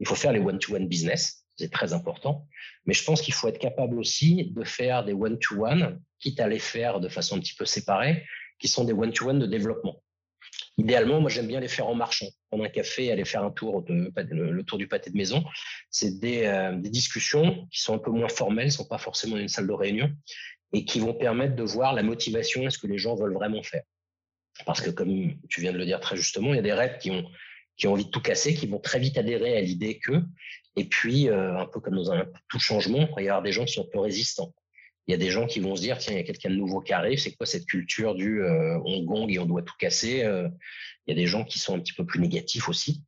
il 0.00 0.06
faut 0.06 0.14
faire 0.14 0.32
les 0.32 0.40
one-to-one 0.40 0.86
business. 0.88 1.46
C'est 1.56 1.70
très 1.70 1.92
important. 1.92 2.46
Mais 2.86 2.94
je 2.94 3.04
pense 3.04 3.20
qu'il 3.20 3.34
faut 3.34 3.48
être 3.48 3.58
capable 3.58 3.98
aussi 3.98 4.52
de 4.52 4.64
faire 4.64 5.04
des 5.04 5.12
one-to-one, 5.12 6.00
quitte 6.18 6.40
à 6.40 6.48
les 6.48 6.58
faire 6.58 7.00
de 7.00 7.08
façon 7.08 7.36
un 7.36 7.40
petit 7.40 7.54
peu 7.54 7.66
séparée, 7.66 8.24
qui 8.58 8.68
sont 8.68 8.84
des 8.84 8.92
one-to-one 8.92 9.38
de 9.38 9.46
développement. 9.46 10.02
Idéalement, 10.78 11.20
moi, 11.20 11.30
j'aime 11.30 11.46
bien 11.46 11.60
les 11.60 11.68
faire 11.68 11.86
en 11.86 11.94
marchant, 11.94 12.26
prendre 12.48 12.64
un 12.64 12.68
café, 12.68 13.12
aller 13.12 13.24
faire 13.24 13.44
un 13.44 13.50
tour, 13.50 13.82
de, 13.82 14.12
le 14.16 14.62
tour 14.62 14.78
du 14.78 14.88
pâté 14.88 15.10
de 15.10 15.16
maison. 15.16 15.44
C'est 15.90 16.18
des, 16.18 16.44
euh, 16.44 16.72
discussions 16.76 17.66
qui 17.70 17.80
sont 17.82 17.94
un 17.94 17.98
peu 17.98 18.10
moins 18.10 18.28
formelles, 18.28 18.66
ne 18.66 18.70
sont 18.70 18.86
pas 18.86 18.98
forcément 18.98 19.36
une 19.36 19.48
salle 19.48 19.66
de 19.66 19.72
réunion, 19.72 20.10
et 20.72 20.84
qui 20.84 21.00
vont 21.00 21.14
permettre 21.14 21.56
de 21.56 21.62
voir 21.62 21.92
la 21.92 22.02
motivation 22.02 22.62
et 22.62 22.70
ce 22.70 22.78
que 22.78 22.86
les 22.86 22.98
gens 22.98 23.14
veulent 23.14 23.34
vraiment 23.34 23.62
faire. 23.62 23.82
Parce 24.66 24.80
que, 24.80 24.90
comme 24.90 25.34
tu 25.48 25.60
viens 25.60 25.72
de 25.72 25.78
le 25.78 25.84
dire 25.84 26.00
très 26.00 26.16
justement, 26.16 26.52
il 26.52 26.56
y 26.56 26.60
a 26.60 26.62
des 26.62 26.72
reps 26.72 27.02
qui 27.02 27.10
ont, 27.10 27.24
qui 27.76 27.86
ont 27.86 27.92
envie 27.92 28.06
de 28.06 28.10
tout 28.10 28.20
casser, 28.20 28.54
qui 28.54 28.66
vont 28.66 28.78
très 28.78 28.98
vite 28.98 29.18
adhérer 29.18 29.56
à 29.56 29.60
l'idée 29.60 29.98
que, 29.98 30.22
et 30.76 30.84
puis, 30.86 31.28
euh, 31.28 31.58
un 31.58 31.66
peu 31.66 31.80
comme 31.80 31.96
dans 31.96 32.12
un 32.12 32.26
tout 32.48 32.58
changement, 32.58 33.08
il 33.18 33.24
y 33.24 33.28
avoir 33.28 33.42
des 33.42 33.52
gens 33.52 33.64
qui 33.64 33.74
sont 33.74 33.86
peu 33.90 33.98
résistants 33.98 34.54
il 35.06 35.10
y 35.10 35.14
a 35.14 35.18
des 35.18 35.30
gens 35.30 35.46
qui 35.46 35.60
vont 35.60 35.74
se 35.74 35.80
dire 35.80 35.98
tiens 35.98 36.12
il 36.12 36.18
y 36.18 36.20
a 36.20 36.24
quelqu'un 36.24 36.50
de 36.50 36.54
nouveau 36.54 36.80
qui 36.80 36.92
arrive 36.92 37.18
c'est 37.18 37.32
quoi 37.32 37.46
cette 37.46 37.66
culture 37.66 38.14
du 38.14 38.42
euh, 38.42 38.78
on 38.84 39.02
gong 39.02 39.28
et 39.28 39.38
on 39.38 39.46
doit 39.46 39.62
tout 39.62 39.74
casser 39.78 40.22
euh, 40.22 40.48
il 41.06 41.16
y 41.16 41.18
a 41.18 41.20
des 41.20 41.26
gens 41.26 41.44
qui 41.44 41.58
sont 41.58 41.74
un 41.74 41.80
petit 41.80 41.94
peu 41.94 42.06
plus 42.06 42.20
négatifs 42.20 42.68
aussi. 42.68 43.02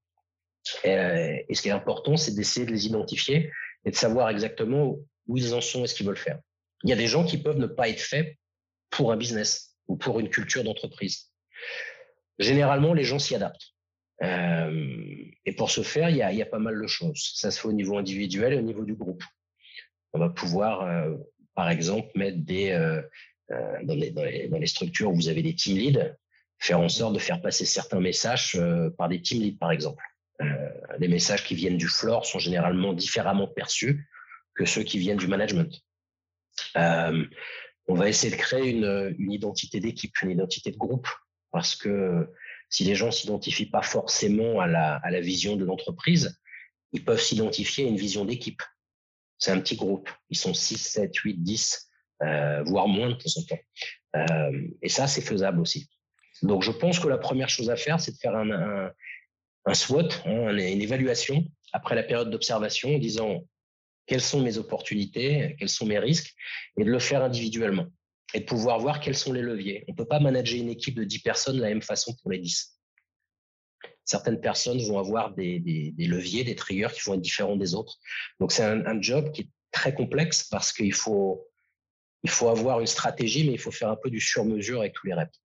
Euh, 0.84 1.36
et 1.48 1.54
ce 1.54 1.62
qui 1.62 1.68
est 1.68 1.72
important 1.72 2.16
c'est 2.16 2.34
d'essayer 2.34 2.66
de 2.66 2.72
les 2.72 2.86
identifier 2.86 3.52
et 3.84 3.90
de 3.90 3.96
savoir 3.96 4.30
exactement 4.30 4.96
où 5.26 5.36
ils 5.36 5.54
en 5.54 5.60
sont 5.60 5.84
et 5.84 5.86
ce 5.86 5.94
qu'ils 5.94 6.06
veulent 6.06 6.16
faire. 6.16 6.40
Il 6.82 6.90
y 6.90 6.92
a 6.92 6.96
des 6.96 7.06
gens 7.06 7.24
qui 7.24 7.38
peuvent 7.38 7.58
ne 7.58 7.66
pas 7.66 7.88
être 7.88 8.00
faits 8.00 8.36
pour 8.90 9.12
un 9.12 9.16
business 9.16 9.76
ou 9.86 9.96
pour 9.96 10.20
une 10.20 10.30
culture 10.30 10.64
d'entreprise. 10.64 11.30
Généralement 12.38 12.94
les 12.94 13.04
gens 13.04 13.18
s'y 13.18 13.34
adaptent. 13.34 13.70
Et 14.22 15.52
pour 15.56 15.70
ce 15.70 15.82
faire 15.82 16.08
il 16.08 16.16
y, 16.16 16.22
a, 16.22 16.32
il 16.32 16.38
y 16.38 16.42
a 16.42 16.46
pas 16.46 16.58
mal 16.58 16.80
de 16.80 16.86
choses. 16.86 17.32
Ça 17.34 17.50
se 17.50 17.60
fait 17.60 17.68
au 17.68 17.72
niveau 17.72 17.98
individuel 17.98 18.54
et 18.54 18.56
au 18.56 18.62
niveau 18.62 18.84
du 18.84 18.94
groupe. 18.94 19.22
On 20.14 20.18
va 20.18 20.30
pouvoir 20.30 20.82
par 21.54 21.70
exemple, 21.70 22.08
mettre 22.14 22.38
des, 22.38 22.70
euh, 22.70 23.02
euh, 23.50 23.78
dans, 23.84 23.94
les, 23.94 24.66
structures 24.66 25.10
où 25.10 25.14
vous 25.14 25.28
avez 25.28 25.42
des 25.42 25.54
team 25.54 25.76
leads, 25.76 26.16
faire 26.58 26.80
en 26.80 26.88
sorte 26.88 27.14
de 27.14 27.18
faire 27.18 27.40
passer 27.40 27.64
certains 27.64 28.00
messages 28.00 28.56
euh, 28.56 28.90
par 28.90 29.08
des 29.08 29.20
team 29.20 29.42
leads, 29.42 29.58
par 29.58 29.70
exemple. 29.70 30.02
Les 30.98 31.06
messages 31.06 31.44
qui 31.44 31.54
viennent 31.54 31.76
du 31.76 31.86
floor 31.86 32.26
sont 32.26 32.40
généralement 32.40 32.92
différemment 32.92 33.46
perçus 33.46 34.08
que 34.56 34.64
ceux 34.64 34.82
qui 34.82 34.98
viennent 34.98 35.16
du 35.16 35.28
management. 35.28 35.80
On 36.74 37.94
va 37.94 38.08
essayer 38.08 38.34
de 38.34 38.40
créer 38.40 38.70
une, 38.70 39.14
une 39.18 39.30
identité 39.30 39.78
d'équipe, 39.78 40.12
une 40.22 40.30
identité 40.30 40.72
de 40.72 40.76
groupe, 40.76 41.06
parce 41.52 41.76
que 41.76 42.28
si 42.68 42.82
les 42.82 42.96
gens 42.96 43.12
s'identifient 43.12 43.70
pas 43.70 43.82
forcément 43.82 44.60
à 44.60 44.66
la, 44.66 44.96
à 44.96 45.10
la 45.12 45.20
vision 45.20 45.54
de 45.54 45.64
l'entreprise, 45.64 46.36
ils 46.92 47.04
peuvent 47.04 47.20
s'identifier 47.20 47.84
à 47.84 47.88
une 47.88 47.96
vision 47.96 48.24
d'équipe. 48.24 48.62
C'est 49.38 49.50
un 49.50 49.60
petit 49.60 49.76
groupe. 49.76 50.08
Ils 50.30 50.36
sont 50.36 50.54
6, 50.54 50.78
7, 50.78 51.14
8, 51.14 51.42
10, 51.42 51.90
euh, 52.22 52.62
voire 52.64 52.88
moins 52.88 53.08
de 53.08 53.14
temps 53.14 53.30
en 53.36 53.42
temps. 53.42 53.58
Euh, 54.16 54.68
et 54.82 54.88
ça, 54.88 55.06
c'est 55.06 55.20
faisable 55.20 55.60
aussi. 55.60 55.88
Donc, 56.42 56.62
je 56.62 56.70
pense 56.70 56.98
que 56.98 57.08
la 57.08 57.18
première 57.18 57.48
chose 57.48 57.70
à 57.70 57.76
faire, 57.76 58.00
c'est 58.00 58.12
de 58.12 58.18
faire 58.18 58.34
un 58.36 59.74
SWOT, 59.74 60.08
hein, 60.26 60.56
une 60.56 60.82
évaluation 60.82 61.44
après 61.72 61.94
la 61.94 62.02
période 62.02 62.30
d'observation 62.30 62.94
en 62.94 62.98
disant 62.98 63.44
quelles 64.06 64.20
sont 64.20 64.40
mes 64.40 64.58
opportunités, 64.58 65.56
quels 65.58 65.68
sont 65.68 65.86
mes 65.86 65.98
risques, 65.98 66.34
et 66.78 66.84
de 66.84 66.90
le 66.90 66.98
faire 66.98 67.22
individuellement 67.22 67.86
et 68.34 68.40
de 68.40 68.44
pouvoir 68.44 68.78
voir 68.80 69.00
quels 69.00 69.16
sont 69.16 69.32
les 69.32 69.42
leviers. 69.42 69.84
On 69.88 69.92
ne 69.92 69.96
peut 69.96 70.06
pas 70.06 70.18
manager 70.18 70.58
une 70.58 70.68
équipe 70.68 70.96
de 70.96 71.04
10 71.04 71.20
personnes 71.20 71.56
de 71.56 71.62
la 71.62 71.68
même 71.68 71.82
façon 71.82 72.14
pour 72.20 72.30
les 72.30 72.38
10 72.38 72.73
certaines 74.04 74.40
personnes 74.40 74.78
vont 74.86 74.98
avoir 74.98 75.32
des, 75.34 75.62
leviers, 75.98 76.44
des 76.44 76.54
triggers 76.54 76.88
qui 76.94 77.00
vont 77.06 77.14
être 77.14 77.20
différents 77.20 77.56
des 77.56 77.74
autres. 77.74 77.98
Donc 78.40 78.52
c'est 78.52 78.64
un, 78.64 79.00
job 79.00 79.32
qui 79.32 79.42
est 79.42 79.48
très 79.72 79.94
complexe 79.94 80.44
parce 80.44 80.72
qu'il 80.72 80.94
faut, 80.94 81.46
il 82.22 82.30
faut 82.30 82.48
avoir 82.48 82.80
une 82.80 82.86
stratégie, 82.86 83.44
mais 83.46 83.52
il 83.52 83.58
faut 83.58 83.70
faire 83.70 83.90
un 83.90 83.96
peu 83.96 84.10
du 84.10 84.20
sur-mesure 84.20 84.80
avec 84.80 84.92
tous 84.92 85.06
les 85.06 85.14
reps. 85.14 85.40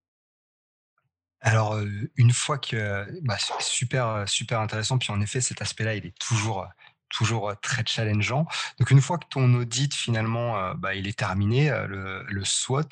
Alors, 1.42 1.74
euh, 1.74 1.88
une 2.16 2.32
fois 2.32 2.58
que, 2.58 3.06
bah, 3.22 3.38
super, 3.60 4.28
super 4.28 4.60
intéressant. 4.60 4.98
Puis 4.98 5.10
en 5.10 5.22
effet, 5.22 5.40
cet 5.40 5.62
aspect-là, 5.62 5.94
il 5.94 6.04
est 6.04 6.18
toujours, 6.18 6.66
toujours 7.08 7.54
très 7.62 7.82
challengeant. 7.86 8.46
Donc, 8.78 8.90
une 8.90 9.00
fois 9.00 9.16
que 9.16 9.26
ton 9.30 9.54
audit 9.54 9.94
finalement, 9.94 10.74
bah, 10.74 10.94
il 10.94 11.08
est 11.08 11.18
terminé, 11.18 11.70
le, 11.88 12.24
le 12.24 12.44
SWOT, 12.44 12.88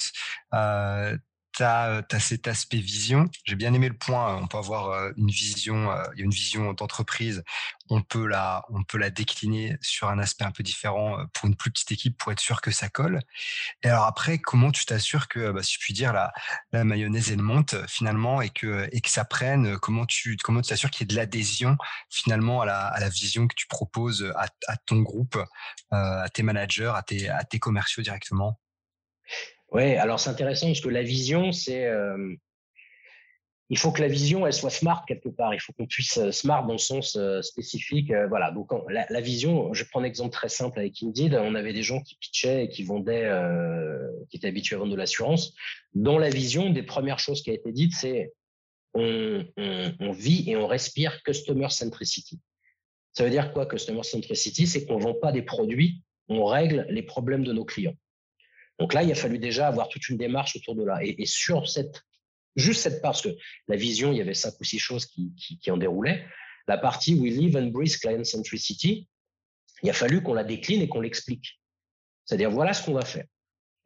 euh, 0.55 1.19
tu 1.59 1.65
as, 1.65 2.21
cet 2.21 2.47
aspect 2.49 2.79
vision. 2.79 3.29
J'ai 3.45 3.57
bien 3.57 3.75
aimé 3.75 3.89
le 3.89 3.97
point. 3.97 4.37
On 4.37 4.47
peut 4.47 4.59
avoir 4.59 5.11
une 5.17 5.31
vision, 5.31 5.93
il 6.15 6.19
y 6.19 6.23
a 6.23 6.25
une 6.25 6.31
vision 6.31 6.73
d'entreprise. 6.73 7.43
On 7.91 8.03
peut 8.03 8.27
la, 8.27 8.65
on 8.69 8.85
peut 8.85 8.99
la 8.99 9.11
décliner 9.11 9.77
sur 9.81 10.09
un 10.09 10.19
aspect 10.19 10.45
un 10.45 10.51
peu 10.53 10.63
différent 10.63 11.19
pour 11.33 11.49
une 11.49 11.57
plus 11.57 11.71
petite 11.71 11.91
équipe 11.93 12.17
pour 12.19 12.31
être 12.33 12.41
sûr 12.41 12.61
que 12.61 12.71
ça 12.71 12.89
colle. 12.89 13.21
Et 13.83 13.89
alors 13.89 14.05
après, 14.05 14.39
comment 14.39 14.71
tu 14.71 14.85
t'assures 14.87 15.27
que, 15.27 15.51
bah, 15.51 15.63
si 15.63 15.75
je 15.75 15.79
puis 15.81 15.95
dire, 15.95 16.13
la, 16.13 16.33
la 16.73 16.85
mayonnaise 16.85 17.33
elle 17.33 17.43
monte 17.43 17.75
finalement 17.89 18.41
et 18.41 18.51
que 18.51 18.89
et 18.93 19.01
que 19.01 19.11
ça 19.11 19.25
prenne 19.25 19.79
Comment 19.79 20.07
tu 20.07 20.37
comment 20.37 20.61
tu 20.61 20.69
t'assures 20.69 20.91
qu'il 20.91 21.03
y 21.03 21.05
ait 21.05 21.15
de 21.15 21.17
l'adhésion 21.17 21.77
finalement 22.11 22.61
à 22.63 22.67
la, 22.67 22.87
à 22.87 23.01
la 23.01 23.09
vision 23.09 23.49
que 23.49 23.55
tu 23.55 23.67
proposes 23.67 24.33
à, 24.37 24.47
à 24.69 24.77
ton 24.77 25.01
groupe, 25.01 25.39
à 25.91 26.29
tes 26.33 26.43
managers, 26.43 26.93
à 26.95 27.03
tes 27.03 27.29
à 27.29 27.43
tes 27.45 27.59
commerciaux 27.59 28.03
directement? 28.03 28.61
Oui, 29.73 29.97
alors 29.97 30.19
c'est 30.19 30.31
intéressant 30.31 30.67
parce 30.67 30.81
que 30.81 30.89
la 30.89 31.03
vision, 31.03 31.53
c'est. 31.53 31.89
Il 33.71 33.77
faut 33.77 33.93
que 33.93 34.01
la 34.01 34.09
vision, 34.09 34.47
elle 34.47 34.55
soit 34.55 34.71
smart 34.71 35.05
quelque 35.07 35.29
part. 35.29 35.53
Il 35.53 35.61
faut 35.61 35.75
qu'on 35.75 35.87
puisse 35.87 36.19
smart 36.31 36.65
dans 36.67 36.73
le 36.73 36.79
sens 36.79 37.19
spécifique. 37.43 38.11
voilà. 38.31 38.51
Donc 38.51 38.71
la, 38.89 39.21
vision, 39.21 39.75
je 39.75 39.85
prends 39.85 40.01
un 40.01 40.05
exemple 40.05 40.31
très 40.31 40.49
simple 40.49 40.79
avec 40.79 41.03
Indeed. 41.03 41.35
On 41.35 41.55
avait 41.55 41.75
des 41.75 41.83
gens 41.83 42.01
qui 42.01 42.17
pitchaient 42.17 42.65
et 42.65 42.69
qui 42.71 42.83
vendaient, 42.83 43.31
qui 44.31 44.39
étaient 44.39 44.49
habitués 44.49 44.77
à 44.77 44.79
vendre 44.79 44.93
de 44.93 44.97
l'assurance. 44.97 45.53
Dans 45.93 46.17
la 46.17 46.31
vision, 46.31 46.71
des 46.71 46.83
premières 46.83 47.19
choses 47.19 47.43
qui 47.43 47.51
a 47.51 47.53
été 47.53 47.71
dites, 47.73 47.93
c'est 47.93 48.33
on, 48.95 49.45
on, 50.01 50.13
vit 50.13 50.51
et 50.51 50.57
on 50.57 50.67
respire 50.67 51.23
customer 51.23 51.69
centricity. 51.71 52.41
Ça 53.13 53.25
veut 53.25 53.31
dire 53.31 53.53
quoi, 53.53 53.67
customer 53.67 54.03
centricity? 54.03 54.67
C'est 54.67 54.87
qu'on 54.87 54.99
vend 54.99 55.15
pas 55.15 55.33
des 55.33 55.43
produits, 55.43 56.03
on 56.29 56.45
règle 56.45 56.87
les 56.89 57.03
problèmes 57.03 57.45
de 57.45 57.53
nos 57.53 57.65
clients. 57.65 57.97
Donc 58.79 58.95
là, 58.95 59.03
il 59.03 59.11
a 59.11 59.15
fallu 59.15 59.39
déjà 59.39 59.69
avoir 59.69 59.89
toute 59.89 60.09
une 60.09 60.17
démarche 60.17 60.57
autour 60.57 60.75
de 60.75 60.85
là. 60.85 60.99
Et, 61.03 61.27
sur 61.27 61.69
cette, 61.69 62.03
juste 62.57 62.83
cette 62.83 63.03
part, 63.03 63.13
parce 63.13 63.23
que 63.23 63.37
la 63.67 63.77
vision, 63.77 64.13
il 64.13 64.19
y 64.19 64.21
avait 64.21 64.35
cinq 64.35 64.55
ou 64.61 64.65
six 64.65 64.79
choses 64.79 65.07
qui, 65.07 65.71
en 65.71 65.77
déroulaient. 65.77 66.25
La 66.69 66.79
partie 66.79 67.15
We 67.15 67.33
Live 67.33 67.57
and 67.57 67.69
Breathe 67.69 67.97
Client 67.99 68.25
Centricity, 68.25 69.09
il 69.83 69.91
a 69.91 69.93
fallu 69.93 70.23
qu'on 70.23 70.35
la 70.35 70.45
décline 70.45 70.83
et 70.83 70.89
qu'on 70.89 71.01
l'explique. 71.01 71.61
C'est-à-dire, 72.25 72.51
voilà 72.51 72.73
ce 72.73 72.85
qu'on 72.85 72.93
va 72.93 73.05
faire. 73.05 73.25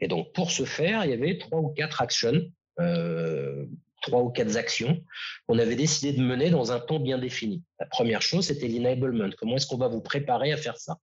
Et 0.00 0.08
donc, 0.08 0.32
pour 0.32 0.50
ce 0.50 0.64
faire, 0.64 1.04
il 1.04 1.10
y 1.10 1.14
avait 1.14 1.38
trois 1.38 1.60
ou 1.60 1.68
quatre 1.68 2.02
actions, 2.02 2.42
euh, 2.80 3.64
trois 4.02 4.20
ou 4.22 4.30
quatre 4.30 4.56
actions 4.56 5.02
qu'on 5.46 5.58
avait 5.58 5.76
décidé 5.76 6.12
de 6.12 6.22
mener 6.22 6.50
dans 6.50 6.72
un 6.72 6.80
temps 6.80 6.98
bien 6.98 7.18
défini. 7.18 7.62
La 7.78 7.86
première 7.86 8.20
chose, 8.20 8.46
c'était 8.46 8.68
l'enablement. 8.68 9.30
Comment 9.38 9.56
est-ce 9.56 9.66
qu'on 9.66 9.78
va 9.78 9.88
vous 9.88 10.00
préparer 10.02 10.52
à 10.52 10.56
faire 10.56 10.76
ça? 10.76 10.98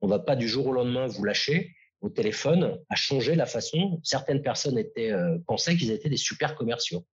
On 0.00 0.06
ne 0.06 0.12
va 0.12 0.18
pas 0.18 0.34
du 0.34 0.48
jour 0.48 0.66
au 0.66 0.72
lendemain 0.72 1.06
vous 1.06 1.24
lâcher 1.24 1.74
au 2.00 2.08
téléphone 2.08 2.78
a 2.88 2.94
changé 2.94 3.34
la 3.34 3.46
façon. 3.46 4.00
Certaines 4.04 4.42
personnes 4.42 4.78
étaient, 4.78 5.10
euh, 5.10 5.38
pensaient 5.46 5.76
qu'ils 5.76 5.90
étaient 5.90 6.08
des 6.08 6.16
super 6.16 6.54
commerciaux. 6.54 7.04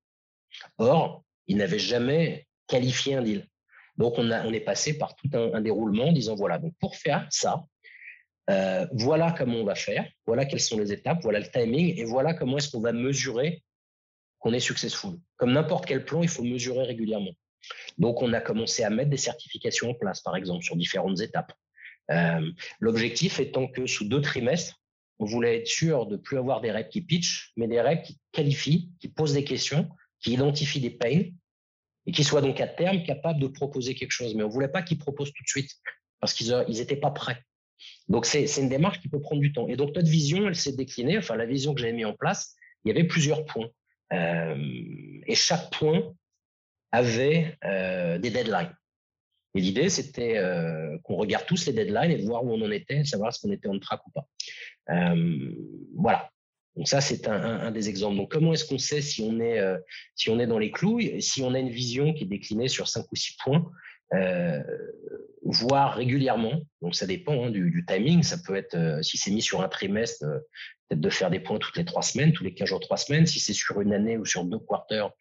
Or, 0.77 1.23
ils 1.47 1.57
n'avaient 1.57 1.79
jamais 1.79 2.47
qualifié 2.67 3.15
un 3.15 3.21
deal. 3.21 3.47
Donc, 3.97 4.15
on, 4.17 4.29
a, 4.31 4.45
on 4.45 4.53
est 4.53 4.61
passé 4.61 4.97
par 4.97 5.15
tout 5.15 5.29
un, 5.33 5.61
déroulement 5.61 6.09
en 6.09 6.11
disant, 6.11 6.35
voilà, 6.35 6.59
donc 6.59 6.73
pour 6.79 6.95
faire 6.95 7.25
ça, 7.29 7.63
euh, 8.49 8.85
voilà 8.91 9.33
comment 9.35 9.57
on 9.57 9.63
va 9.63 9.75
faire, 9.75 10.05
voilà 10.27 10.45
quelles 10.45 10.61
sont 10.61 10.77
les 10.77 10.91
étapes, 10.91 11.19
voilà 11.23 11.39
le 11.39 11.49
timing, 11.49 11.97
et 11.97 12.03
voilà 12.03 12.33
comment 12.33 12.57
est-ce 12.57 12.69
qu'on 12.69 12.81
va 12.81 12.91
mesurer 12.91 13.63
qu'on 14.39 14.53
est 14.53 14.59
successful. 14.59 15.17
Comme 15.37 15.53
n'importe 15.53 15.85
quel 15.85 16.05
plan, 16.05 16.21
il 16.21 16.29
faut 16.29 16.43
mesurer 16.43 16.83
régulièrement. 16.83 17.31
Donc, 17.97 18.21
on 18.21 18.33
a 18.33 18.41
commencé 18.41 18.83
à 18.83 18.89
mettre 18.89 19.09
des 19.09 19.17
certifications 19.17 19.89
en 19.89 19.93
place, 19.93 20.21
par 20.21 20.35
exemple, 20.35 20.63
sur 20.63 20.75
différentes 20.75 21.21
étapes. 21.21 21.53
Euh, 22.11 22.51
l'objectif 22.79 23.39
étant 23.39 23.67
que 23.67 23.87
sous 23.87 24.07
deux 24.07 24.21
trimestres, 24.21 24.81
on 25.19 25.25
voulait 25.25 25.57
être 25.57 25.67
sûr 25.67 26.05
de 26.05 26.17
plus 26.17 26.37
avoir 26.37 26.61
des 26.61 26.71
reps 26.71 26.89
qui 26.89 27.01
pitch, 27.01 27.53
mais 27.55 27.67
des 27.67 27.81
reps 27.81 28.07
qui 28.07 28.19
qualifient, 28.31 28.91
qui 28.99 29.07
posent 29.07 29.33
des 29.33 29.43
questions, 29.43 29.89
qui 30.19 30.33
identifient 30.33 30.81
des 30.81 30.89
pains 30.89 31.23
et 32.05 32.11
qui 32.11 32.23
soient 32.23 32.41
donc 32.41 32.59
à 32.59 32.67
terme 32.67 33.03
capables 33.03 33.39
de 33.39 33.47
proposer 33.47 33.95
quelque 33.95 34.11
chose. 34.11 34.35
Mais 34.35 34.43
on 34.43 34.49
voulait 34.49 34.67
pas 34.67 34.81
qu'ils 34.81 34.99
proposent 34.99 35.33
tout 35.33 35.43
de 35.43 35.47
suite 35.47 35.71
parce 36.19 36.33
qu'ils 36.33 36.53
n'étaient 36.67 36.95
pas 36.95 37.11
prêts. 37.11 37.41
Donc 38.07 38.25
c'est 38.25 38.45
une 38.57 38.69
démarche 38.69 38.99
qui 39.01 39.09
peut 39.09 39.21
prendre 39.21 39.41
du 39.41 39.51
temps. 39.51 39.67
Et 39.67 39.75
donc 39.75 39.95
notre 39.95 40.09
vision, 40.09 40.47
elle 40.47 40.55
s'est 40.55 40.73
déclinée. 40.73 41.17
Enfin 41.17 41.35
la 41.35 41.45
vision 41.45 41.73
que 41.73 41.81
j'avais 41.81 41.93
mis 41.93 42.05
en 42.05 42.13
place, 42.13 42.55
il 42.83 42.89
y 42.89 42.91
avait 42.91 43.07
plusieurs 43.07 43.45
points 43.45 43.69
euh, 44.13 45.21
et 45.25 45.35
chaque 45.35 45.71
point 45.71 46.13
avait 46.91 47.57
euh, 47.63 48.17
des 48.19 48.29
deadlines. 48.29 48.75
Et 49.55 49.61
l'idée, 49.61 49.89
c'était 49.89 50.37
euh, 50.37 50.97
qu'on 51.03 51.15
regarde 51.15 51.45
tous 51.45 51.65
les 51.65 51.71
deadlines 51.71 52.11
et 52.11 52.17
voir 52.17 52.43
où 52.43 52.51
on 52.51 52.61
en 52.61 52.71
était, 52.71 53.05
savoir 53.05 53.33
si 53.33 53.45
on 53.45 53.51
était 53.51 53.69
en 53.69 53.79
track 53.79 54.05
ou 54.05 54.11
pas. 54.11 54.27
Euh, 54.89 55.51
voilà. 55.95 56.29
Donc 56.75 56.89
ça, 56.89 56.99
c'est 56.99 57.29
un, 57.29 57.71
des 57.71 57.87
exemples. 57.87 58.17
Donc 58.17 58.31
comment 58.31 58.51
est-ce 58.51 58.65
qu'on 58.65 58.77
sait 58.77 59.01
si 59.01 59.21
on 59.21 59.39
est 59.39 59.59
euh, 59.59 59.77
si 60.15 60.29
on 60.29 60.39
est 60.39 60.45
dans 60.45 60.59
les 60.59 60.71
clous, 60.71 60.99
si 61.19 61.41
on 61.41 61.53
a 61.53 61.59
une 61.59 61.69
vision 61.69 62.13
qui 62.13 62.25
est 62.25 62.27
déclinée 62.27 62.67
sur 62.67 62.89
cinq 62.89 63.09
ou 63.13 63.15
six 63.15 63.37
points, 63.41 63.65
voire 65.41 65.95
régulièrement. 65.95 66.61
Donc 66.81 66.95
ça 66.95 67.07
dépend 67.07 67.45
hein, 67.45 67.49
du, 67.49 67.85
timing. 67.87 68.23
Ça 68.23 68.37
peut 68.45 68.55
être 68.55 68.99
si 69.01 69.17
c'est 69.17 69.31
mis 69.31 69.41
sur 69.41 69.61
un 69.61 69.69
trimestre, 69.69 70.25
peut-être 70.89 70.99
de 70.99 71.09
faire 71.09 71.29
des 71.29 71.39
points 71.39 71.59
toutes 71.59 71.77
les 71.77 71.85
trois 71.85 72.01
semaines, 72.01 72.33
tous 72.33 72.43
les 72.43 72.53
15 72.53 72.67
jours, 72.67 72.81
trois 72.81 72.97
semaines. 72.97 73.25
Si 73.25 73.39
c'est 73.39 73.53
sur 73.53 73.79
une 73.79 73.93
année 73.93 74.17
ou 74.17 74.25
sur 74.25 74.43
deux 74.43 74.59
quarters, 74.59 75.11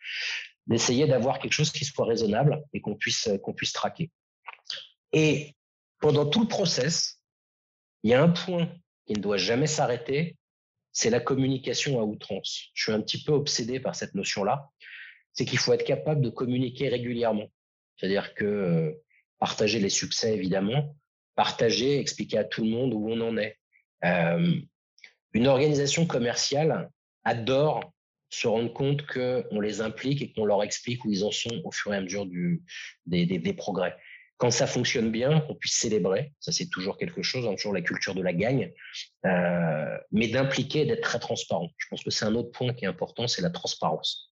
d'essayer 0.67 1.07
d'avoir 1.07 1.39
quelque 1.39 1.53
chose 1.53 1.71
qui 1.71 1.85
soit 1.85 2.05
raisonnable 2.05 2.65
et 2.73 2.81
qu'on 2.81 2.97
puisse 2.97 3.29
qu'on 3.45 3.53
puisse 3.53 3.73
traquer. 3.73 4.11
Et 5.15 5.55
pendant 6.01 6.27
tout 6.27 6.41
le 6.41 6.49
process, 6.49 7.21
il 8.03 8.11
y 8.11 8.15
a 8.15 8.23
un 8.23 8.29
point 8.29 8.69
qui 9.07 9.15
ne 9.15 9.21
doit 9.21 9.37
jamais 9.37 9.69
s'arrêter, 9.69 10.37
c'est 10.93 11.09
la 11.09 11.21
communication 11.21 12.01
à 12.01 12.03
outrance. 12.03 12.71
Je 12.75 12.83
suis 12.83 12.93
un 12.93 13.01
petit 13.01 13.23
peu 13.23 13.33
obsédé 13.33 13.81
par 13.81 13.95
cette 13.95 14.15
notion-là. 14.15 14.69
C'est 15.33 15.45
qu'il 15.45 15.59
faut 15.59 15.73
être 15.73 15.85
capable 15.85 16.21
de 16.21 16.31
communiquer 16.31 16.89
régulièrement. 16.89 17.47
C'est-à-dire 17.97 18.35
que 18.35 18.45
euh, 18.45 18.93
partager 19.39 19.79
les 19.79 19.89
succès, 19.89 20.35
évidemment, 20.35 20.97
partager, 21.37 21.99
expliquer 21.99 22.39
à 22.39 22.45
tout 22.45 22.65
le 22.65 22.71
monde 22.71 22.93
où 22.93 23.09
on 23.09 23.21
en 23.21 23.37
est. 23.37 23.59
Euh, 24.05 24.61
une 25.33 25.47
organisation 25.47 26.07
commerciale 26.07 26.91
adore 27.23 27.93
se 28.31 28.49
rendre 28.49 28.73
compte 28.73 29.07
qu'on 29.07 29.61
les 29.61 29.81
implique 29.81 30.23
et 30.23 30.33
qu'on 30.33 30.45
leur 30.45 30.63
explique 30.65 31.05
où 31.05 31.11
ils 31.11 31.25
en 31.25 31.31
sont 31.31 31.63
au 31.65 31.71
fur 31.71 31.95
et 31.95 31.97
à 31.97 32.01
mesure 32.01 32.27
des 33.07 33.55
progrès 33.57 33.97
quand 34.45 34.51
ça 34.51 34.67
fonctionne 34.67 35.11
bien, 35.11 35.41
qu'on 35.41 35.55
puisse 35.55 35.73
célébrer. 35.73 36.35
Ça, 36.39 36.53
c'est 36.53 36.69
toujours 36.69 36.99
quelque 36.99 37.23
chose, 37.23 37.47
hein, 37.47 37.55
toujours 37.55 37.73
la 37.73 37.81
culture 37.81 38.15
de 38.15 38.21
la 38.21 38.35
gagne, 38.35 38.75
euh, 39.25 39.99
mais 40.13 40.29
d'impliquer, 40.29 40.85
d'être 40.85 41.01
très 41.01 41.19
transparent. 41.19 41.71
Je 41.79 41.87
pense 41.89 42.05
que 42.05 42.11
c'est 42.11 42.27
un 42.27 42.35
autre 42.35 42.51
point 42.51 42.75
qui 42.75 42.85
est 42.85 42.89
important, 42.89 43.27
c'est 43.27 43.41
la 43.41 43.49
transparence. 43.49 44.35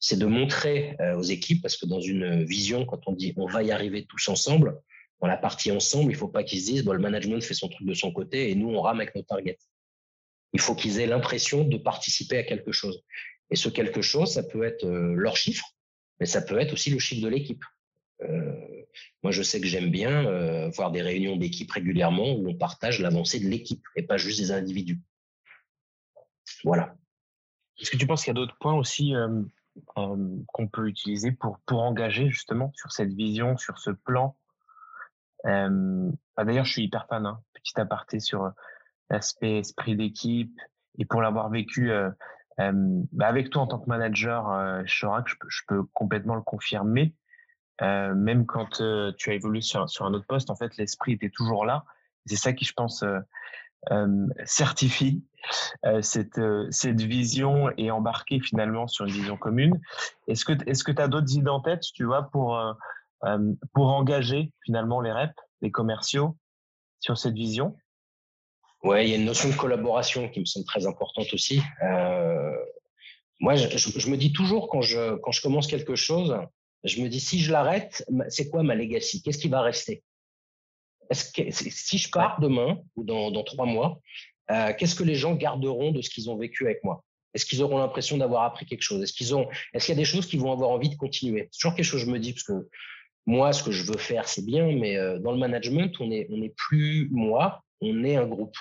C'est 0.00 0.18
de 0.18 0.26
montrer 0.26 0.96
euh, 1.00 1.14
aux 1.14 1.22
équipes, 1.22 1.62
parce 1.62 1.76
que 1.76 1.86
dans 1.86 2.00
une 2.00 2.42
vision, 2.42 2.84
quand 2.84 3.06
on 3.06 3.12
dit 3.12 3.34
on 3.36 3.46
va 3.46 3.62
y 3.62 3.70
arriver 3.70 4.04
tous 4.04 4.28
ensemble, 4.28 4.80
dans 5.20 5.28
la 5.28 5.36
partie 5.36 5.70
ensemble, 5.70 6.10
il 6.10 6.16
ne 6.16 6.18
faut 6.18 6.26
pas 6.26 6.42
qu'ils 6.42 6.62
se 6.62 6.66
disent 6.66 6.82
bon, 6.82 6.94
le 6.94 6.98
management 6.98 7.40
fait 7.40 7.54
son 7.54 7.68
truc 7.68 7.86
de 7.86 7.94
son 7.94 8.10
côté 8.10 8.50
et 8.50 8.56
nous, 8.56 8.70
on 8.70 8.80
rame 8.80 8.98
avec 8.98 9.14
nos 9.14 9.22
targets. 9.22 9.58
Il 10.54 10.60
faut 10.60 10.74
qu'ils 10.74 10.98
aient 10.98 11.06
l'impression 11.06 11.62
de 11.62 11.76
participer 11.76 12.38
à 12.38 12.42
quelque 12.42 12.72
chose. 12.72 13.00
Et 13.52 13.54
ce 13.54 13.68
quelque 13.68 14.02
chose, 14.02 14.32
ça 14.32 14.42
peut 14.42 14.64
être 14.64 14.84
euh, 14.84 15.14
leur 15.14 15.36
chiffre, 15.36 15.66
mais 16.18 16.26
ça 16.26 16.42
peut 16.42 16.58
être 16.58 16.72
aussi 16.72 16.90
le 16.90 16.98
chiffre 16.98 17.22
de 17.22 17.28
l'équipe. 17.28 17.62
Moi, 19.22 19.32
je 19.32 19.42
sais 19.42 19.60
que 19.60 19.66
j'aime 19.66 19.90
bien 19.90 20.26
euh, 20.26 20.68
voir 20.70 20.90
des 20.90 21.02
réunions 21.02 21.36
d'équipe 21.36 21.70
régulièrement 21.70 22.32
où 22.32 22.48
on 22.48 22.54
partage 22.54 23.00
l'avancée 23.00 23.40
de 23.40 23.48
l'équipe 23.48 23.84
et 23.96 24.02
pas 24.02 24.16
juste 24.16 24.40
des 24.40 24.52
individus. 24.52 25.00
Voilà. 26.64 26.94
Est-ce 27.80 27.90
que 27.90 27.96
tu 27.96 28.06
penses 28.06 28.24
qu'il 28.24 28.30
y 28.30 28.32
a 28.32 28.34
d'autres 28.34 28.56
points 28.58 28.74
aussi 28.74 29.14
euh, 29.14 29.42
qu'on 29.94 30.68
peut 30.68 30.88
utiliser 30.88 31.32
pour, 31.32 31.58
pour 31.66 31.82
engager 31.82 32.30
justement 32.30 32.72
sur 32.74 32.92
cette 32.92 33.12
vision, 33.12 33.56
sur 33.56 33.78
ce 33.78 33.90
plan? 33.90 34.36
Bah, 35.44 36.44
D'ailleurs, 36.44 36.64
je 36.64 36.72
suis 36.72 36.82
hyper 36.82 37.06
fan, 37.06 37.24
hein, 37.24 37.40
petit 37.54 37.78
aparté 37.80 38.18
sur 38.18 38.50
l'aspect 39.10 39.58
esprit 39.58 39.94
d'équipe 39.94 40.58
et 40.98 41.04
pour 41.04 41.22
l'avoir 41.22 41.50
vécu 41.50 41.92
bah, 42.58 43.26
avec 43.26 43.50
toi 43.50 43.62
en 43.62 43.66
tant 43.66 43.78
que 43.78 43.88
manager, 43.88 44.50
euh, 44.50 44.82
je, 44.84 45.06
je 45.48 45.62
peux 45.68 45.84
complètement 45.92 46.34
le 46.34 46.42
confirmer. 46.42 47.14
Euh, 47.82 48.14
même 48.14 48.46
quand 48.46 48.80
euh, 48.80 49.12
tu 49.18 49.30
as 49.30 49.34
évolué 49.34 49.60
sur, 49.60 49.88
sur, 49.88 50.06
un 50.06 50.14
autre 50.14 50.26
poste, 50.26 50.50
en 50.50 50.56
fait, 50.56 50.76
l'esprit 50.76 51.12
était 51.12 51.30
toujours 51.30 51.66
là. 51.66 51.84
C'est 52.24 52.36
ça 52.36 52.52
qui, 52.52 52.64
je 52.64 52.72
pense, 52.72 53.04
euh, 53.92 54.26
certifie 54.44 55.22
cette, 56.00 56.40
cette 56.70 57.00
vision 57.00 57.70
et 57.76 57.92
embarquer 57.92 58.40
finalement 58.40 58.88
sur 58.88 59.04
une 59.04 59.12
vision 59.12 59.36
commune. 59.36 59.80
Est-ce 60.26 60.44
que 60.44 60.52
est-ce 60.68 60.82
que 60.82 60.90
tu 60.90 61.00
as 61.00 61.06
d'autres 61.06 61.32
idées 61.36 61.50
en 61.50 61.60
tête, 61.60 61.82
tu 61.94 62.02
vois, 62.02 62.28
pour 62.32 62.60
pour 63.72 63.86
engager 63.86 64.50
finalement 64.64 65.00
les 65.00 65.12
reps, 65.12 65.32
les 65.62 65.70
commerciaux 65.70 66.36
sur 66.98 67.16
cette 67.16 67.34
vision? 67.34 67.76
Ouais, 68.82 69.06
il 69.06 69.10
y 69.10 69.12
a 69.14 69.18
une 69.18 69.24
notion 69.24 69.48
de 69.48 69.54
collaboration 69.54 70.28
qui 70.30 70.40
me 70.40 70.46
semble 70.46 70.66
très 70.66 70.84
importante 70.88 71.32
aussi. 71.32 71.62
moi, 73.38 73.54
je, 73.54 73.68
je, 73.78 74.10
me 74.10 74.16
dis 74.16 74.32
toujours 74.32 74.68
quand 74.68 74.80
je 74.80 75.14
quand 75.18 75.30
je 75.30 75.42
commence 75.42 75.68
quelque 75.68 75.94
chose, 75.94 76.36
je 76.84 77.00
me 77.00 77.08
dis, 77.08 77.20
si 77.20 77.40
je 77.40 77.52
l'arrête, 77.52 78.04
c'est 78.28 78.48
quoi 78.48 78.62
ma 78.62 78.74
legacy? 78.74 79.22
Qu'est-ce 79.22 79.38
qui 79.38 79.48
va 79.48 79.62
rester? 79.62 80.02
Est-ce 81.10 81.32
que, 81.32 81.50
Si 81.50 81.98
je 81.98 82.10
pars 82.10 82.40
demain 82.40 82.80
ou 82.96 83.04
dans, 83.04 83.44
trois 83.44 83.66
mois, 83.66 84.00
euh, 84.50 84.72
qu'est-ce 84.78 84.94
que 84.94 85.04
les 85.04 85.14
gens 85.14 85.34
garderont 85.34 85.92
de 85.92 86.02
ce 86.02 86.10
qu'ils 86.10 86.30
ont 86.30 86.36
vécu 86.36 86.64
avec 86.64 86.82
moi? 86.84 87.04
Est-ce 87.34 87.44
qu'ils 87.44 87.62
auront 87.62 87.78
l'impression 87.78 88.16
d'avoir 88.16 88.44
appris 88.44 88.64
quelque 88.64 88.82
chose? 88.82 89.02
Est-ce 89.02 89.12
qu'ils 89.12 89.34
ont, 89.34 89.48
est-ce 89.74 89.86
qu'il 89.86 89.94
y 89.94 89.98
a 89.98 90.00
des 90.00 90.06
choses 90.06 90.26
qu'ils 90.26 90.40
vont 90.40 90.52
avoir 90.52 90.70
envie 90.70 90.88
de 90.88 90.96
continuer? 90.96 91.48
C'est 91.50 91.58
toujours 91.58 91.74
quelque 91.74 91.84
chose 91.84 92.00
que 92.00 92.06
je 92.06 92.12
me 92.12 92.18
dis 92.18 92.32
parce 92.32 92.44
que 92.44 92.68
moi, 93.26 93.52
ce 93.52 93.62
que 93.62 93.72
je 93.72 93.84
veux 93.84 93.98
faire, 93.98 94.28
c'est 94.28 94.44
bien, 94.44 94.72
mais 94.72 94.96
euh, 94.96 95.18
dans 95.18 95.32
le 95.32 95.38
management, 95.38 95.92
on 96.00 96.10
est, 96.10 96.28
on 96.30 96.38
n'est 96.38 96.54
plus 96.56 97.08
moi, 97.10 97.62
on 97.80 98.04
est 98.04 98.16
un 98.16 98.26
groupe. 98.26 98.56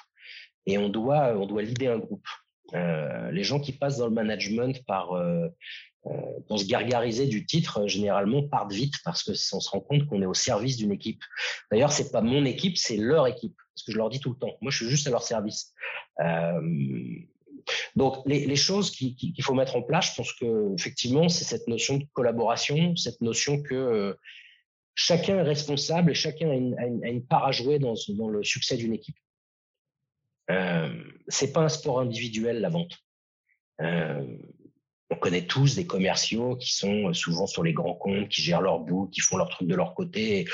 Et 0.66 0.78
on 0.78 0.90
doit, 0.90 1.38
on 1.38 1.46
doit 1.46 1.62
leader 1.62 1.96
un 1.96 2.00
groupe. 2.00 2.28
Euh, 2.74 3.32
les 3.32 3.44
gens 3.44 3.60
qui 3.60 3.72
passent 3.72 3.98
dans 3.98 4.08
le 4.08 4.14
management 4.14 4.84
par 4.86 5.14
euh, 5.14 5.48
pour 6.48 6.60
se 6.60 6.66
gargariser 6.66 7.28
du 7.28 7.46
titre, 7.46 7.88
généralement 7.88 8.44
partent 8.44 8.74
vite 8.74 8.96
parce 9.04 9.24
que 9.24 9.32
on 9.32 9.60
se 9.60 9.70
rend 9.70 9.80
compte 9.80 10.06
qu'on 10.06 10.22
est 10.22 10.28
au 10.28 10.34
service 10.34 10.78
d'une 10.78 10.92
équipe. 10.92 11.24
D'ailleurs, 11.72 11.92
c'est 11.92 12.12
pas 12.12 12.22
mon 12.22 12.46
équipe, 12.46 12.78
c'est 12.78 12.98
leur 12.98 13.28
équipe, 13.28 13.56
parce 13.74 13.84
que 13.84 13.92
je 13.92 13.98
leur 13.98 14.10
dis 14.10 14.20
tout 14.20 14.32
le 14.32 14.38
temps. 14.38 14.56
Moi, 14.62 14.72
je 14.72 14.78
suis 14.78 14.90
juste 14.90 15.08
à 15.08 15.12
leur 15.12 15.24
service. 15.24 15.74
donc, 17.96 18.18
les, 18.26 18.56
choses 18.56 18.92
qu'il 18.92 19.44
faut 19.44 19.56
mettre 19.56 19.76
en 19.76 19.82
place, 19.82 20.12
je 20.12 20.16
pense 20.16 20.34
que 20.34 20.74
effectivement, 20.78 21.28
c'est 21.30 21.46
cette 21.46 21.68
notion 21.68 21.98
de 21.98 22.06
collaboration, 22.14 22.96
cette 22.96 23.22
notion 23.22 23.62
que 23.62 24.16
chacun 24.96 25.38
est 25.38 25.44
responsable 25.44 26.12
et 26.12 26.16
chacun 26.16 26.50
a 26.50 26.56
une, 26.56 27.26
part 27.28 27.46
à 27.46 27.52
jouer 27.52 27.80
dans, 27.80 27.96
le 28.30 28.44
succès 28.44 28.78
d'une 28.78 28.94
équipe. 28.94 29.18
Euh, 30.50 31.04
c'est 31.28 31.52
pas 31.52 31.62
un 31.62 31.70
sport 31.70 32.00
individuel 32.00 32.62
la 32.62 32.70
vente. 32.70 32.98
Euh, 33.82 34.38
on 35.10 35.16
connaît 35.16 35.46
tous 35.46 35.76
des 35.76 35.86
commerciaux 35.86 36.56
qui 36.56 36.74
sont 36.74 37.14
souvent 37.14 37.48
sur 37.48 37.64
les 37.64 37.74
grands 37.74 37.94
comptes, 37.94 38.30
qui 38.30 38.42
gèrent 38.42 38.62
leur 38.62 38.80
bout, 38.80 39.08
qui 39.08 39.22
font 39.22 39.38
leur 39.38 39.50
truc 39.50 39.68
de 39.68 39.76
leur 39.76 39.94
côté. 39.94 40.46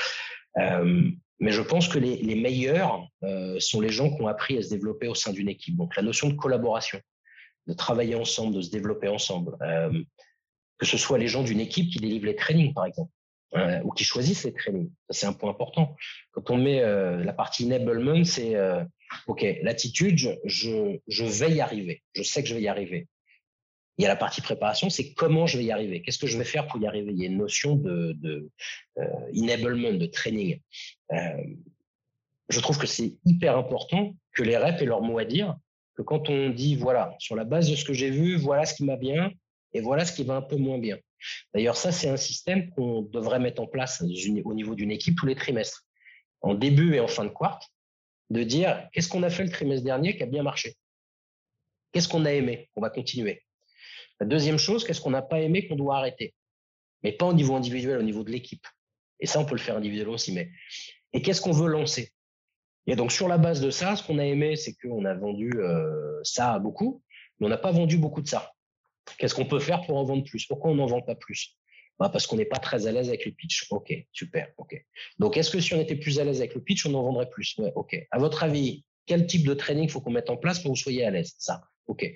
Euh, 0.58 1.10
mais 1.40 1.52
je 1.52 1.62
pense 1.62 1.88
que 1.88 1.98
les, 1.98 2.34
meilleurs 2.34 3.08
euh, 3.24 3.58
sont 3.58 3.80
les 3.80 3.88
gens 3.88 4.14
qui 4.14 4.22
ont 4.22 4.28
appris 4.28 4.58
à 4.58 4.62
se 4.62 4.68
développer 4.68 5.08
au 5.08 5.14
sein 5.14 5.32
d'une 5.32 5.48
équipe. 5.48 5.76
Donc 5.76 5.96
la 5.96 6.02
notion 6.02 6.28
de 6.28 6.34
collaboration, 6.34 7.00
de 7.66 7.72
travailler 7.72 8.14
ensemble, 8.14 8.54
de 8.54 8.60
se 8.60 8.70
développer 8.70 9.08
ensemble. 9.08 9.56
Euh, 9.62 10.02
que 10.78 10.86
ce 10.86 10.98
soit 10.98 11.18
les 11.18 11.28
gens 11.28 11.42
d'une 11.42 11.60
équipe 11.60 11.90
qui 11.90 11.98
délivrent 11.98 12.26
les 12.26 12.36
trainings, 12.36 12.74
par 12.74 12.86
exemple. 12.86 13.10
Euh, 13.54 13.80
ou 13.84 13.90
qui 13.92 14.02
choisissent 14.02 14.44
les 14.44 14.54
trainings. 14.54 14.90
C'est 15.10 15.26
un 15.26 15.34
point 15.34 15.50
important. 15.50 15.94
Quand 16.30 16.50
on 16.50 16.56
met 16.56 16.80
euh, 16.80 17.22
la 17.22 17.34
partie 17.34 17.66
enablement, 17.66 18.24
c'est 18.24 18.56
euh, 18.56 18.82
OK, 19.26 19.44
l'attitude, 19.60 20.16
je, 20.16 20.98
je, 21.06 21.24
vais 21.24 21.52
y 21.52 21.60
arriver. 21.60 22.02
Je 22.14 22.22
sais 22.22 22.42
que 22.42 22.48
je 22.48 22.54
vais 22.54 22.62
y 22.62 22.68
arriver. 22.68 23.08
Il 23.98 24.02
y 24.02 24.06
a 24.06 24.08
la 24.08 24.16
partie 24.16 24.40
préparation, 24.40 24.88
c'est 24.88 25.12
comment 25.12 25.46
je 25.46 25.58
vais 25.58 25.64
y 25.64 25.72
arriver. 25.72 26.00
Qu'est-ce 26.00 26.18
que 26.18 26.26
je 26.26 26.38
vais 26.38 26.44
faire 26.44 26.66
pour 26.66 26.80
y 26.80 26.86
arriver? 26.86 27.12
Il 27.12 27.20
y 27.20 27.24
a 27.24 27.28
une 27.28 27.36
notion 27.36 27.76
de, 27.76 28.12
de 28.12 28.50
enablement, 29.36 29.92
de 29.92 30.06
training. 30.06 30.60
je 32.48 32.60
trouve 32.60 32.78
que 32.78 32.86
c'est 32.86 33.14
hyper 33.24 33.56
important 33.56 34.14
que 34.32 34.42
les 34.42 34.56
reps 34.56 34.80
aient 34.80 34.86
leur 34.86 35.02
mot 35.02 35.18
à 35.18 35.24
dire, 35.24 35.56
que 35.94 36.02
quand 36.02 36.28
on 36.28 36.50
dit, 36.50 36.76
voilà, 36.76 37.14
sur 37.18 37.36
la 37.36 37.44
base 37.44 37.70
de 37.70 37.76
ce 37.76 37.84
que 37.84 37.92
j'ai 37.92 38.10
vu, 38.10 38.36
voilà 38.36 38.64
ce 38.64 38.74
qui 38.74 38.84
m'a 38.84 38.96
bien 38.96 39.30
et 39.72 39.80
voilà 39.80 40.04
ce 40.04 40.12
qui 40.12 40.24
va 40.24 40.36
un 40.36 40.42
peu 40.42 40.56
moins 40.56 40.78
bien. 40.78 40.98
D'ailleurs, 41.54 41.76
ça, 41.76 41.92
c'est 41.92 42.08
un 42.08 42.16
système 42.16 42.70
qu'on 42.70 43.02
devrait 43.02 43.38
mettre 43.38 43.62
en 43.62 43.66
place 43.66 44.02
au 44.02 44.54
niveau 44.54 44.74
d'une 44.74 44.90
équipe 44.90 45.16
tous 45.16 45.26
les 45.26 45.34
trimestres, 45.34 45.84
en 46.40 46.54
début 46.54 46.94
et 46.94 47.00
en 47.00 47.08
fin 47.08 47.24
de 47.24 47.30
quart, 47.30 47.60
de 48.30 48.42
dire 48.42 48.88
qu'est-ce 48.92 49.08
qu'on 49.08 49.22
a 49.22 49.30
fait 49.30 49.44
le 49.44 49.50
trimestre 49.50 49.84
dernier 49.84 50.16
qui 50.16 50.22
a 50.22 50.26
bien 50.26 50.42
marché? 50.42 50.74
Qu'est-ce 51.92 52.08
qu'on 52.08 52.24
a 52.24 52.32
aimé? 52.32 52.70
Qu'on 52.74 52.80
va 52.80 52.90
continuer 52.90 53.42
Deuxième 54.24 54.58
chose, 54.58 54.84
qu'est-ce 54.84 55.00
qu'on 55.00 55.10
n'a 55.10 55.22
pas 55.22 55.40
aimé 55.40 55.66
qu'on 55.66 55.76
doit 55.76 55.96
arrêter? 55.96 56.34
Mais 57.02 57.12
pas 57.12 57.26
au 57.26 57.32
niveau 57.32 57.56
individuel, 57.56 57.98
au 57.98 58.02
niveau 58.02 58.22
de 58.22 58.30
l'équipe. 58.30 58.66
Et 59.20 59.26
ça, 59.26 59.40
on 59.40 59.44
peut 59.44 59.54
le 59.54 59.60
faire 59.60 59.76
individuellement 59.76 60.14
aussi. 60.14 60.36
Et 61.12 61.22
qu'est-ce 61.22 61.40
qu'on 61.40 61.52
veut 61.52 61.68
lancer? 61.68 62.12
Et 62.86 62.96
donc 62.96 63.12
sur 63.12 63.28
la 63.28 63.38
base 63.38 63.60
de 63.60 63.70
ça, 63.70 63.96
ce 63.96 64.02
qu'on 64.02 64.18
a 64.18 64.24
aimé, 64.24 64.56
c'est 64.56 64.74
qu'on 64.74 65.04
a 65.04 65.14
vendu 65.14 65.52
euh, 65.56 66.20
ça 66.24 66.54
à 66.54 66.58
beaucoup, 66.58 67.02
mais 67.38 67.46
on 67.46 67.50
n'a 67.50 67.58
pas 67.58 67.70
vendu 67.70 67.96
beaucoup 67.96 68.22
de 68.22 68.28
ça. 68.28 68.52
Qu'est-ce 69.18 69.34
qu'on 69.34 69.44
peut 69.44 69.60
faire 69.60 69.82
pour 69.82 69.96
en 69.96 70.04
vendre 70.04 70.24
plus? 70.24 70.46
Pourquoi 70.46 70.70
on 70.70 70.74
n'en 70.74 70.86
vend 70.86 71.02
pas 71.02 71.14
plus? 71.14 71.56
Bah 71.98 72.08
Parce 72.08 72.26
qu'on 72.26 72.36
n'est 72.36 72.44
pas 72.44 72.58
très 72.58 72.86
à 72.86 72.92
l'aise 72.92 73.08
avec 73.08 73.24
le 73.24 73.32
pitch. 73.32 73.66
Ok, 73.70 73.92
super. 74.12 74.48
Donc, 75.18 75.36
est-ce 75.36 75.50
que 75.50 75.60
si 75.60 75.74
on 75.74 75.80
était 75.80 75.96
plus 75.96 76.18
à 76.18 76.24
l'aise 76.24 76.38
avec 76.38 76.54
le 76.54 76.62
pitch, 76.62 76.86
on 76.86 76.94
en 76.94 77.02
vendrait 77.02 77.28
plus? 77.28 77.56
Ouais, 77.58 77.72
ok. 77.74 77.96
À 78.10 78.18
votre 78.18 78.42
avis, 78.42 78.84
quel 79.06 79.26
type 79.26 79.46
de 79.46 79.54
training 79.54 79.88
faut 79.88 80.00
qu'on 80.00 80.10
mette 80.10 80.30
en 80.30 80.36
place 80.36 80.58
pour 80.58 80.72
que 80.72 80.76
vous 80.76 80.82
soyez 80.82 81.04
à 81.04 81.10
l'aise? 81.10 81.34
Ça, 81.38 81.62
ok. 81.86 82.10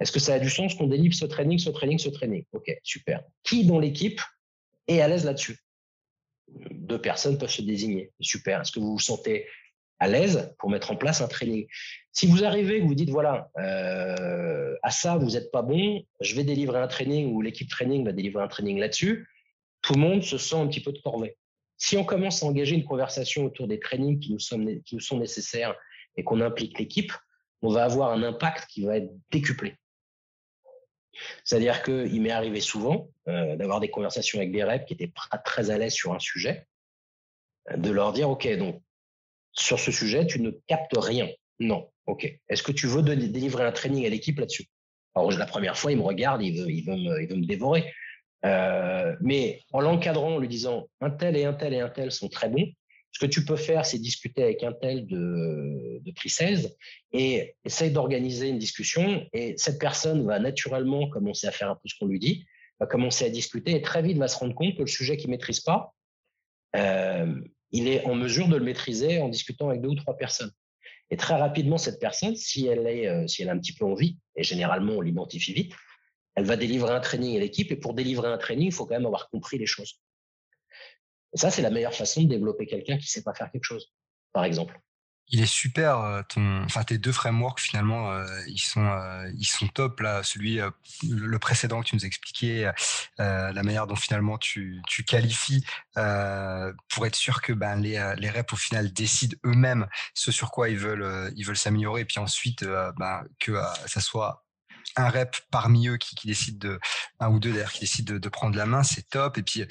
Est-ce 0.00 0.12
que 0.12 0.18
ça 0.18 0.34
a 0.34 0.38
du 0.38 0.50
sens 0.50 0.74
qu'on 0.74 0.86
délivre 0.86 1.14
ce 1.14 1.24
training, 1.24 1.58
ce 1.58 1.70
training, 1.70 1.98
ce 1.98 2.08
training? 2.08 2.44
Ok, 2.52 2.76
super. 2.82 3.22
Qui 3.42 3.64
dans 3.64 3.78
l'équipe 3.78 4.20
est 4.88 5.00
à 5.00 5.08
l'aise 5.08 5.24
là-dessus? 5.24 5.58
Deux 6.48 7.00
personnes 7.00 7.38
peuvent 7.38 7.50
se 7.50 7.62
désigner. 7.62 8.12
Super. 8.20 8.60
Est-ce 8.60 8.72
que 8.72 8.80
vous 8.80 8.92
vous 8.92 8.98
sentez 8.98 9.46
à 10.00 10.08
l'aise 10.08 10.52
pour 10.58 10.70
mettre 10.70 10.90
en 10.90 10.96
place 10.96 11.20
un 11.20 11.28
training? 11.28 11.66
Si 12.12 12.26
vous 12.26 12.44
arrivez, 12.44 12.80
vous 12.80 12.94
dites 12.94 13.10
voilà, 13.10 13.50
euh, 13.58 14.76
à 14.82 14.90
ça 14.90 15.16
vous 15.16 15.30
n'êtes 15.30 15.50
pas 15.50 15.62
bon, 15.62 16.04
je 16.20 16.34
vais 16.34 16.44
délivrer 16.44 16.78
un 16.78 16.88
training 16.88 17.32
ou 17.32 17.40
l'équipe 17.40 17.68
training 17.68 18.04
va 18.04 18.12
délivrer 18.12 18.42
un 18.42 18.48
training 18.48 18.78
là-dessus, 18.78 19.28
tout 19.82 19.94
le 19.94 20.00
monde 20.00 20.22
se 20.22 20.38
sent 20.38 20.56
un 20.56 20.66
petit 20.66 20.82
peu 20.82 20.92
de 20.92 20.98
corvée. 20.98 21.36
Si 21.76 21.96
on 21.96 22.04
commence 22.04 22.42
à 22.42 22.46
engager 22.46 22.74
une 22.74 22.84
conversation 22.84 23.44
autour 23.44 23.68
des 23.68 23.80
trainings 23.80 24.20
qui 24.20 24.32
nous 24.32 25.00
sont 25.00 25.18
nécessaires 25.18 25.74
et 26.16 26.24
qu'on 26.24 26.40
implique 26.40 26.78
l'équipe, 26.78 27.12
on 27.62 27.70
va 27.70 27.84
avoir 27.84 28.12
un 28.12 28.22
impact 28.22 28.68
qui 28.70 28.84
va 28.84 28.98
être 28.98 29.10
décuplé. 29.30 29.74
C'est-à-dire 31.44 31.82
qu'il 31.82 32.20
m'est 32.20 32.30
arrivé 32.30 32.60
souvent 32.60 33.08
euh, 33.28 33.56
d'avoir 33.56 33.80
des 33.80 33.90
conversations 33.90 34.38
avec 34.38 34.52
des 34.52 34.64
reps 34.64 34.86
qui 34.86 34.94
étaient 34.94 35.12
très 35.44 35.70
à 35.70 35.78
l'aise 35.78 35.92
sur 35.92 36.12
un 36.14 36.18
sujet, 36.18 36.66
de 37.76 37.90
leur 37.90 38.12
dire, 38.12 38.30
OK, 38.30 38.46
donc 38.56 38.82
sur 39.52 39.78
ce 39.78 39.92
sujet, 39.92 40.26
tu 40.26 40.40
ne 40.40 40.50
captes 40.66 40.96
rien. 40.96 41.28
Non. 41.60 41.88
OK. 42.06 42.30
Est-ce 42.48 42.62
que 42.62 42.72
tu 42.72 42.86
veux 42.86 43.02
délivrer 43.02 43.64
un 43.64 43.72
training 43.72 44.04
à 44.06 44.10
l'équipe 44.10 44.38
là-dessus? 44.38 44.66
Alors, 45.14 45.30
la 45.30 45.46
première 45.46 45.78
fois, 45.78 45.92
il 45.92 45.98
me 45.98 46.02
regarde, 46.02 46.42
il 46.42 46.60
veut, 46.60 46.70
il 46.70 46.84
veut, 46.84 46.96
me, 46.96 47.22
il 47.22 47.28
veut 47.28 47.36
me 47.36 47.46
dévorer. 47.46 47.92
Euh, 48.44 49.16
mais 49.20 49.60
en 49.72 49.80
l'encadrant, 49.80 50.34
en 50.34 50.38
lui 50.38 50.48
disant 50.48 50.88
un 51.00 51.10
tel 51.10 51.36
et 51.36 51.44
un 51.44 51.54
tel 51.54 51.72
et 51.72 51.80
un 51.80 51.88
tel 51.88 52.10
sont 52.12 52.28
très 52.28 52.48
bons, 52.48 52.70
ce 53.14 53.24
que 53.24 53.30
tu 53.30 53.44
peux 53.44 53.56
faire, 53.56 53.86
c'est 53.86 53.98
discuter 53.98 54.42
avec 54.42 54.64
un 54.64 54.72
tel 54.72 55.06
de, 55.06 56.00
de 56.00 56.10
prix 56.10 56.30
16 56.30 56.76
et 57.12 57.54
essaye 57.64 57.92
d'organiser 57.92 58.48
une 58.48 58.58
discussion. 58.58 59.24
Et 59.32 59.54
cette 59.56 59.78
personne 59.78 60.26
va 60.26 60.40
naturellement 60.40 61.08
commencer 61.08 61.46
à 61.46 61.52
faire 61.52 61.70
un 61.70 61.76
peu 61.76 61.88
ce 61.88 61.94
qu'on 61.96 62.06
lui 62.06 62.18
dit, 62.18 62.44
va 62.80 62.86
commencer 62.86 63.24
à 63.24 63.30
discuter 63.30 63.76
et 63.76 63.82
très 63.82 64.02
vite 64.02 64.18
va 64.18 64.26
se 64.26 64.36
rendre 64.36 64.56
compte 64.56 64.74
que 64.74 64.80
le 64.80 64.88
sujet 64.88 65.16
qu'il 65.16 65.30
maîtrise 65.30 65.60
pas, 65.60 65.94
euh, 66.74 67.40
il 67.70 67.86
est 67.86 68.04
en 68.04 68.16
mesure 68.16 68.48
de 68.48 68.56
le 68.56 68.64
maîtriser 68.64 69.20
en 69.20 69.28
discutant 69.28 69.68
avec 69.68 69.80
deux 69.80 69.90
ou 69.90 69.94
trois 69.94 70.16
personnes. 70.16 70.50
Et 71.10 71.16
très 71.16 71.36
rapidement, 71.36 71.78
cette 71.78 72.00
personne, 72.00 72.34
si 72.34 72.66
elle, 72.66 72.84
est, 72.88 73.06
euh, 73.06 73.28
si 73.28 73.42
elle 73.42 73.48
a 73.48 73.52
un 73.52 73.58
petit 73.58 73.74
peu 73.74 73.84
envie, 73.84 74.18
et 74.34 74.42
généralement 74.42 74.94
on 74.94 75.00
l'identifie 75.00 75.52
vite, 75.52 75.72
elle 76.34 76.46
va 76.46 76.56
délivrer 76.56 76.92
un 76.92 77.00
training 77.00 77.36
à 77.36 77.40
l'équipe. 77.40 77.70
Et 77.70 77.76
pour 77.76 77.94
délivrer 77.94 78.26
un 78.26 78.38
training, 78.38 78.66
il 78.66 78.72
faut 78.72 78.86
quand 78.86 78.94
même 78.94 79.06
avoir 79.06 79.30
compris 79.30 79.56
les 79.56 79.66
choses. 79.66 80.00
Et 81.34 81.38
ça, 81.38 81.50
c'est 81.50 81.62
la 81.62 81.70
meilleure 81.70 81.94
façon 81.94 82.22
de 82.22 82.28
développer 82.28 82.66
quelqu'un 82.66 82.96
qui 82.96 83.04
ne 83.04 83.08
sait 83.08 83.22
pas 83.22 83.34
faire 83.34 83.50
quelque 83.50 83.64
chose, 83.64 83.92
par 84.32 84.44
exemple. 84.44 84.78
Il 85.28 85.40
est 85.40 85.46
super 85.46 86.00
euh, 86.00 86.22
ton 86.28 86.66
tes 86.86 86.98
deux 86.98 87.12
frameworks 87.12 87.60
finalement 87.60 88.12
euh, 88.12 88.26
ils 88.46 88.58
sont 88.58 88.84
euh, 88.84 89.30
ils 89.38 89.46
sont 89.46 89.66
top 89.68 90.00
là 90.00 90.22
celui 90.22 90.60
le 91.02 91.38
précédent 91.38 91.80
que 91.80 91.86
tu 91.86 91.96
nous 91.96 92.04
expliquais 92.04 92.70
la 93.16 93.62
manière 93.62 93.86
dont 93.86 93.96
finalement 93.96 94.36
tu 94.36 94.82
tu 94.86 95.02
qualifies 95.02 95.64
pour 95.94 97.06
être 97.06 97.16
sûr 97.16 97.40
que 97.40 97.54
ben 97.54 97.76
les 97.76 98.14
les 98.18 98.28
reps 98.28 98.52
au 98.52 98.56
final 98.56 98.92
décident 98.92 99.36
eux-mêmes 99.46 99.86
ce 100.12 100.30
sur 100.30 100.50
quoi 100.50 100.68
ils 100.68 100.76
veulent 100.76 101.32
ils 101.36 101.46
veulent 101.46 101.56
s'améliorer 101.56 102.02
et 102.02 102.04
puis 102.04 102.18
ensuite 102.18 102.64
ben 102.64 103.24
que 103.40 103.58
ça 103.86 104.00
soit 104.00 104.43
un 104.96 105.08
rep 105.08 105.36
parmi 105.50 105.88
eux 105.88 105.96
qui, 105.96 106.14
qui 106.14 106.26
décide 106.26 106.58
de 106.58 106.78
un 107.20 107.28
ou 107.28 107.38
deux 107.38 107.52
d'ailleurs 107.52 107.72
qui 107.72 107.80
décide 107.80 108.06
de, 108.06 108.18
de, 108.18 108.28
prendre 108.28 108.56
la 108.56 108.66
main 108.66 108.82
c'est 108.82 109.08
top. 109.08 109.38
Et 109.38 109.42
puis 109.42 109.64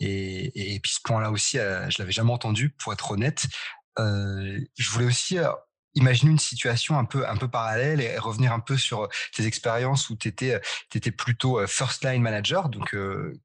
et, 0.00 0.74
et, 0.74 0.80
puis 0.80 0.92
ce 0.92 1.00
point 1.02 1.20
là 1.20 1.30
aussi 1.30 1.56
je 1.56 1.98
l'avais 1.98 2.12
jamais 2.12 2.32
entendu 2.32 2.70
pour 2.70 2.92
être 2.92 3.10
honnête. 3.10 3.46
Euh, 3.98 4.60
je 4.76 4.90
voulais 4.90 5.06
aussi 5.06 5.38
euh, 5.38 5.50
imaginer 5.94 6.30
une 6.30 6.38
situation 6.38 6.98
un 6.98 7.04
peu 7.04 7.26
un 7.28 7.36
peu 7.36 7.48
parallèle 7.48 8.00
et 8.00 8.18
revenir 8.18 8.52
un 8.52 8.60
peu 8.60 8.76
sur 8.76 9.08
tes 9.34 9.46
expériences 9.46 10.10
où 10.10 10.16
tu 10.16 10.28
étais 10.28 10.60
étais 10.94 11.10
plutôt 11.10 11.58
euh, 11.58 11.66
first 11.66 12.04
line 12.04 12.22
manager 12.22 12.68
donc 12.68 12.94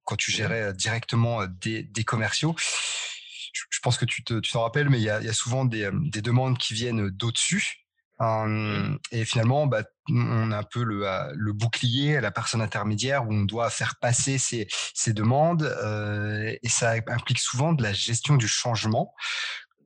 quand 0.04 0.16
tu 0.16 0.32
gérais 0.32 0.74
directement 0.74 1.46
des, 1.48 1.84
des 1.84 2.04
commerciaux. 2.04 2.56
Je 2.58 3.80
pense 3.82 3.98
que 3.98 4.06
tu 4.06 4.24
t'en 4.24 4.42
tu 4.42 4.58
rappelles 4.58 4.90
mais 4.90 5.00
il 5.00 5.04
y 5.04 5.10
a, 5.10 5.22
y 5.22 5.30
a, 5.30 5.34
souvent 5.34 5.66
des, 5.66 5.90
des 5.94 6.22
demandes 6.22 6.58
qui 6.58 6.74
viennent 6.74 7.10
d'au-dessus 7.10 7.83
Et 8.20 9.26
finalement, 9.26 9.68
bah, 9.68 9.84
on 10.10 10.52
a 10.52 10.58
un 10.58 10.64
peu 10.64 10.84
le, 10.84 11.06
le, 11.34 11.54
bouclier, 11.54 12.22
la 12.22 12.32
personne 12.32 12.62
intermédiaire 12.62 13.28
où 13.28 13.34
on 13.34 13.44
doit 13.44 13.70
faire 13.70 13.96
passer 14.00 14.38
ces, 14.38 14.68
ces 14.94 15.14
demandes 15.14 15.64
euh, 15.64 16.56
et 16.62 16.70
ça 16.70 16.94
implique 17.08 17.40
souvent 17.40 17.74
de 17.74 17.84
la 17.84 17.94
gestion 17.94 18.36
du 18.36 18.48
changement. 18.48 19.14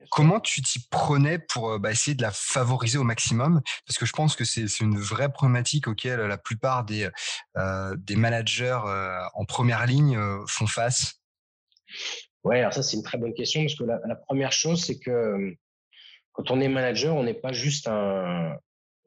Comment 0.09 0.39
tu 0.39 0.61
t'y 0.61 0.87
prenais 0.89 1.39
pour 1.39 1.71
euh, 1.71 1.79
bah, 1.79 1.91
essayer 1.91 2.15
de 2.15 2.21
la 2.21 2.31
favoriser 2.31 2.97
au 2.97 3.03
maximum? 3.03 3.61
Parce 3.85 3.97
que 3.97 4.05
je 4.05 4.13
pense 4.13 4.35
que 4.35 4.45
c'est 4.45 4.79
une 4.79 4.97
vraie 4.97 5.31
problématique 5.31 5.87
auquel 5.87 6.19
la 6.19 6.37
plupart 6.37 6.85
des, 6.85 7.09
euh, 7.57 7.95
des 7.97 8.15
managers 8.15 8.79
euh, 8.85 9.19
en 9.33 9.45
première 9.45 9.85
ligne 9.85 10.17
font 10.47 10.67
face. 10.67 11.15
Ouais, 12.43 12.59
alors 12.59 12.73
ça 12.73 12.83
c'est 12.83 12.97
une 12.97 13.03
très 13.03 13.17
bonne 13.17 13.33
question 13.33 13.61
parce 13.61 13.75
que 13.75 13.83
la, 13.83 13.99
la 14.07 14.15
première 14.15 14.51
chose 14.51 14.83
c'est 14.83 14.99
que 14.99 15.55
quand 16.37 16.51
on 16.51 16.61
est 16.61 16.69
manager, 16.69 17.15
on 17.15 17.23
n'est 17.23 17.33
pas 17.33 17.51
juste 17.51 17.89
un, 17.89 18.55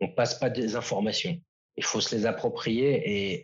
on 0.00 0.08
passe 0.08 0.38
pas 0.38 0.50
des 0.50 0.76
informations. 0.76 1.40
il 1.76 1.84
faut 1.84 2.02
se 2.02 2.14
les 2.14 2.26
approprier 2.26 3.02
et 3.06 3.42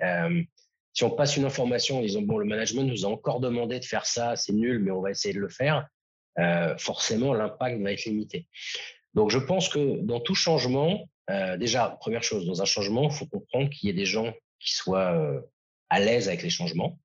si 0.96 1.05
on 1.05 1.11
passe 1.11 1.37
une 1.37 1.44
information 1.44 1.99
en 1.99 2.01
disant 2.01 2.22
bon, 2.22 2.38
le 2.38 2.46
management 2.46 2.85
nous 2.85 3.05
a 3.05 3.09
encore 3.09 3.40
demandé 3.40 3.79
de 3.79 3.85
faire 3.85 4.07
ça, 4.07 4.35
c'est 4.35 4.55
nul, 4.55 4.79
mais 4.79 4.90
on 4.90 5.03
va 5.03 5.11
essayer 5.11 5.35
de 5.35 5.40
le 5.40 5.51
faire, 5.51 5.87
euh, 6.38 6.75
forcément 6.79 7.35
l'impact 7.35 7.83
va 7.83 7.92
être 7.92 8.07
limité. 8.07 8.46
Donc 9.12 9.31
je 9.31 9.38
pense 9.38 9.68
que 9.68 10.01
dans 10.01 10.20
tout 10.20 10.35
changement, 10.35 11.07
euh, 11.29 11.59
déjà 11.59 11.99
première 12.01 12.22
chose, 12.22 12.46
dans 12.46 12.62
un 12.62 12.64
changement, 12.64 13.05
il 13.05 13.11
faut 13.11 13.27
comprendre 13.27 13.68
qu'il 13.68 13.88
y 13.88 13.90
ait 13.90 13.94
des 13.94 14.07
gens 14.07 14.33
qui 14.59 14.75
soient 14.75 15.12
euh, 15.12 15.40
à 15.90 16.01
l'aise 16.01 16.29
avec 16.29 16.42
les 16.42 16.49
changements. 16.49 16.99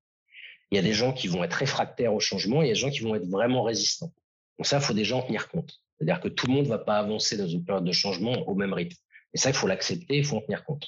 Il 0.72 0.78
y 0.78 0.80
a 0.80 0.82
des 0.82 0.94
gens 0.94 1.12
qui 1.12 1.28
vont 1.28 1.44
être 1.44 1.56
réfractaires 1.56 2.14
au 2.14 2.22
changement, 2.22 2.62
il 2.62 2.70
y 2.70 2.72
a 2.72 2.74
des 2.74 2.80
gens 2.80 2.92
qui 2.92 3.02
vont 3.02 3.14
être 3.16 3.28
vraiment 3.28 3.64
résistants. 3.64 4.14
Donc 4.58 4.68
ça, 4.68 4.78
il 4.78 4.84
faut 4.84 4.94
déjà 4.94 5.18
en 5.18 5.22
tenir 5.22 5.50
compte. 5.50 5.82
C'est-à-dire 6.02 6.20
que 6.20 6.30
tout 6.30 6.48
le 6.48 6.54
monde 6.54 6.64
ne 6.64 6.70
va 6.70 6.80
pas 6.80 6.98
avancer 6.98 7.38
dans 7.38 7.48
une 7.48 7.64
période 7.64 7.86
de 7.86 7.92
changement 7.92 8.34
au 8.48 8.56
même 8.56 8.74
rythme. 8.74 8.98
Et 9.36 9.38
ça, 9.38 9.50
il 9.50 9.56
faut 9.56 9.68
l'accepter, 9.68 10.18
il 10.18 10.26
faut 10.26 10.38
en 10.38 10.42
tenir 10.42 10.66
compte. 10.66 10.88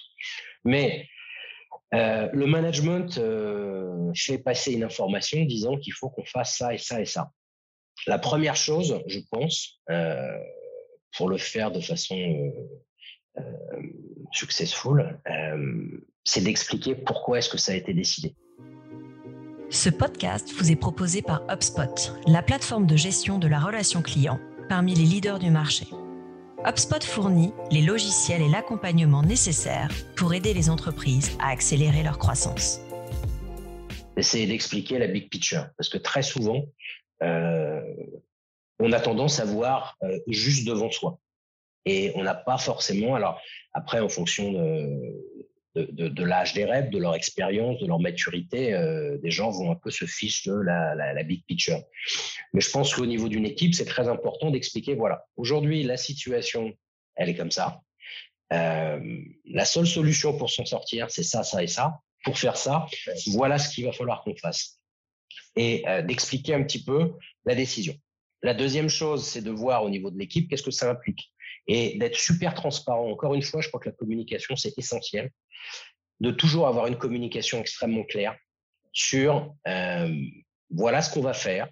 Mais 0.65 1.07
euh, 1.93 2.29
le 2.33 2.47
management 2.47 3.15
euh, 3.19 4.11
fait 4.15 4.39
passer 4.39 4.73
une 4.73 4.83
information 4.83 5.43
disant 5.43 5.77
qu'il 5.77 5.93
faut 5.93 6.09
qu'on 6.09 6.25
fasse 6.25 6.57
ça 6.57 6.73
et 6.73 6.79
ça 6.79 6.99
et 6.99 7.05
ça. 7.05 7.29
La 8.07 8.17
première 8.17 8.55
chose, 8.55 8.99
je 9.05 9.19
pense, 9.29 9.79
euh, 9.91 10.39
pour 11.15 11.29
le 11.29 11.37
faire 11.37 11.71
de 11.71 11.79
façon 11.79 12.51
successful, 14.31 15.19
c'est 16.23 16.43
d'expliquer 16.43 16.95
pourquoi 16.95 17.37
est-ce 17.37 17.49
que 17.49 17.57
ça 17.57 17.71
a 17.71 17.75
été 17.75 17.93
décidé. 17.93 18.35
Ce 19.69 19.89
podcast 19.89 20.51
vous 20.57 20.71
est 20.71 20.75
proposé 20.75 21.21
par 21.21 21.43
HubSpot, 21.51 22.13
la 22.27 22.41
plateforme 22.41 22.85
de 22.85 22.95
gestion 22.95 23.39
de 23.39 23.47
la 23.47 23.59
relation 23.59 24.01
client 24.01 24.39
parmi 24.75 24.95
les 24.95 25.05
leaders 25.05 25.37
du 25.37 25.51
marché. 25.51 25.85
HubSpot 26.65 27.03
fournit 27.03 27.53
les 27.69 27.83
logiciels 27.83 28.41
et 28.41 28.49
l'accompagnement 28.49 29.21
nécessaires 29.21 29.91
pour 30.15 30.33
aider 30.33 30.51
les 30.51 30.67
entreprises 30.67 31.37
à 31.39 31.49
accélérer 31.49 32.01
leur 32.01 32.17
croissance. 32.17 32.79
Essayer 34.17 34.47
d'expliquer 34.47 34.97
la 34.97 35.05
big 35.05 35.29
picture, 35.29 35.67
parce 35.77 35.89
que 35.89 35.99
très 35.99 36.23
souvent, 36.23 36.65
euh, 37.21 37.81
on 38.79 38.91
a 38.93 38.99
tendance 38.99 39.39
à 39.39 39.45
voir 39.45 39.95
euh, 40.01 40.17
juste 40.25 40.65
devant 40.65 40.89
soi. 40.89 41.19
Et 41.85 42.11
on 42.15 42.23
n'a 42.23 42.33
pas 42.33 42.57
forcément, 42.57 43.13
alors 43.13 43.39
après, 43.73 43.99
en 43.99 44.09
fonction 44.09 44.53
de, 44.53 44.87
de, 45.75 46.23
l'âge 46.23 46.53
des 46.53 46.65
rêves, 46.65 46.89
de 46.89 46.99
leur 46.99 47.15
expérience, 47.15 47.79
de 47.79 47.87
leur 47.87 47.99
maturité, 47.99 48.73
euh, 48.73 49.17
des 49.17 49.31
gens 49.31 49.49
vont 49.49 49.71
un 49.71 49.75
peu 49.75 49.89
se 49.89 50.05
ficher 50.05 50.51
de 50.51 50.61
la, 50.61 51.23
big 51.23 51.43
picture. 51.45 51.81
Mais 52.53 52.61
je 52.61 52.69
pense 52.69 52.93
qu'au 52.93 53.05
niveau 53.05 53.27
d'une 53.27 53.45
équipe, 53.45 53.73
c'est 53.73 53.85
très 53.85 54.07
important 54.07 54.51
d'expliquer, 54.51 54.93
voilà, 54.93 55.25
aujourd'hui, 55.35 55.83
la 55.83 55.97
situation, 55.97 56.71
elle 57.15 57.29
est 57.29 57.35
comme 57.35 57.51
ça. 57.51 57.81
Euh, 58.51 59.19
la 59.45 59.65
seule 59.65 59.87
solution 59.87 60.37
pour 60.37 60.49
s'en 60.49 60.65
sortir, 60.65 61.09
c'est 61.09 61.23
ça, 61.23 61.43
ça 61.43 61.63
et 61.63 61.67
ça. 61.67 61.99
Pour 62.23 62.37
faire 62.37 62.55
ça, 62.55 62.85
voilà 63.27 63.57
ce 63.57 63.73
qu'il 63.73 63.83
va 63.85 63.91
falloir 63.91 64.23
qu'on 64.23 64.35
fasse. 64.35 64.79
Et 65.55 65.83
euh, 65.87 66.01
d'expliquer 66.01 66.53
un 66.53 66.63
petit 66.63 66.83
peu 66.83 67.13
la 67.45 67.53
décision. 67.53 67.95
La 68.43 68.53
deuxième 68.53 68.89
chose, 68.89 69.25
c'est 69.25 69.41
de 69.41 69.51
voir 69.51 69.83
au 69.83 69.89
niveau 69.89 70.09
de 70.09 70.17
l'équipe 70.17 70.49
qu'est-ce 70.49 70.63
que 70.63 70.71
ça 70.71 70.89
implique 70.89 71.32
et 71.67 71.97
d'être 71.97 72.17
super 72.17 72.53
transparent. 72.53 73.09
Encore 73.09 73.33
une 73.35 73.41
fois, 73.41 73.61
je 73.61 73.67
crois 73.67 73.79
que 73.79 73.89
la 73.89 73.95
communication, 73.95 74.55
c'est 74.55 74.77
essentiel 74.77 75.31
de 76.19 76.31
toujours 76.31 76.67
avoir 76.67 76.87
une 76.87 76.97
communication 76.97 77.59
extrêmement 77.59 78.03
claire 78.03 78.37
sur 78.91 79.53
euh, 79.67 80.15
voilà 80.69 81.01
ce 81.01 81.13
qu'on 81.13 81.21
va 81.21 81.33
faire 81.33 81.67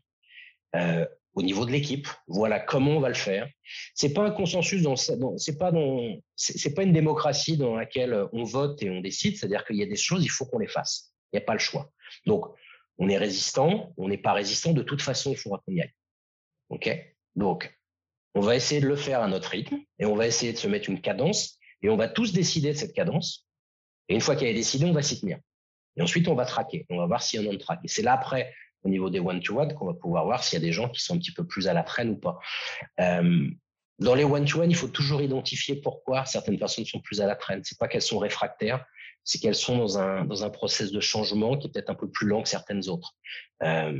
euh, 0.75 1.05
au 1.33 1.41
niveau 1.41 1.65
de 1.65 1.71
l'équipe, 1.71 2.07
voilà 2.27 2.59
comment 2.59 2.91
on 2.91 2.99
va 2.99 3.07
le 3.07 3.15
faire. 3.15 3.47
C'est 3.95 4.13
pas 4.13 4.23
un 4.23 4.31
consensus 4.31 4.81
dans, 4.81 4.95
c'est 4.95 5.57
pas 5.57 5.71
pas 5.71 6.83
une 6.83 6.93
démocratie 6.93 7.57
dans 7.57 7.75
laquelle 7.75 8.27
on 8.33 8.43
vote 8.43 8.83
et 8.83 8.89
on 8.89 8.99
décide. 8.99 9.37
C'est-à-dire 9.37 9.65
qu'il 9.65 9.77
y 9.77 9.83
a 9.83 9.85
des 9.85 9.95
choses, 9.95 10.25
il 10.25 10.29
faut 10.29 10.45
qu'on 10.45 10.59
les 10.59 10.67
fasse. 10.67 11.13
Il 11.31 11.37
n'y 11.37 11.43
a 11.43 11.45
pas 11.45 11.53
le 11.53 11.59
choix. 11.59 11.89
Donc, 12.25 12.45
on 12.97 13.07
est 13.07 13.17
résistant, 13.17 13.93
on 13.95 14.09
n'est 14.09 14.17
pas 14.17 14.33
résistant. 14.33 14.73
De 14.73 14.83
toute 14.83 15.01
façon, 15.01 15.31
il 15.31 15.37
faudra 15.37 15.61
qu'on 15.65 15.73
y 15.73 15.81
aille. 15.81 15.93
Ok? 16.69 16.89
Donc, 17.35 17.73
on 18.35 18.41
va 18.41 18.55
essayer 18.55 18.81
de 18.81 18.87
le 18.87 18.95
faire 18.95 19.21
à 19.21 19.27
notre 19.27 19.49
rythme 19.49 19.77
et 19.99 20.05
on 20.05 20.15
va 20.15 20.27
essayer 20.27 20.53
de 20.53 20.57
se 20.57 20.67
mettre 20.67 20.89
une 20.89 21.01
cadence 21.01 21.57
et 21.81 21.89
on 21.89 21.97
va 21.97 22.07
tous 22.07 22.33
décider 22.33 22.73
de 22.73 22.77
cette 22.77 22.93
cadence 22.93 23.47
et 24.11 24.13
une 24.13 24.21
fois 24.21 24.35
qu'elle 24.35 24.49
est 24.49 24.53
décidée, 24.53 24.85
on 24.85 24.91
va 24.91 25.01
s'y 25.01 25.21
tenir. 25.21 25.39
Et 25.95 26.01
ensuite, 26.01 26.27
on 26.27 26.35
va 26.35 26.43
traquer. 26.43 26.85
On 26.89 26.97
va 26.97 27.05
voir 27.05 27.23
s'il 27.23 27.41
y 27.41 27.47
a 27.47 27.49
un 27.49 27.53
de 27.53 27.57
track. 27.57 27.79
Et 27.85 27.87
c'est 27.87 28.01
là, 28.01 28.11
après, 28.11 28.53
au 28.83 28.89
niveau 28.89 29.09
des 29.09 29.21
one-to-one, 29.21 29.73
qu'on 29.73 29.85
va 29.85 29.93
pouvoir 29.93 30.25
voir 30.25 30.43
s'il 30.43 30.59
y 30.59 30.61
a 30.61 30.65
des 30.65 30.73
gens 30.73 30.89
qui 30.89 31.01
sont 31.01 31.15
un 31.15 31.17
petit 31.17 31.31
peu 31.31 31.47
plus 31.47 31.69
à 31.69 31.73
la 31.73 31.83
traîne 31.83 32.09
ou 32.09 32.17
pas. 32.17 32.37
Euh, 32.99 33.49
dans 33.99 34.13
les 34.13 34.25
one-to-one, 34.25 34.69
il 34.69 34.75
faut 34.75 34.89
toujours 34.89 35.21
identifier 35.21 35.77
pourquoi 35.77 36.25
certaines 36.25 36.59
personnes 36.59 36.85
sont 36.85 36.99
plus 36.99 37.21
à 37.21 37.25
la 37.25 37.35
traîne. 37.35 37.61
C'est 37.63 37.77
pas 37.77 37.87
qu'elles 37.87 38.01
sont 38.01 38.19
réfractaires, 38.19 38.85
c'est 39.23 39.39
qu'elles 39.39 39.55
sont 39.55 39.77
dans 39.77 39.97
un, 39.97 40.25
dans 40.25 40.43
un 40.43 40.49
process 40.49 40.91
de 40.91 40.99
changement 40.99 41.57
qui 41.57 41.67
est 41.67 41.71
peut-être 41.71 41.89
un 41.89 41.95
peu 41.95 42.09
plus 42.09 42.27
lent 42.27 42.41
que 42.41 42.49
certaines 42.49 42.89
autres. 42.89 43.13
Euh, 43.63 43.97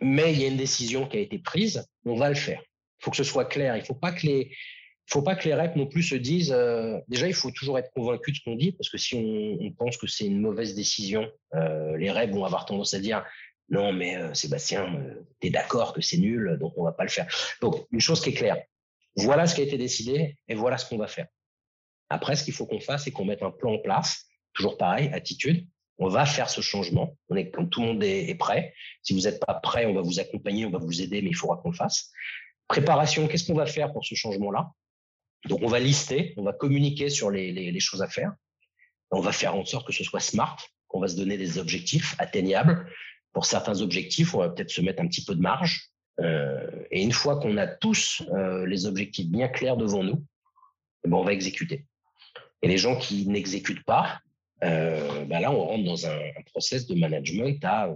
mais 0.00 0.32
il 0.32 0.40
y 0.40 0.44
a 0.44 0.48
une 0.48 0.56
décision 0.56 1.06
qui 1.06 1.16
a 1.16 1.20
été 1.20 1.38
prise, 1.38 1.86
on 2.04 2.16
va 2.16 2.28
le 2.28 2.34
faire. 2.34 2.62
Il 3.00 3.04
faut 3.04 3.10
que 3.10 3.16
ce 3.16 3.24
soit 3.24 3.44
clair. 3.44 3.76
Il 3.76 3.80
ne 3.80 3.84
faut 3.84 3.94
pas 3.94 4.12
que 4.12 4.26
les, 4.26 4.54
faut 5.06 5.24
non 5.76 5.86
plus 5.86 6.02
se 6.02 6.14
disent. 6.14 6.52
Euh, 6.52 6.98
déjà, 7.08 7.26
il 7.26 7.34
faut 7.34 7.50
toujours 7.50 7.78
être 7.78 7.90
convaincu 7.92 8.32
de 8.32 8.36
ce 8.36 8.42
qu'on 8.44 8.56
dit, 8.56 8.72
parce 8.72 8.88
que 8.88 8.98
si 8.98 9.14
on, 9.16 9.70
pense 9.72 9.96
que 9.96 10.06
c'est 10.06 10.26
une 10.26 10.40
mauvaise 10.40 10.74
décision, 10.74 11.30
euh, 11.54 11.96
les 11.96 12.10
reps 12.10 12.32
vont 12.32 12.44
avoir 12.44 12.64
tendance 12.66 12.94
à 12.94 13.00
dire 13.00 13.24
non, 13.68 13.92
mais 13.92 14.16
euh, 14.16 14.32
Sébastien, 14.34 15.02
tu 15.40 15.48
es 15.48 15.50
d'accord 15.50 15.92
que 15.92 16.02
c'est 16.02 16.18
nul, 16.18 16.58
donc 16.60 16.74
on 16.76 16.84
va 16.84 16.92
pas 16.92 17.04
le 17.04 17.10
faire. 17.10 17.26
Donc, 17.60 17.86
une 17.90 18.00
chose 18.00 18.20
qui 18.20 18.30
est 18.30 18.34
claire 18.34 18.58
voilà 19.16 19.46
ce 19.46 19.54
qui 19.54 19.60
a 19.60 19.64
été 19.64 19.78
décidé 19.78 20.36
et 20.48 20.54
voilà 20.54 20.78
ce 20.78 20.88
qu'on 20.88 20.98
va 20.98 21.06
faire. 21.06 21.26
Après, 22.08 22.36
ce 22.36 22.44
qu'il 22.44 22.54
faut 22.54 22.66
qu'on 22.66 22.80
fasse, 22.80 23.04
c'est 23.04 23.10
qu'on 23.10 23.24
mette 23.24 23.42
un 23.42 23.50
plan 23.50 23.74
en 23.74 23.78
place. 23.78 24.26
Toujours 24.52 24.76
pareil, 24.76 25.10
attitude. 25.12 25.66
On 25.98 26.08
va 26.08 26.26
faire 26.26 26.50
ce 26.50 26.60
changement. 26.60 27.16
On 27.28 27.36
est, 27.36 27.52
tout 27.70 27.80
le 27.80 27.86
monde 27.86 28.02
est, 28.02 28.34
prêt. 28.34 28.74
Si 29.02 29.14
vous 29.14 29.22
n'êtes 29.22 29.44
pas 29.44 29.54
prêt, 29.54 29.86
on 29.86 29.94
va 29.94 30.02
vous 30.02 30.18
accompagner, 30.18 30.66
on 30.66 30.70
va 30.70 30.78
vous 30.78 31.00
aider, 31.02 31.22
mais 31.22 31.30
il 31.30 31.36
faudra 31.36 31.56
qu'on 31.58 31.70
le 31.70 31.76
fasse. 31.76 32.10
Préparation, 32.66 33.28
qu'est-ce 33.28 33.46
qu'on 33.46 33.54
va 33.54 33.66
faire 33.66 33.92
pour 33.92 34.04
ce 34.04 34.14
changement-là? 34.14 34.72
Donc, 35.46 35.60
on 35.62 35.68
va 35.68 35.78
lister, 35.78 36.34
on 36.36 36.42
va 36.42 36.52
communiquer 36.52 37.10
sur 37.10 37.30
les, 37.30 37.80
choses 37.80 38.02
à 38.02 38.08
faire. 38.08 38.32
On 39.10 39.20
va 39.20 39.32
faire 39.32 39.54
en 39.54 39.64
sorte 39.64 39.86
que 39.86 39.92
ce 39.92 40.02
soit 40.02 40.20
smart, 40.20 40.56
qu'on 40.88 41.00
va 41.00 41.08
se 41.08 41.16
donner 41.16 41.36
des 41.36 41.58
objectifs 41.58 42.16
atteignables. 42.18 42.90
Pour 43.32 43.46
certains 43.46 43.80
objectifs, 43.80 44.34
on 44.34 44.38
va 44.38 44.48
peut-être 44.48 44.70
se 44.70 44.80
mettre 44.80 45.02
un 45.02 45.06
petit 45.06 45.24
peu 45.24 45.34
de 45.34 45.40
marge. 45.40 45.90
Euh, 46.20 46.70
et 46.90 47.02
une 47.02 47.12
fois 47.12 47.38
qu'on 47.38 47.56
a 47.56 47.66
tous 47.66 48.22
euh, 48.32 48.66
les 48.66 48.86
objectifs 48.86 49.28
bien 49.28 49.48
clairs 49.48 49.76
devant 49.76 50.02
nous, 50.02 50.24
eh 51.04 51.08
ben, 51.08 51.16
on 51.16 51.24
va 51.24 51.32
exécuter. 51.32 51.86
Et 52.62 52.68
les 52.68 52.78
gens 52.78 52.96
qui 52.96 53.26
n'exécutent 53.28 53.84
pas, 53.84 54.20
euh, 54.62 55.24
ben 55.24 55.40
là, 55.40 55.50
on 55.52 55.64
rentre 55.64 55.84
dans 55.84 56.06
un, 56.06 56.18
process 56.46 56.86
de 56.86 56.94
management 56.94 57.62
à 57.64 57.88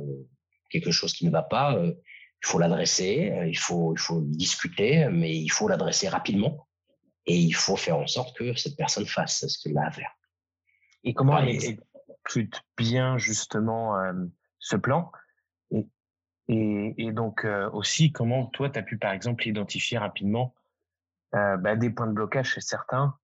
quelque 0.71 0.91
chose 0.91 1.13
qui 1.13 1.25
ne 1.25 1.31
va 1.31 1.43
pas. 1.43 1.81
il 1.83 2.47
faut 2.47 2.59
l'adresser, 2.59 3.33
il 3.47 3.57
faut, 3.57 3.95
il 3.95 4.01
faut 4.01 4.21
discuter, 4.21 5.09
mais 5.11 5.37
il 5.37 5.49
faut 5.49 5.69
l'adresser 5.69 6.09
rapidement 6.09 6.69
et 7.29 7.37
il 7.37 7.53
faut 7.55 7.77
faire 7.77 7.99
en 7.99 8.07
sorte 8.07 8.37
que 8.37 8.55
cette 8.55 8.77
personne 8.77 9.07
fasse 9.07 9.47
ce 9.47 9.59
qu'il 9.59 9.77
a 9.79 9.87
à 9.87 9.91
faire. 9.91 10.11
Et 11.05 11.15
comment 11.15 11.39
elle 11.39 11.51
exécute 11.51 12.63
bien 12.77 13.19
justement 13.19 13.97
euh, 13.97 14.13
ce 14.59 14.77
plan 14.77 15.13
et, 15.71 16.95
et, 16.97 17.13
donc 17.13 17.45
euh, 17.45 17.71
aussi 17.73 18.11
comment 18.11 18.47
toi 18.47 18.71
tu 18.71 18.79
as 18.79 18.83
pu 18.83 18.97
par 18.97 19.13
exemple 19.13 19.47
identifier 19.47 19.99
rapidement 19.99 20.55
euh, 21.35 21.59
bah, 21.59 21.77
des 21.77 21.91
points 21.91 22.07
de 22.07 22.13
blocage 22.13 22.55
chez 22.55 22.63
certains 22.63 23.15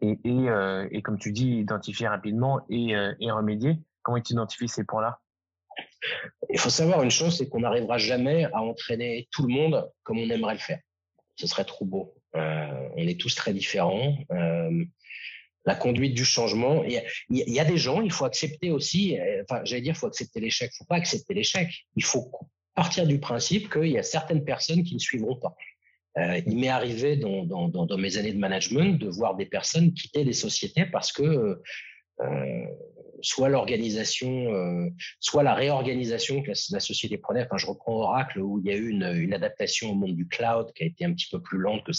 et, 0.00 0.18
et, 0.24 1.02
comme 1.02 1.18
tu 1.18 1.32
dis 1.32 1.58
identifier 1.58 2.08
rapidement 2.08 2.60
et, 2.68 2.92
et 3.20 3.30
remédier. 3.30 3.78
Comment 4.02 4.20
tu 4.20 4.34
identifies 4.34 4.68
ces 4.68 4.84
points-là? 4.84 5.20
Il 6.50 6.58
faut 6.58 6.70
savoir 6.70 7.02
une 7.02 7.10
chose, 7.10 7.36
c'est 7.36 7.48
qu'on 7.48 7.60
n'arrivera 7.60 7.98
jamais 7.98 8.44
à 8.44 8.62
entraîner 8.62 9.28
tout 9.30 9.42
le 9.42 9.52
monde 9.52 9.90
comme 10.02 10.18
on 10.18 10.30
aimerait 10.30 10.54
le 10.54 10.60
faire. 10.60 10.80
Ce 11.36 11.46
serait 11.46 11.64
trop 11.64 11.84
beau. 11.84 12.14
Euh, 12.34 12.88
on 12.96 13.06
est 13.06 13.20
tous 13.20 13.34
très 13.34 13.52
différents. 13.52 14.16
Euh, 14.30 14.84
la 15.64 15.74
conduite 15.74 16.14
du 16.14 16.24
changement. 16.24 16.84
Il 16.84 17.02
y, 17.30 17.58
a, 17.58 17.64
des 17.64 17.76
gens, 17.76 18.00
il 18.00 18.12
faut 18.12 18.24
accepter 18.24 18.70
aussi, 18.70 19.18
euh, 19.18 19.42
enfin, 19.42 19.62
j'allais 19.64 19.82
dire, 19.82 19.94
il 19.94 19.98
faut 19.98 20.06
accepter 20.06 20.38
l'échec. 20.38 20.70
Il 20.70 20.74
ne 20.74 20.78
faut 20.78 20.84
pas 20.84 20.96
accepter 20.96 21.34
l'échec. 21.34 21.68
Il 21.96 22.04
faut 22.04 22.30
partir 22.74 23.06
du 23.06 23.18
principe 23.18 23.72
qu'il 23.72 23.88
y 23.88 23.98
a 23.98 24.04
certaines 24.04 24.44
personnes 24.44 24.84
qui 24.84 24.94
ne 24.94 25.00
suivront 25.00 25.34
pas. 25.34 25.56
Il 26.16 26.56
m'est 26.58 26.68
arrivé 26.68 27.16
dans, 27.16 27.44
dans, 27.44 27.98
mes 27.98 28.16
années 28.16 28.32
de 28.32 28.38
management 28.38 28.98
de 28.98 29.08
voir 29.08 29.36
des 29.36 29.46
personnes 29.46 29.92
quitter 29.92 30.24
des 30.24 30.32
sociétés 30.32 30.86
parce 30.86 31.12
que 31.12 31.60
soit 33.20 33.48
l'organisation, 33.48 34.52
euh, 34.54 34.88
soit 35.20 35.42
la 35.42 35.54
réorganisation 35.54 36.42
que 36.42 36.52
la, 36.70 36.80
société 36.80 37.18
prenait. 37.18 37.44
Enfin, 37.44 37.58
je 37.58 37.66
reprends 37.66 37.92
Oracle 37.92 38.40
où 38.40 38.58
il 38.58 38.66
y 38.66 38.70
a 38.70 38.76
eu 38.76 38.88
une, 38.88 39.34
adaptation 39.34 39.90
au 39.90 39.94
monde 39.94 40.14
du 40.14 40.26
cloud 40.26 40.72
qui 40.74 40.84
a 40.84 40.86
été 40.86 41.04
un 41.04 41.12
petit 41.12 41.28
peu 41.30 41.40
plus 41.40 41.58
lente 41.58 41.84
que 41.84 41.92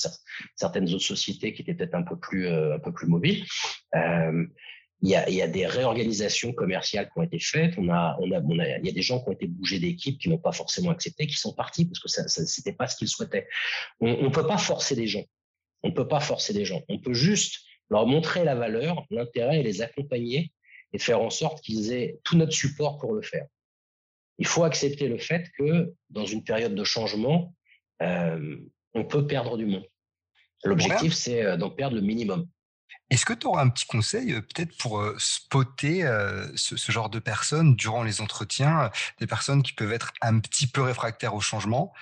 certaines 0.55 0.93
autres 0.93 1.03
sociétés 1.03 1.53
qui 1.53 1.61
étaient 1.61 1.73
peut-être 1.73 1.95
un 1.95 2.03
peu 2.03 2.17
plus 2.17 2.47
euh, 2.47 2.75
un 2.75 2.79
peu 2.79 2.93
plus 2.93 3.07
mobiles. 3.07 3.45
Il 5.03 5.09
y, 5.09 5.15
a, 5.15 5.29
il 5.29 5.35
y, 5.35 5.43
a, 5.43 5.47
des 5.47 5.67
réorganisations 5.67 6.53
commerciales 6.53 7.05
qui 7.05 7.19
ont 7.19 7.23
été 7.23 7.37
faites. 7.39 7.75
On 7.77 7.87
a, 7.89 8.17
on 8.19 8.31
a, 8.31 8.41
on 8.41 8.57
a, 8.57 8.77
il 8.79 8.85
y 8.85 8.89
a 8.89 8.91
des 8.91 9.03
gens 9.03 9.21
qui 9.21 9.29
ont 9.29 9.33
été 9.33 9.45
bougés 9.45 9.77
d'équipe 9.77 10.17
qui 10.19 10.27
n'ont 10.27 10.39
pas 10.39 10.51
forcément 10.51 10.89
accepté, 10.89 11.27
qui 11.27 11.35
sont 11.35 11.53
partis 11.53 11.85
parce 11.85 11.99
que 11.99 12.09
ça, 12.09 12.27
ça 12.27 12.45
c'était 12.47 12.73
pas 12.73 12.87
ce 12.87 12.97
qu'ils 12.97 13.07
souhaitaient. 13.07 13.47
On 13.99 14.23
ne 14.23 14.29
peut 14.29 14.47
pas 14.47 14.57
forcer 14.57 14.95
des 14.95 15.05
gens. 15.05 15.23
On 15.83 15.89
ne 15.89 15.93
peut 15.93 16.07
pas 16.07 16.19
forcer 16.19 16.51
des 16.51 16.65
gens. 16.65 16.81
On 16.89 16.99
peut 16.99 17.13
juste 17.13 17.59
leur 17.91 18.07
montrer 18.07 18.43
la 18.43 18.55
valeur, 18.55 19.05
l'intérêt 19.11 19.59
et 19.59 19.63
les 19.63 19.83
accompagner 19.83 20.51
et 20.93 20.97
faire 20.97 21.21
en 21.21 21.29
sorte 21.29 21.61
qu'ils 21.61 21.91
aient 21.93 22.19
tout 22.23 22.37
notre 22.37 22.53
support 22.53 22.97
pour 22.97 23.13
le 23.13 23.21
faire. 23.21 23.45
Il 24.39 24.47
faut 24.47 24.63
accepter 24.63 25.07
le 25.07 25.17
fait 25.17 25.49
que 25.57 25.93
dans 26.09 26.25
une 26.25 26.43
période 26.43 26.75
de 26.75 26.83
changement, 26.83 27.53
euh, 28.01 28.57
on 28.93 29.05
peut 29.05 29.27
perdre 29.27 29.57
du 29.57 29.65
monde. 29.65 29.85
L'objectif, 30.63 31.13
c'est 31.13 31.43
euh, 31.43 31.57
d'en 31.57 31.69
perdre 31.69 31.95
le 31.95 32.01
minimum. 32.01 32.47
Est-ce 33.09 33.25
que 33.25 33.33
tu 33.33 33.47
auras 33.47 33.61
un 33.63 33.69
petit 33.69 33.85
conseil 33.85 34.33
euh, 34.33 34.41
peut-être 34.41 34.75
pour 34.77 35.03
spotter 35.17 36.03
ce, 36.55 36.91
genre 36.91 37.09
de 37.09 37.19
personnes 37.19 37.75
durant 37.75 38.03
les 38.03 38.21
entretiens, 38.21 38.91
des 39.19 39.27
personnes 39.27 39.63
qui 39.63 39.73
peuvent 39.73 39.93
être 39.93 40.13
un 40.21 40.39
petit 40.39 40.67
peu 40.67 40.81
réfractaires 40.81 41.35
au 41.35 41.41
changement? 41.41 41.93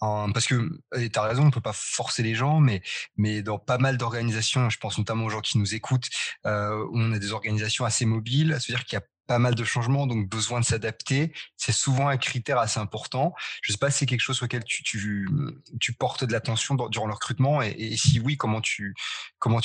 Parce 0.00 0.46
que 0.46 0.68
tu 0.92 1.18
as 1.18 1.22
raison, 1.22 1.46
on 1.46 1.50
peut 1.50 1.62
pas 1.62 1.72
forcer 1.72 2.22
les 2.22 2.34
gens, 2.34 2.60
mais, 2.60 2.82
mais 3.16 3.40
dans 3.40 3.58
pas 3.58 3.78
mal 3.78 3.96
d'organisations, 3.96 4.68
je 4.68 4.78
pense 4.78 4.98
notamment 4.98 5.24
aux 5.24 5.30
gens 5.30 5.40
qui 5.40 5.56
nous 5.56 5.74
écoutent, 5.74 6.10
on 6.44 7.12
a 7.12 7.18
des 7.18 7.32
organisations 7.32 7.86
assez 7.86 8.04
mobiles, 8.04 8.58
c'est-à-dire 8.60 8.84
qu'il 8.84 8.98
y 8.98 9.00
a 9.00 9.04
pas 9.26 9.38
mal 9.38 9.54
de 9.54 9.64
changements, 9.64 10.06
donc 10.06 10.28
besoin 10.28 10.60
de 10.60 10.64
s'adapter. 10.64 11.32
C'est 11.56 11.72
souvent 11.72 12.08
un 12.08 12.16
critère 12.16 12.58
assez 12.58 12.80
important. 12.80 13.34
Je 13.62 13.72
sais 13.72 13.78
pas 13.78 13.90
si 13.90 14.00
c'est 14.00 14.06
quelque 14.06 14.20
chose 14.20 14.42
auquel 14.42 14.64
tu, 14.64 14.82
tu, 14.82 15.92
portes 15.98 16.24
de 16.24 16.32
l'attention 16.32 16.74
durant 16.74 17.06
le 17.06 17.14
recrutement 17.14 17.62
et, 17.62 17.96
si 17.96 18.20
oui, 18.20 18.36
comment 18.36 18.60
tu 18.60 18.94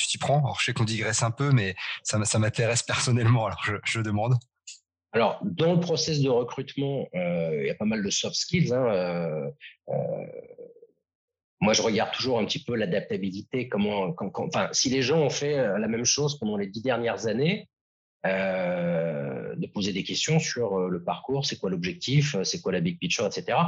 t'y 0.08 0.18
prends? 0.18 0.38
Alors 0.38 0.58
je 0.60 0.66
sais 0.66 0.72
qu'on 0.72 0.84
digresse 0.84 1.22
un 1.22 1.30
peu, 1.30 1.50
mais 1.50 1.74
ça, 2.02 2.24
ça 2.24 2.38
m'intéresse 2.38 2.82
personnellement. 2.84 3.46
Alors 3.46 3.62
je, 3.64 3.74
je 3.84 4.00
demande. 4.00 4.36
Alors, 5.12 5.40
dans 5.42 5.74
le 5.74 5.80
process 5.80 6.20
de 6.20 6.28
recrutement, 6.28 7.08
euh, 7.14 7.62
il 7.62 7.66
y 7.66 7.70
a 7.70 7.74
pas 7.74 7.84
mal 7.84 8.02
de 8.02 8.10
soft 8.10 8.36
skills. 8.36 8.72
Hein, 8.72 8.86
euh, 8.86 9.50
euh, 9.88 10.26
moi, 11.60 11.72
je 11.72 11.82
regarde 11.82 12.12
toujours 12.12 12.38
un 12.38 12.44
petit 12.44 12.62
peu 12.62 12.76
l'adaptabilité. 12.76 13.68
Comment, 13.68 14.14
enfin, 14.34 14.68
si 14.72 14.88
les 14.88 15.02
gens 15.02 15.18
ont 15.18 15.30
fait 15.30 15.56
la 15.56 15.88
même 15.88 16.04
chose 16.04 16.38
pendant 16.38 16.56
les 16.56 16.68
dix 16.68 16.82
dernières 16.82 17.26
années, 17.26 17.68
euh, 18.26 19.54
de 19.56 19.66
poser 19.66 19.92
des 19.92 20.04
questions 20.04 20.38
sur 20.38 20.78
euh, 20.78 20.88
le 20.88 21.02
parcours, 21.02 21.46
c'est 21.46 21.56
quoi 21.56 21.70
l'objectif, 21.70 22.34
euh, 22.34 22.44
c'est 22.44 22.60
quoi 22.60 22.70
la 22.70 22.80
big 22.80 22.98
picture, 22.98 23.26
etc. 23.26 23.58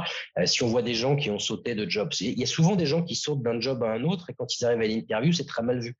si 0.45 0.61
on 0.61 0.67
voit 0.67 0.83
des 0.83 0.93
gens 0.93 1.15
qui 1.15 1.31
ont 1.31 1.39
sauté 1.39 1.73
de 1.73 1.89
jobs, 1.89 2.11
il 2.21 2.37
y 2.37 2.43
a 2.43 2.47
souvent 2.47 2.75
des 2.75 2.85
gens 2.85 3.01
qui 3.01 3.15
sautent 3.15 3.41
d'un 3.41 3.59
job 3.59 3.83
à 3.83 3.91
un 3.91 4.03
autre 4.03 4.29
et 4.29 4.33
quand 4.33 4.55
ils 4.55 4.63
arrivent 4.63 4.81
à 4.81 4.87
l'interview, 4.87 5.33
c'est 5.33 5.45
très 5.47 5.63
mal 5.63 5.79
vu. 5.79 5.97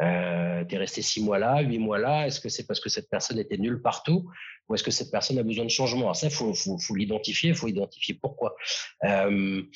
Euh, 0.00 0.64
tu 0.64 0.74
es 0.74 0.78
resté 0.78 1.00
six 1.00 1.22
mois 1.22 1.38
là, 1.38 1.60
huit 1.60 1.78
mois 1.78 1.98
là, 1.98 2.26
est-ce 2.26 2.40
que 2.40 2.48
c'est 2.48 2.66
parce 2.66 2.80
que 2.80 2.88
cette 2.88 3.08
personne 3.08 3.38
était 3.38 3.58
nulle 3.58 3.80
partout 3.80 4.28
ou 4.68 4.74
est-ce 4.74 4.82
que 4.82 4.90
cette 4.90 5.12
personne 5.12 5.38
a 5.38 5.44
besoin 5.44 5.64
de 5.64 5.70
changement? 5.70 6.12
Ça, 6.14 6.28
faut, 6.28 6.54
faut, 6.54 6.78
faut 6.78 6.94
l'identifier, 6.96 7.54
faut 7.54 7.68
identifier 7.68 8.14
pourquoi. 8.20 8.56
Il 9.04 9.68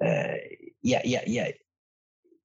y, 0.00 0.94
a, 0.94 1.06
y, 1.06 1.16
a, 1.16 1.28
y, 1.28 1.38
a, 1.38 1.48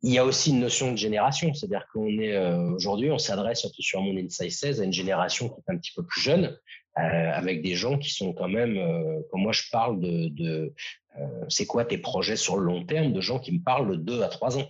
il 0.04 0.14
y 0.14 0.18
a 0.18 0.26
aussi 0.26 0.52
une 0.52 0.60
notion 0.60 0.92
de 0.92 0.98
génération, 0.98 1.54
c'est-à-dire 1.54 1.88
qu'on 1.92 2.08
est, 2.20 2.34
euh, 2.34 2.72
aujourd'hui, 2.72 3.12
on 3.12 3.18
s'adresse 3.18 3.62
surtout 3.62 3.82
sur 3.82 4.02
mon 4.02 4.16
Insight 4.18 4.52
16 4.52 4.82
à 4.82 4.84
une 4.84 4.94
génération 4.94 5.50
qui 5.50 5.56
est 5.56 5.74
un 5.74 5.78
petit 5.78 5.92
peu 5.96 6.04
plus 6.04 6.22
jeune, 6.22 6.58
euh, 7.00 7.32
avec 7.32 7.62
des 7.62 7.76
gens 7.76 8.00
qui 8.00 8.10
sont 8.10 8.34
quand 8.34 8.48
même, 8.48 8.78
euh, 8.78 9.22
quand 9.30 9.38
moi 9.38 9.52
je 9.52 9.64
parle 9.72 10.00
de, 10.00 10.30
de 10.30 10.74
euh, 11.20 11.46
c'est 11.48 11.68
quoi 11.68 11.86
tes 11.86 12.00
projets 12.00 12.36
sur 12.36 12.58
le 12.58 12.66
long 12.66 12.86
terme, 12.86 13.14
de 13.14 13.22
gens 13.22 13.38
qui 13.38 13.52
me 13.52 13.64
parlent 13.64 13.92
de 13.92 13.96
2 13.98 14.24
à 14.24 14.30
3 14.30 14.58
ans. 14.58 14.68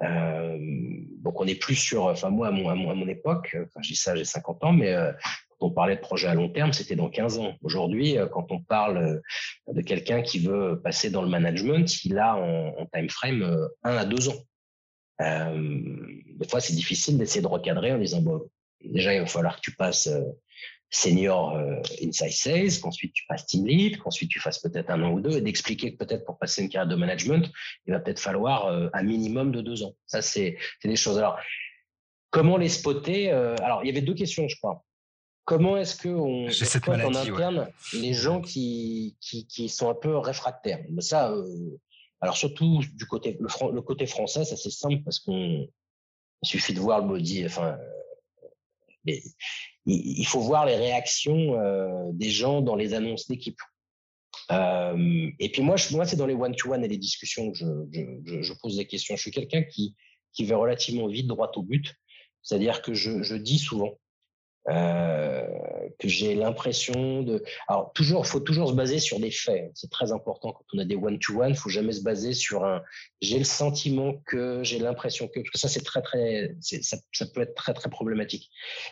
donc 0.00 1.40
on 1.40 1.46
est 1.48 1.56
plus 1.56 1.74
sur, 1.74 2.04
enfin 2.04 2.30
moi 2.30 2.48
à 2.48 2.50
mon, 2.52 2.68
à 2.68 2.76
mon, 2.76 2.90
à 2.90 2.94
mon 2.94 3.08
époque, 3.08 3.56
enfin 3.60 3.80
dis 3.80 3.96
ça, 3.96 4.14
j'ai 4.14 4.24
50 4.24 4.64
ans, 4.64 4.72
mais 4.72 4.94
quand 5.58 5.66
on 5.66 5.70
parlait 5.72 5.96
de 5.96 6.00
projets 6.00 6.28
à 6.28 6.34
long 6.34 6.48
terme, 6.48 6.72
c'était 6.72 6.94
dans 6.94 7.10
15 7.10 7.38
ans. 7.38 7.54
Aujourd'hui, 7.62 8.16
quand 8.32 8.52
on 8.52 8.60
parle 8.62 9.20
de 9.66 9.80
quelqu'un 9.80 10.22
qui 10.22 10.38
veut 10.38 10.80
passer 10.80 11.10
dans 11.10 11.22
le 11.22 11.28
management, 11.28 12.04
il 12.04 12.18
a 12.18 12.36
en, 12.36 12.68
en 12.78 12.86
time 12.86 13.10
frame 13.10 13.68
1 13.82 13.96
à 13.96 14.04
2 14.04 14.28
ans. 14.28 14.44
Euh, 15.20 15.96
des 16.34 16.48
fois, 16.48 16.60
c'est 16.60 16.74
difficile 16.74 17.18
d'essayer 17.18 17.42
de 17.42 17.46
recadrer 17.46 17.92
en 17.92 17.98
disant, 17.98 18.20
bon, 18.20 18.48
déjà, 18.84 19.14
il 19.14 19.20
va 19.20 19.26
falloir 19.26 19.56
que 19.56 19.60
tu 19.62 19.74
passes 19.74 20.06
euh, 20.06 20.22
senior 20.90 21.56
euh, 21.56 21.80
inside 22.02 22.32
sales, 22.32 22.80
qu'ensuite 22.80 23.12
tu 23.12 23.24
passes 23.26 23.46
team 23.46 23.66
lead, 23.66 23.98
qu'ensuite 23.98 24.30
tu 24.30 24.40
fasses 24.40 24.58
peut-être 24.60 24.90
un 24.90 25.02
an 25.02 25.12
ou 25.12 25.20
deux, 25.20 25.36
et 25.36 25.40
d'expliquer 25.40 25.92
que 25.92 26.04
peut-être 26.04 26.24
pour 26.24 26.38
passer 26.38 26.62
une 26.62 26.68
carrière 26.68 26.88
de 26.88 26.96
management, 26.96 27.50
il 27.86 27.92
va 27.92 28.00
peut-être 28.00 28.20
falloir 28.20 28.68
un 28.92 29.02
minimum 29.02 29.52
de 29.52 29.60
deux 29.60 29.82
ans. 29.82 29.94
Ça, 30.06 30.22
c'est 30.22 30.56
des 30.82 30.96
choses. 30.96 31.18
Alors, 31.18 31.38
comment 32.30 32.56
les 32.56 32.68
spotter 32.68 33.30
Alors, 33.30 33.82
il 33.82 33.88
y 33.88 33.90
avait 33.90 34.02
deux 34.02 34.14
questions, 34.14 34.48
je 34.48 34.56
crois. 34.56 34.84
Comment 35.44 35.78
est-ce 35.78 36.00
qu'on 36.02 36.50
spot 36.50 37.00
en 37.00 37.14
interne 37.14 37.68
les 37.94 38.12
gens 38.12 38.42
qui, 38.42 39.16
qui, 39.20 39.46
qui, 39.46 39.70
sont 39.70 39.88
un 39.88 39.94
peu 39.94 40.16
réfractaires? 40.16 40.80
Ça, 41.00 41.34
alors 42.20 42.36
surtout 42.36 42.82
du 42.94 43.06
côté 43.06 43.36
le, 43.40 43.80
côté 43.82 44.06
français, 44.06 44.44
ça 44.44 44.56
c'est 44.56 44.70
simple 44.70 45.02
parce 45.04 45.20
qu'on 45.20 45.68
suffit 46.42 46.74
de 46.74 46.80
voir 46.80 47.00
le 47.00 47.08
body, 47.08 47.46
enfin 47.46 47.78
il, 49.86 50.26
faut 50.26 50.40
voir 50.40 50.66
les 50.66 50.76
réactions 50.76 51.58
euh, 51.58 52.10
des 52.12 52.30
gens 52.30 52.60
dans 52.60 52.76
les 52.76 52.94
annonces 52.94 53.28
d'équipe. 53.28 53.60
Euh, 54.50 55.30
et 55.38 55.50
puis 55.50 55.62
moi, 55.62 55.76
moi 55.92 56.04
c'est 56.04 56.16
dans 56.16 56.26
les 56.26 56.34
one-to-one 56.34 56.84
et 56.84 56.88
les 56.88 56.98
discussions 56.98 57.52
que 57.52 57.58
je, 57.58 57.66
je, 58.24 58.42
je, 58.42 58.52
pose 58.54 58.76
des 58.76 58.86
questions. 58.86 59.16
Je 59.16 59.22
suis 59.22 59.30
quelqu'un 59.30 59.62
qui, 59.62 59.94
qui 60.32 60.44
va 60.44 60.56
relativement 60.56 61.06
vite, 61.06 61.26
droit 61.26 61.50
au 61.56 61.62
but. 61.62 61.94
C'est-à-dire 62.42 62.82
que 62.82 62.94
je, 62.94 63.22
je 63.22 63.34
dis 63.34 63.58
souvent, 63.58 63.92
euh, 63.92 64.07
que 64.68 66.08
j'ai 66.08 66.34
l'impression 66.34 67.22
de. 67.22 67.42
Alors 67.68 67.92
toujours, 67.92 68.26
faut 68.26 68.40
toujours 68.40 68.68
se 68.68 68.74
baser 68.74 68.98
sur 68.98 69.18
des 69.20 69.30
faits. 69.30 69.70
C'est 69.74 69.90
très 69.90 70.12
important 70.12 70.52
quand 70.52 70.64
on 70.74 70.78
a 70.78 70.84
des 70.84 70.96
one-to-one. 70.96 71.54
Faut 71.54 71.70
jamais 71.70 71.92
se 71.92 72.02
baser 72.02 72.34
sur 72.34 72.64
un. 72.64 72.82
J'ai 73.20 73.38
le 73.38 73.44
sentiment 73.44 74.14
que, 74.26 74.62
j'ai 74.62 74.78
l'impression 74.78 75.28
que, 75.28 75.40
parce 75.40 75.50
que 75.50 75.58
ça 75.58 75.68
c'est 75.68 75.84
très 75.84 76.02
très, 76.02 76.54
ça, 76.60 76.96
peut 77.34 77.42
être 77.42 77.54
très 77.54 77.74
très 77.74 77.90
problématique. 77.90 78.50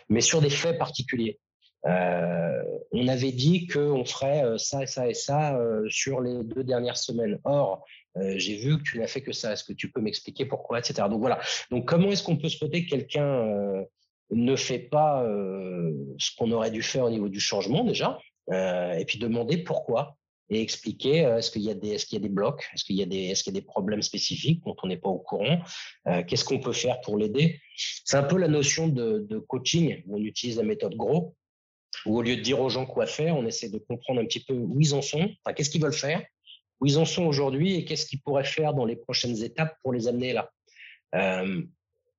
Mais 0.08 0.20
sur 0.20 0.40
des 0.40 0.50
faits 0.50 0.78
particuliers. 0.78 1.38
Euh, 1.86 2.62
on 2.90 3.06
avait 3.06 3.30
dit 3.30 3.68
qu'on 3.68 4.04
ferait 4.04 4.42
euh, 4.42 4.58
ça 4.58 4.82
et 4.82 4.86
ça 4.86 5.08
et 5.08 5.14
ça 5.14 5.56
euh, 5.56 5.84
sur 5.88 6.20
les 6.20 6.42
deux 6.42 6.64
dernières 6.64 6.96
semaines. 6.96 7.38
Or, 7.44 7.84
euh, 8.16 8.34
j'ai 8.38 8.56
vu 8.56 8.78
que 8.78 8.82
tu 8.82 8.98
n'as 8.98 9.06
fait 9.06 9.22
que 9.22 9.32
ça. 9.32 9.52
Est-ce 9.52 9.62
que 9.62 9.72
tu 9.72 9.92
peux 9.92 10.00
m'expliquer 10.00 10.46
pourquoi, 10.46 10.80
etc. 10.80 11.06
Donc 11.08 11.20
voilà. 11.20 11.38
Donc 11.70 11.86
comment 11.86 12.10
est-ce 12.10 12.24
qu'on 12.24 12.38
peut 12.38 12.48
spotter 12.48 12.86
quelqu'un 12.86 13.84
ne 14.30 14.56
fait 14.56 14.78
pas 14.78 15.22
euh, 15.22 15.92
ce 16.18 16.30
qu'on 16.36 16.50
aurait 16.52 16.70
dû 16.70 16.82
faire 16.82 17.04
au 17.04 17.10
niveau 17.10 17.28
du 17.28 17.40
changement 17.40 17.84
déjà, 17.84 18.18
euh, 18.50 18.94
et 18.94 19.04
puis 19.04 19.18
demander 19.18 19.58
pourquoi 19.58 20.16
et 20.48 20.62
expliquer 20.62 21.24
euh, 21.24 21.38
est-ce 21.38 21.50
qu'il 21.50 21.62
y 21.62 21.70
a 21.70 21.74
des 21.74 21.90
est-ce 21.90 22.12
y 22.12 22.16
a 22.16 22.20
des 22.20 22.28
blocs, 22.28 22.64
est-ce 22.74 22.84
qu'il 22.84 22.96
y 22.96 23.02
a 23.02 23.06
des 23.06 23.24
est-ce 23.26 23.48
y 23.48 23.50
a 23.50 23.52
des 23.52 23.66
problèmes 23.66 24.02
spécifiques 24.02 24.62
dont 24.64 24.76
on 24.82 24.88
n'est 24.88 24.96
pas 24.96 25.08
au 25.08 25.18
courant, 25.18 25.60
qu'est-ce 26.26 26.44
qu'on 26.44 26.60
peut 26.60 26.72
faire 26.72 27.00
pour 27.00 27.16
l'aider? 27.16 27.60
C'est 27.76 28.16
un 28.16 28.22
peu 28.22 28.36
la 28.36 28.48
notion 28.48 28.88
de, 28.88 29.38
coaching 29.48 30.02
où 30.06 30.16
on 30.16 30.22
utilise 30.22 30.56
la 30.56 30.64
méthode 30.64 30.94
gros, 30.94 31.34
où 32.04 32.18
au 32.18 32.22
lieu 32.22 32.36
de 32.36 32.42
dire 32.42 32.60
aux 32.60 32.68
gens 32.68 32.86
quoi 32.86 33.06
faire, 33.06 33.36
on 33.36 33.46
essaie 33.46 33.68
de 33.68 33.78
comprendre 33.78 34.20
un 34.20 34.24
petit 34.24 34.44
peu 34.44 34.54
où 34.54 34.80
ils 34.80 34.94
en 34.94 35.02
sont, 35.02 35.30
enfin 35.44 35.54
qu'est-ce 35.54 35.70
qu'ils 35.70 35.82
veulent 35.82 35.92
faire, 35.92 36.24
où 36.80 36.86
ils 36.86 36.98
en 36.98 37.04
sont 37.04 37.24
aujourd'hui 37.24 37.76
et 37.76 37.84
qu'est-ce 37.84 38.06
qu'ils 38.06 38.20
pourraient 38.20 38.44
faire 38.44 38.74
dans 38.74 38.84
les 38.84 38.96
prochaines 38.96 39.42
étapes 39.42 39.76
pour 39.82 39.92
les 39.92 40.08
amener 40.08 40.32
là. 40.32 40.50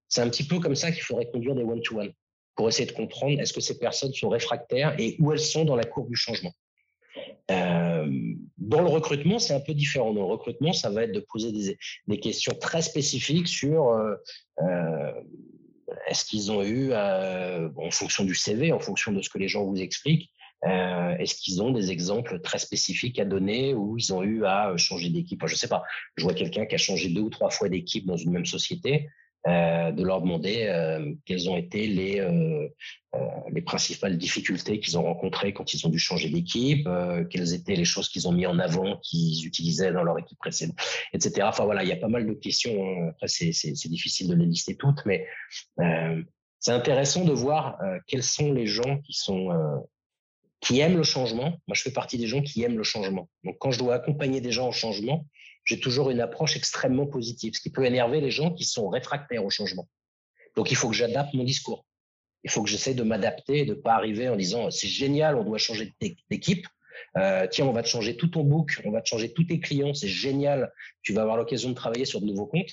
C'est 0.09 0.21
un 0.21 0.29
petit 0.29 0.45
peu 0.45 0.59
comme 0.59 0.75
ça 0.75 0.91
qu'il 0.91 1.01
faudrait 1.03 1.29
conduire 1.29 1.55
des 1.55 1.63
one-to-one 1.63 2.11
pour 2.55 2.67
essayer 2.67 2.87
de 2.87 2.93
comprendre 2.93 3.39
est-ce 3.39 3.53
que 3.53 3.61
ces 3.61 3.77
personnes 3.77 4.13
sont 4.13 4.29
réfractaires 4.29 4.95
et 4.99 5.15
où 5.19 5.31
elles 5.31 5.39
sont 5.39 5.63
dans 5.63 5.75
la 5.75 5.83
courbe 5.83 6.09
du 6.09 6.15
changement. 6.15 6.53
Euh, 7.49 8.33
dans 8.57 8.81
le 8.81 8.87
recrutement, 8.87 9.39
c'est 9.39 9.53
un 9.53 9.59
peu 9.59 9.73
différent. 9.73 10.13
Dans 10.13 10.21
le 10.21 10.27
recrutement, 10.27 10.73
ça 10.73 10.89
va 10.89 11.03
être 11.03 11.13
de 11.13 11.19
poser 11.19 11.51
des, 12.07 12.19
questions 12.19 12.53
très 12.59 12.81
spécifiques 12.81 13.47
sur 13.47 13.89
euh, 13.89 14.15
euh, 14.61 15.11
est-ce 16.07 16.25
qu'ils 16.25 16.51
ont 16.51 16.63
eu, 16.63 16.93
en 16.93 17.91
fonction 17.91 18.25
du 18.25 18.35
CV, 18.35 18.73
en 18.73 18.79
fonction 18.79 19.11
de 19.11 19.21
ce 19.21 19.29
que 19.29 19.37
les 19.37 19.47
gens 19.47 19.63
vous 19.63 19.79
expliquent, 19.81 20.31
est-ce 20.63 21.35
qu'ils 21.35 21.61
ont 21.61 21.71
des 21.71 21.91
exemples 21.91 22.39
très 22.41 22.57
spécifiques 22.57 23.19
à 23.19 23.25
donner 23.25 23.73
où 23.73 23.97
ils 23.97 24.11
ont 24.13 24.23
eu 24.23 24.43
à 24.43 24.75
changer 24.75 25.09
d'équipe? 25.09 25.41
Je 25.45 25.53
ne 25.53 25.57
sais 25.57 25.69
pas. 25.69 25.83
Je 26.17 26.23
vois 26.23 26.33
quelqu'un 26.33 26.65
qui 26.65 26.75
a 26.75 26.77
changé 26.77 27.09
deux 27.09 27.21
ou 27.21 27.29
trois 27.29 27.51
fois 27.51 27.69
d'équipe 27.69 28.05
dans 28.05 28.17
une 28.17 28.31
même 28.31 28.45
société. 28.45 29.07
Euh, 29.45 29.91
de 29.91 30.03
leur 30.03 30.21
demander 30.21 30.65
euh, 30.67 31.13
quelles 31.23 31.49
ont 31.49 31.55
été 31.55 31.87
les, 31.87 32.19
euh, 32.19 32.67
les 33.49 33.61
principales 33.61 34.17
difficultés 34.17 34.81
qu'ils 34.81 34.97
ont 34.97 35.03
rencontrées 35.03 35.53
quand 35.53 35.73
ils 35.73 35.87
ont 35.87 35.89
dû 35.89 35.99
changer 35.99 36.29
d'équipe, 36.29 36.89
quelles 37.29 37.53
étaient 37.53 37.75
les 37.75 37.85
choses 37.85 38.09
qu'ils 38.09 38.27
ont 38.27 38.33
mis 38.33 38.45
en 38.45 38.59
avant, 38.59 38.97
qu'ils 38.97 39.45
utilisaient 39.45 39.93
dans 39.93 40.03
leur 40.03 40.19
équipe 40.19 40.37
précédente, 40.37 40.75
etc. 41.13 41.43
Enfin 41.43 41.63
voilà, 41.63 41.83
il 41.83 41.89
y 41.89 41.93
a 41.93 41.97
pas 41.97 42.09
mal 42.09 42.27
de 42.27 42.33
questions. 42.33 42.83
Hein. 42.83 43.09
Après, 43.11 43.27
c'est 43.27 43.89
difficile 43.89 44.27
de 44.27 44.35
les 44.35 44.45
lister 44.45 44.75
toutes, 44.75 45.05
mais 45.05 45.25
c'est 46.59 46.71
intéressant 46.71 47.23
de 47.23 47.31
voir 47.31 47.77
quels 48.07 48.23
sont 48.23 48.51
les 48.51 48.67
gens 48.67 48.99
qui 48.99 49.13
sont 49.13 49.49
qui 50.59 50.79
aiment 50.79 50.97
le 50.97 51.03
changement. 51.03 51.51
Moi, 51.67 51.75
je 51.75 51.83
fais 51.83 51.91
partie 51.91 52.17
des 52.17 52.27
gens 52.27 52.41
qui 52.41 52.63
aiment 52.63 52.77
le 52.77 52.83
changement. 52.83 53.29
Donc, 53.43 53.57
quand 53.59 53.71
je 53.71 53.79
dois 53.79 53.95
accompagner 53.95 54.41
des 54.41 54.51
gens 54.51 54.67
au 54.67 54.73
changement, 54.73 55.25
j'ai 55.67 55.79
toujours 55.81 56.09
une 56.09 56.21
approche 56.21 56.55
extrêmement 56.55 57.05
positive, 57.05 57.53
ce 57.53 57.59
qui 57.59 57.69
peut 57.69 57.85
énerver 57.85 58.21
les 58.21 58.31
gens 58.31 58.51
qui 58.51 58.63
sont 58.63 58.87
réfractaires 58.87 59.43
au 59.43 59.49
changement. 59.49 59.87
Donc, 60.55 60.71
il 60.71 60.75
faut 60.75 60.89
que 60.89 60.95
j'adapte 60.95 61.33
mon 61.33 61.43
discours. 61.43 61.85
Il 62.43 62.49
faut 62.49 62.63
que 62.63 62.69
j'essaie 62.69 62.93
de 62.93 63.03
m'adapter 63.03 63.65
de 63.65 63.75
ne 63.75 63.79
pas 63.79 63.93
arriver 63.93 64.29
en 64.29 64.37
disant 64.37 64.71
c'est 64.71 64.87
génial, 64.87 65.35
on 65.35 65.43
doit 65.43 65.57
changer 65.57 65.93
d'équipe. 66.31 66.65
Euh, 67.17 67.47
tiens, 67.51 67.65
on 67.65 67.73
va 67.73 67.83
te 67.83 67.89
changer 67.89 68.15
tout 68.15 68.29
ton 68.29 68.45
book, 68.45 68.81
on 68.85 68.91
va 68.91 69.01
te 69.01 69.09
changer 69.09 69.33
tous 69.33 69.43
tes 69.43 69.59
clients, 69.59 69.93
c'est 69.93 70.07
génial, 70.07 70.71
tu 71.03 71.11
vas 71.13 71.23
avoir 71.23 71.35
l'occasion 71.35 71.69
de 71.69 71.75
travailler 71.75 72.05
sur 72.05 72.21
de 72.21 72.25
nouveaux 72.25 72.47
comptes. 72.47 72.71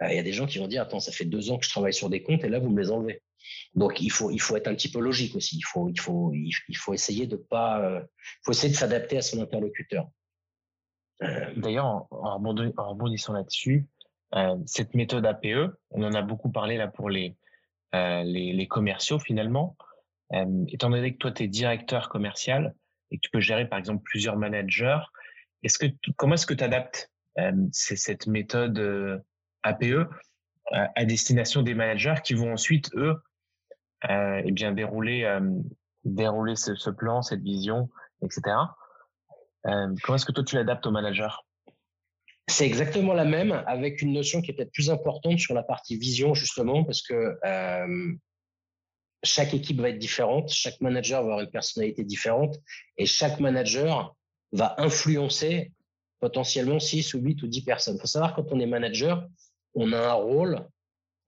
il 0.00 0.16
y 0.16 0.18
a 0.18 0.22
des 0.22 0.32
gens 0.32 0.46
qui 0.46 0.58
vont 0.58 0.68
dire, 0.68 0.82
attends, 0.82 1.00
ça 1.00 1.12
fait 1.12 1.26
deux 1.26 1.50
ans 1.50 1.58
que 1.58 1.66
je 1.66 1.70
travaille 1.70 1.92
sur 1.92 2.08
des 2.08 2.22
comptes 2.22 2.42
et 2.44 2.48
là, 2.48 2.58
vous 2.60 2.70
me 2.70 2.80
les 2.80 2.90
enlevez. 2.90 3.20
Donc, 3.74 4.00
il 4.00 4.10
faut, 4.10 4.30
être 4.56 4.68
un 4.68 4.74
petit 4.74 4.90
peu 4.90 5.00
logique 5.00 5.36
aussi. 5.36 5.58
Il 5.58 6.00
faut, 6.00 6.32
essayer 6.94 7.26
de 7.26 7.36
pas, 7.36 8.02
faut 8.42 8.52
essayer 8.52 8.72
de 8.72 8.78
s'adapter 8.78 9.18
à 9.18 9.22
son 9.22 9.42
interlocuteur. 9.42 10.08
D'ailleurs, 11.56 12.06
en, 12.10 12.38
rebondissant 12.38 13.32
là-dessus, 13.32 13.86
cette 14.66 14.94
méthode 14.94 15.26
APE, 15.26 15.74
on 15.90 16.02
en 16.02 16.14
a 16.14 16.22
beaucoup 16.22 16.50
parlé 16.50 16.76
là 16.76 16.88
pour 16.88 17.10
les, 17.10 17.36
les, 17.92 18.66
commerciaux 18.68 19.18
finalement. 19.18 19.76
étant 20.68 20.90
donné 20.90 21.12
que 21.12 21.18
toi, 21.18 21.32
tu 21.32 21.44
es 21.44 21.48
directeur 21.48 22.08
commercial 22.08 22.74
et 23.10 23.16
que 23.16 23.20
tu 23.20 23.30
peux 23.30 23.40
gérer 23.40 23.68
par 23.68 23.78
exemple 23.78 24.02
plusieurs 24.04 24.36
managers, 24.36 25.00
comment 26.16 26.34
est-ce 26.34 26.46
que 26.46 26.54
tu 26.54 26.64
adaptes 26.64 27.10
cette 27.72 28.26
méthode 28.26 29.22
APE 29.62 30.08
à 30.72 31.04
destination 31.04 31.62
des 31.62 31.74
managers 31.74 32.16
qui 32.24 32.34
vont 32.34 32.52
ensuite, 32.52 32.90
eux, 32.94 33.16
euh, 34.10 34.42
eh 34.44 34.50
bien 34.50 34.72
dérouler, 34.72 35.24
ce, 36.56 36.90
plan, 36.90 37.22
cette 37.22 37.42
vision, 37.42 37.88
etc. 38.22 38.56
comment 39.64 40.16
est-ce 40.16 40.26
que 40.26 40.32
toi 40.32 40.44
tu 40.44 40.56
l'adaptes 40.56 40.86
au 40.86 40.90
manager? 40.90 41.44
C'est 42.48 42.66
exactement 42.66 43.14
la 43.14 43.24
même, 43.24 43.52
avec 43.66 44.02
une 44.02 44.12
notion 44.12 44.42
qui 44.42 44.50
est 44.50 44.54
peut-être 44.54 44.72
plus 44.72 44.90
importante 44.90 45.38
sur 45.38 45.54
la 45.54 45.62
partie 45.62 45.96
vision, 45.96 46.34
justement, 46.34 46.84
parce 46.84 47.02
que 47.02 47.36
euh, 47.44 48.12
chaque 49.22 49.54
équipe 49.54 49.80
va 49.80 49.90
être 49.90 49.98
différente, 49.98 50.50
chaque 50.50 50.80
manager 50.80 51.20
va 51.20 51.26
avoir 51.26 51.40
une 51.40 51.50
personnalité 51.50 52.04
différente, 52.04 52.56
et 52.98 53.06
chaque 53.06 53.38
manager 53.38 54.14
va 54.52 54.74
influencer 54.78 55.72
potentiellement 56.18 56.78
6 56.78 57.14
ou 57.14 57.20
8 57.20 57.42
ou 57.42 57.46
10 57.46 57.62
personnes. 57.64 57.96
Il 57.96 58.00
faut 58.00 58.06
savoir, 58.06 58.34
quand 58.34 58.50
on 58.50 58.60
est 58.60 58.66
manager, 58.66 59.26
on 59.74 59.92
a 59.92 59.98
un 59.98 60.12
rôle 60.12 60.66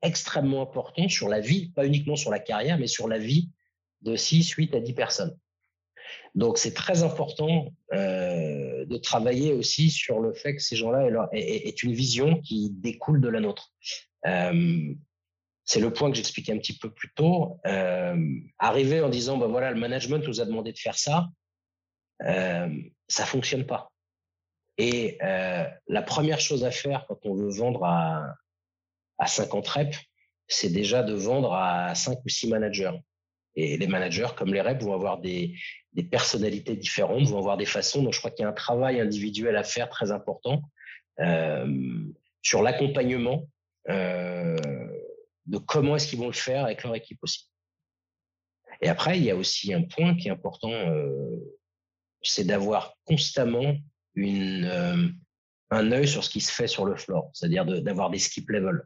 extrêmement 0.03 0.62
important 0.62 1.09
sur 1.09 1.28
la 1.28 1.41
vie, 1.41 1.70
pas 1.70 1.87
uniquement 1.87 2.16
sur 2.16 2.30
la 2.30 2.39
carrière, 2.39 2.78
mais 2.78 2.87
sur 2.87 3.09
la 3.09 3.18
vie 3.18 3.51
de 4.03 4.16
6, 4.16 4.51
8 4.51 4.74
à 4.74 4.80
10 4.80 4.93
personnes. 4.93 5.39
Donc, 6.34 6.59
c'est 6.59 6.74
très 6.74 7.02
important 7.02 7.72
euh, 7.92 8.84
de 8.86 8.96
travailler 8.96 9.52
aussi 9.52 9.90
sur 9.90 10.20
le 10.20 10.32
fait 10.32 10.57
que 10.57 10.62
ces 10.62 10.76
gens-là 10.76 11.28
aient, 11.32 11.74
une 11.82 11.92
vision 11.92 12.40
qui 12.40 12.70
découle 12.70 13.20
de 13.20 13.28
la 13.28 13.40
nôtre. 13.40 13.72
Euh, 14.26 14.94
c'est 15.64 15.80
le 15.80 15.92
point 15.92 16.11
que 16.11 16.16
j'expliquais 16.16 16.52
un 16.52 16.59
petit 16.59 16.76
peu 16.76 16.90
plus 16.90 17.12
tôt. 17.14 17.61
Euh, 17.66 18.16
arriver 18.59 19.00
en 19.00 19.09
disant, 19.09 19.38
ben 19.38 19.46
voilà, 19.46 19.70
le 19.70 19.78
management 19.78 20.26
nous 20.26 20.40
a 20.40 20.44
demandé 20.44 20.72
de 20.72 20.78
faire 20.78 20.98
ça, 20.98 21.28
ça 22.20 23.26
fonctionne 23.26 23.64
pas. 23.64 23.90
Et 24.76 25.18
la 25.20 26.02
première 26.02 26.40
chose 26.40 26.64
à 26.64 26.70
faire 26.70 27.07
quand 27.07 27.24
on 27.24 27.34
veut 27.34 27.50
vendre 27.50 27.84
à, 27.84 28.34
à 29.18 29.26
50 29.26 29.66
reps, 29.68 29.98
c'est 30.48 30.70
déjà 30.70 31.02
de 31.02 31.14
vendre 31.14 31.55
à 31.55 31.94
5 31.94 32.18
ou 32.24 32.28
6 32.28 32.48
managers. 32.48 32.98
Et 33.57 33.76
les 33.76 33.86
managers, 33.86 34.28
comme 34.36 34.52
les 34.52 34.61
reps, 34.61 34.82
vont 34.84 34.94
avoir 34.94 35.20
des, 35.20 35.55
personnalités 36.11 36.74
différentes, 36.74 37.28
vont 37.28 37.38
avoir 37.38 37.57
des 37.57 37.66
façons. 37.66 38.02
Donc, 38.02 38.12
je 38.12 38.18
crois 38.18 38.30
qu'il 38.30 38.42
y 38.42 38.46
a 38.46 38.48
un 38.48 38.55
travail 38.55 39.00
individuel 39.00 39.57
à 39.57 39.62
faire 39.62 39.88
très 39.88 40.11
important 40.11 40.62
euh, 41.20 42.05
sur 42.42 42.62
l'accompagnement 42.62 43.48
euh, 43.88 44.57
de 45.46 45.59
comment 45.59 45.96
est-ce 45.96 46.09
qu'ils 46.09 46.18
vont 46.18 46.26
le 46.26 46.32
faire 46.32 46.64
avec 46.64 46.82
leur 46.82 46.94
équipe 46.96 47.18
aussi. 47.22 47.48
Et 48.80 48.88
après, 48.88 49.18
il 49.18 49.24
y 49.24 49.30
a 49.30 49.36
aussi 49.36 49.72
un 49.72 49.82
point 49.82 50.16
qui 50.16 50.28
est 50.28 50.32
important, 50.32 50.72
euh, 50.72 51.38
c'est 52.22 52.44
d'avoir 52.44 52.96
constamment 53.05 53.76
un 54.16 55.92
œil 55.92 56.09
sur 56.09 56.24
ce 56.24 56.30
qui 56.30 56.40
se 56.40 56.52
fait 56.52 56.66
sur 56.66 56.84
le 56.84 56.96
floor, 56.96 57.30
c'est-à-dire 57.34 57.64
d'avoir 57.64 58.11
des 58.11 58.18
skip 58.18 58.50
levels, 58.50 58.82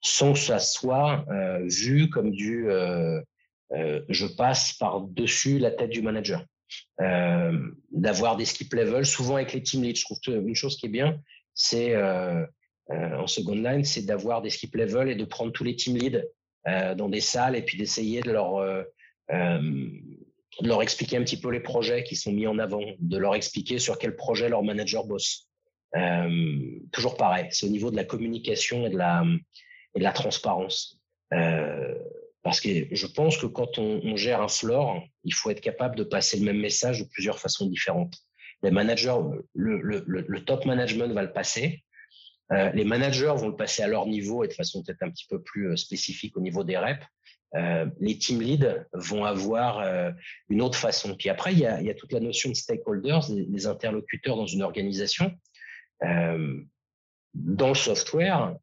sans 0.00 0.32
que 0.32 0.38
ça 0.38 0.58
soit 0.58 1.24
euh, 1.30 1.66
vu 1.66 2.08
comme 2.08 2.30
du 2.30 2.68
je 4.08 4.26
passe 4.26 4.72
par-dessus 4.72 5.58
la 5.58 5.70
tête 5.70 5.90
du 5.90 6.02
manager. 6.02 6.44
d'avoir 6.98 8.36
des 8.36 8.44
skip 8.44 8.72
levels, 8.74 9.06
souvent 9.06 9.36
avec 9.36 9.52
les 9.52 9.62
team 9.62 9.82
leads. 9.82 10.00
Je 10.00 10.04
trouve 10.04 10.18
une 10.26 10.54
chose 10.54 10.76
qui 10.76 10.86
est 10.86 10.90
bien, 10.90 11.20
c'est 11.54 11.94
en 12.90 13.26
second 13.26 13.54
line, 13.54 13.84
c'est 13.84 14.02
d'avoir 14.02 14.42
des 14.42 14.50
skip 14.50 14.74
levels 14.74 15.08
et 15.08 15.14
de 15.14 15.24
prendre 15.24 15.52
tous 15.52 15.64
les 15.64 15.76
team 15.76 15.96
leads 15.96 16.24
dans 16.96 17.08
des 17.08 17.20
salles 17.20 17.54
et 17.54 17.62
puis 17.62 17.78
d'essayer 17.78 18.22
de 18.22 18.32
leur 18.32 18.84
de 20.60 20.68
leur 20.68 20.82
expliquer 20.82 21.16
un 21.16 21.22
petit 21.22 21.40
peu 21.40 21.50
les 21.50 21.60
projets 21.60 22.04
qui 22.04 22.16
sont 22.16 22.32
mis 22.32 22.46
en 22.46 22.58
avant, 22.58 22.82
de 22.98 23.16
leur 23.16 23.34
expliquer 23.34 23.78
sur 23.78 23.98
quel 23.98 24.16
projet 24.16 24.48
leur 24.48 24.62
manager 24.62 25.04
bosse. 25.04 25.48
Euh, 25.96 26.78
toujours 26.92 27.16
pareil, 27.16 27.46
c'est 27.50 27.66
au 27.66 27.70
niveau 27.70 27.90
de 27.90 27.96
la 27.96 28.04
communication 28.04 28.86
et 28.86 28.90
de 28.90 28.98
la, 28.98 29.24
et 29.94 29.98
de 29.98 30.04
la 30.04 30.12
transparence. 30.12 31.00
Euh, 31.32 31.94
parce 32.42 32.60
que 32.60 32.68
je 32.90 33.06
pense 33.06 33.36
que 33.36 33.46
quand 33.46 33.78
on, 33.78 34.16
gère 34.16 34.40
un 34.40 34.48
floor, 34.48 35.02
il 35.24 35.34
faut 35.34 35.50
être 35.50 35.60
capable 35.60 35.94
de 35.94 36.04
passer 36.04 36.38
le 36.38 36.46
même 36.46 36.58
message 36.58 37.00
de 37.00 37.04
plusieurs 37.04 37.38
façons 37.38 37.66
différentes. 37.66 38.16
Les 38.62 38.70
managers, 38.70 39.18
le, 39.54 40.38
top 40.44 40.64
management 40.64 41.12
va 41.12 41.22
le 41.22 41.32
passer. 41.32 41.84
Euh, 42.52 42.70
les 42.72 42.84
managers 42.84 43.34
vont 43.36 43.48
le 43.48 43.56
passer 43.56 43.82
à 43.82 43.88
leur 43.88 44.06
niveau 44.06 44.42
et 44.42 44.48
de 44.48 44.54
façon 44.54 44.82
peut-être 44.82 45.02
un 45.02 45.10
petit 45.10 45.26
peu 45.28 45.40
plus 45.40 45.68
euh, 45.68 45.76
spécifique 45.76 46.36
au 46.36 46.40
niveau 46.40 46.64
des 46.64 46.78
reps. 46.78 47.04
Les 48.00 48.16
team 48.16 48.40
leads 48.40 48.86
vont 48.92 49.24
avoir 49.24 49.84
une 50.48 50.62
autre 50.62 50.78
façon. 50.78 51.16
Puis 51.16 51.28
après, 51.28 51.52
il 51.52 51.58
y 51.58 51.66
a, 51.66 51.94
toute 51.94 52.12
la 52.12 52.20
notion 52.20 52.48
de 52.48 52.54
stakeholders, 52.54 53.28
des, 53.28 53.66
interlocuteurs 53.66 54.36
dans 54.36 54.46
une 54.46 54.62
organisation. 54.62 55.32
Dans 56.00 57.68
le 57.68 57.74
software, 57.74 58.54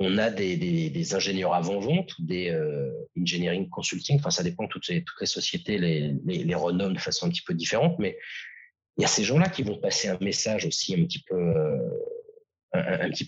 on 0.00 0.16
a 0.18 0.30
des, 0.30 1.14
ingénieurs 1.14 1.54
avant-vente 1.54 2.18
ou 2.18 2.24
des 2.24 2.50
euh, 2.50 2.90
engineering 3.20 3.68
consulting. 3.68 4.18
Enfin, 4.18 4.30
ça 4.30 4.42
dépend. 4.42 4.66
Toutes 4.66 4.88
les, 4.88 5.04
sociétés 5.24 5.78
les, 5.78 6.14
les, 6.24 6.54
renomment 6.54 6.94
de 6.94 6.98
façon 6.98 7.26
un 7.26 7.28
petit 7.30 7.42
peu 7.42 7.54
différente, 7.54 7.98
mais 7.98 8.18
il 8.96 9.02
y 9.02 9.04
a 9.04 9.08
ces 9.08 9.24
gens-là 9.24 9.48
qui 9.48 9.62
vont 9.62 9.78
passer 9.78 10.08
un 10.08 10.18
message 10.20 10.64
aussi 10.66 10.94
un 10.94 11.04
petit 11.04 11.22
peu 11.28 11.54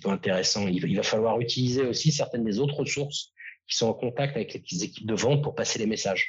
peu 0.02 0.08
intéressant. 0.10 0.66
Il, 0.68 0.96
va 0.96 1.02
falloir 1.02 1.40
utiliser 1.40 1.82
aussi 1.82 2.12
certaines 2.12 2.44
des 2.44 2.58
autres 2.58 2.76
ressources 2.76 3.32
qui 3.68 3.76
sont 3.76 3.88
en 3.88 3.94
contact 3.94 4.36
avec 4.36 4.54
les 4.54 4.84
équipes 4.84 5.06
de 5.06 5.14
vente 5.14 5.42
pour 5.42 5.54
passer 5.54 5.78
les 5.78 5.86
messages. 5.86 6.26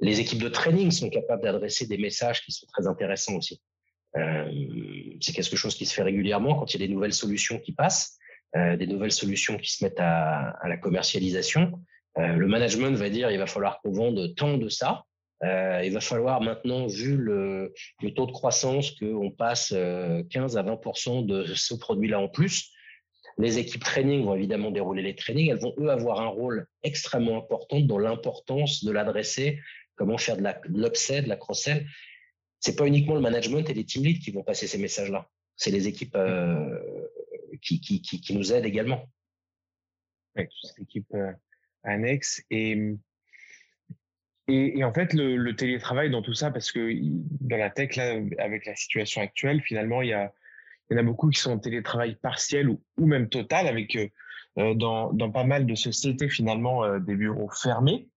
Les 0.00 0.20
équipes 0.20 0.42
de 0.42 0.48
training 0.48 0.90
sont 0.90 1.08
capables 1.08 1.42
d'adresser 1.42 1.86
des 1.86 1.98
messages 1.98 2.44
qui 2.44 2.52
sont 2.52 2.66
très 2.66 2.86
intéressants 2.86 3.36
aussi. 3.36 3.60
Euh, 4.16 4.50
c'est 5.20 5.32
quelque 5.32 5.56
chose 5.56 5.74
qui 5.74 5.86
se 5.86 5.94
fait 5.94 6.02
régulièrement 6.02 6.54
quand 6.56 6.72
il 6.72 6.80
y 6.80 6.84
a 6.84 6.86
des 6.86 6.92
nouvelles 6.92 7.12
solutions 7.12 7.58
qui 7.58 7.72
passent, 7.72 8.18
euh, 8.18 8.23
des 8.54 8.86
nouvelles 8.86 9.12
solutions 9.12 9.56
qui 9.56 9.72
se 9.72 9.84
mettent 9.84 10.00
à, 10.00 10.56
la 10.64 10.76
commercialisation. 10.76 11.72
Euh, 12.18 12.34
le 12.34 12.46
management 12.46 12.94
va 12.94 13.10
dire 13.10 13.30
il 13.30 13.38
va 13.38 13.46
falloir 13.46 13.80
qu'on 13.80 13.92
vende 13.92 14.34
tant 14.36 14.56
de 14.56 14.68
ça. 14.68 15.04
Euh, 15.42 15.82
il 15.84 15.92
va 15.92 16.00
falloir 16.00 16.40
maintenant, 16.40 16.86
vu 16.86 17.16
le, 17.16 17.74
taux 18.14 18.26
de 18.26 18.32
croissance, 18.32 18.92
qu'on 18.92 19.30
passe 19.30 19.70
15 19.70 19.76
euh, 19.76 20.58
à 20.58 20.62
20 20.62 21.22
de 21.22 21.44
ce 21.54 21.74
produit-là 21.74 22.20
en 22.20 22.28
plus. 22.28 22.70
Les 23.36 23.58
équipes 23.58 23.82
training 23.82 24.24
vont 24.24 24.34
évidemment 24.34 24.70
dérouler 24.70 25.02
les 25.02 25.16
trainings. 25.16 25.50
Elles 25.50 25.58
vont, 25.58 25.74
eux, 25.78 25.90
avoir 25.90 26.20
un 26.20 26.28
rôle 26.28 26.66
extrêmement 26.82 27.36
important 27.36 27.80
dans 27.80 27.98
l'importance 27.98 28.84
de 28.84 28.92
l'adresser, 28.92 29.60
comment 29.96 30.18
faire 30.18 30.36
de 30.36 30.44
l'upsell, 30.68 31.24
de 31.24 31.28
la 31.28 31.36
cross-sell. 31.36 31.84
C'est 32.60 32.76
pas 32.76 32.86
uniquement 32.86 33.14
le 33.14 33.20
management 33.20 33.68
et 33.68 33.74
les 33.74 33.84
team 33.84 34.04
leads 34.04 34.20
qui 34.20 34.30
vont 34.30 34.44
passer 34.44 34.66
ces 34.68 34.78
messages-là. 34.78 35.28
C'est 35.56 35.72
les 35.72 35.88
équipes 35.88 36.16
euh, 36.16 36.78
qui, 37.64 37.80
qui, 37.80 38.02
qui, 38.02 38.20
qui, 38.20 38.36
nous 38.36 38.52
aident 38.52 38.66
également. 38.66 39.08
Oui, 40.36 40.44
toutes 40.44 40.76
les 40.76 40.82
équipes 40.82 41.14
euh, 41.14 41.32
annexes. 41.82 42.42
Et, 42.50 42.94
et, 44.48 44.78
et, 44.78 44.84
en 44.84 44.92
fait, 44.92 45.12
le, 45.14 45.36
le, 45.36 45.56
télétravail 45.56 46.10
dans 46.10 46.22
tout 46.22 46.34
ça, 46.34 46.50
parce 46.50 46.70
que 46.70 46.90
dans 47.40 47.56
la 47.56 47.70
tech, 47.70 47.96
là, 47.96 48.20
avec 48.38 48.66
la 48.66 48.76
situation 48.76 49.22
actuelle, 49.22 49.62
finalement, 49.62 50.02
il 50.02 50.08
y 50.08 50.12
a 50.12 50.32
il 50.90 50.94
y 50.94 51.00
en 51.00 51.02
a 51.02 51.06
beaucoup 51.06 51.30
qui 51.30 51.40
sont 51.40 51.52
en 51.52 51.58
télétravail 51.58 52.16
partiel 52.16 52.68
ou, 52.68 52.82
ou 52.98 53.06
même 53.06 53.28
total, 53.28 53.66
avec 53.66 53.96
euh, 53.96 54.08
euh 54.58 54.74
dans, 54.74 55.12
dans, 55.12 55.30
pas 55.30 55.44
mal 55.44 55.66
de 55.66 55.74
sociétés 55.74 56.28
finalement 56.28 56.84
euh, 56.84 56.98
des 56.98 57.16
bureaux 57.16 57.50
fermés. 57.50 58.08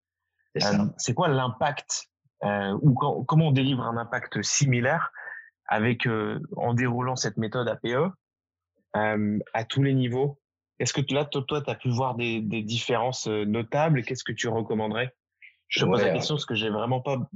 C'est 0.55 1.11
euh, 1.11 1.13
quoi 1.13 1.27
l'impact 1.27 2.09
ou 2.43 2.93
quand, 2.93 3.23
comment 3.23 3.47
on 3.47 3.51
délivre 3.51 3.83
un 3.83 3.97
impact 3.97 4.41
similaire 4.43 5.11
avec 5.65 6.07
en 6.55 6.73
déroulant 6.73 7.15
cette 7.15 7.37
méthode 7.37 7.67
APE 7.67 8.13
à 8.93 9.63
tous 9.65 9.83
les 9.83 9.93
niveaux 9.93 10.39
Est-ce 10.79 10.93
que 10.93 11.01
là, 11.13 11.25
toi, 11.25 11.43
tu 11.47 11.69
as 11.69 11.75
pu 11.75 11.89
voir 11.89 12.15
des, 12.15 12.41
des 12.41 12.63
différences 12.63 13.27
notables? 13.27 14.03
Qu'est-ce 14.03 14.23
que 14.23 14.31
tu 14.31 14.47
recommanderais? 14.47 15.13
Je 15.67 15.81
te 15.81 15.85
pose 15.85 16.01
la 16.01 16.13
question 16.13 16.35
parce 16.35 16.45
que 16.45 16.55
j'ai 16.55 16.69
vraiment 16.69 17.01
pas 17.01 17.29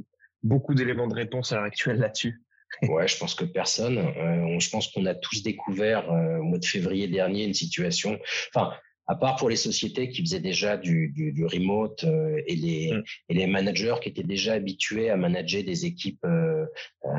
beaucoup 0.44 0.74
d'éléments 0.74 1.08
de 1.08 1.16
réponse 1.16 1.52
à 1.52 1.56
l'heure 1.56 1.66
actuelle 1.66 1.98
là-dessus. 1.98 2.42
Ouais, 2.84 3.08
je 3.08 3.18
pense 3.18 3.36
que 3.36 3.44
personne. 3.44 3.98
Euh, 3.98 4.60
je 4.60 4.70
pense 4.70 4.88
qu'on 4.88 5.06
a 5.06 5.14
tous 5.14 5.44
découvert 5.44 6.10
euh, 6.10 6.38
au 6.38 6.44
mois 6.44 6.58
de 6.58 6.66
février 6.66 7.08
dernier 7.08 7.44
une 7.44 7.54
situation. 7.54 8.18
Enfin, 8.54 8.74
à 9.08 9.16
part 9.16 9.36
pour 9.36 9.50
les 9.50 9.58
sociétés 9.58 10.10
qui 10.10 10.22
faisaient 10.22 10.40
déjà 10.40 10.78
du, 10.78 11.10
du, 11.10 11.34
du 11.34 11.46
remote 11.46 12.06
euh, 12.06 12.42
et, 12.48 12.56
les, 12.56 12.94
et 13.28 13.34
les 13.34 13.48
managers 13.48 13.96
qui 14.02 14.08
étaient 14.08 14.24
déjà 14.24 14.54
habitués 14.54 15.10
à 15.10 15.18
manager 15.18 15.64
des 15.64 15.86
équipes 15.86 16.24
euh, 16.24 16.66
euh, 17.06 17.10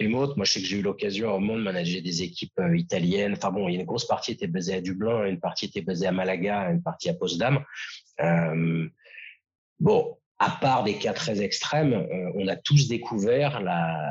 Moi, 0.00 0.44
je 0.44 0.52
sais 0.52 0.60
que 0.60 0.66
j'ai 0.66 0.78
eu 0.78 0.82
l'occasion 0.82 1.34
au 1.34 1.38
monde 1.38 1.58
de 1.58 1.64
manager 1.64 2.02
des 2.02 2.22
équipes 2.22 2.60
italiennes. 2.74 3.34
Enfin 3.34 3.50
bon, 3.50 3.68
il 3.68 3.74
y 3.74 3.76
a 3.76 3.80
une 3.80 3.86
grosse 3.86 4.06
partie 4.06 4.32
était 4.32 4.46
basée 4.46 4.74
à 4.74 4.80
Dublin, 4.80 5.26
une 5.26 5.40
partie 5.40 5.66
était 5.66 5.82
basée 5.82 6.06
à 6.06 6.12
Malaga, 6.12 6.70
une 6.70 6.82
partie 6.82 7.08
à 7.08 7.14
Potsdam. 7.14 7.64
bon, 9.80 10.16
à 10.38 10.50
part 10.60 10.84
des 10.84 10.94
cas 10.94 11.12
très 11.12 11.42
extrêmes, 11.42 12.06
on 12.34 12.48
a 12.48 12.56
tous 12.56 12.88
découvert 12.88 13.60
la, 13.60 14.10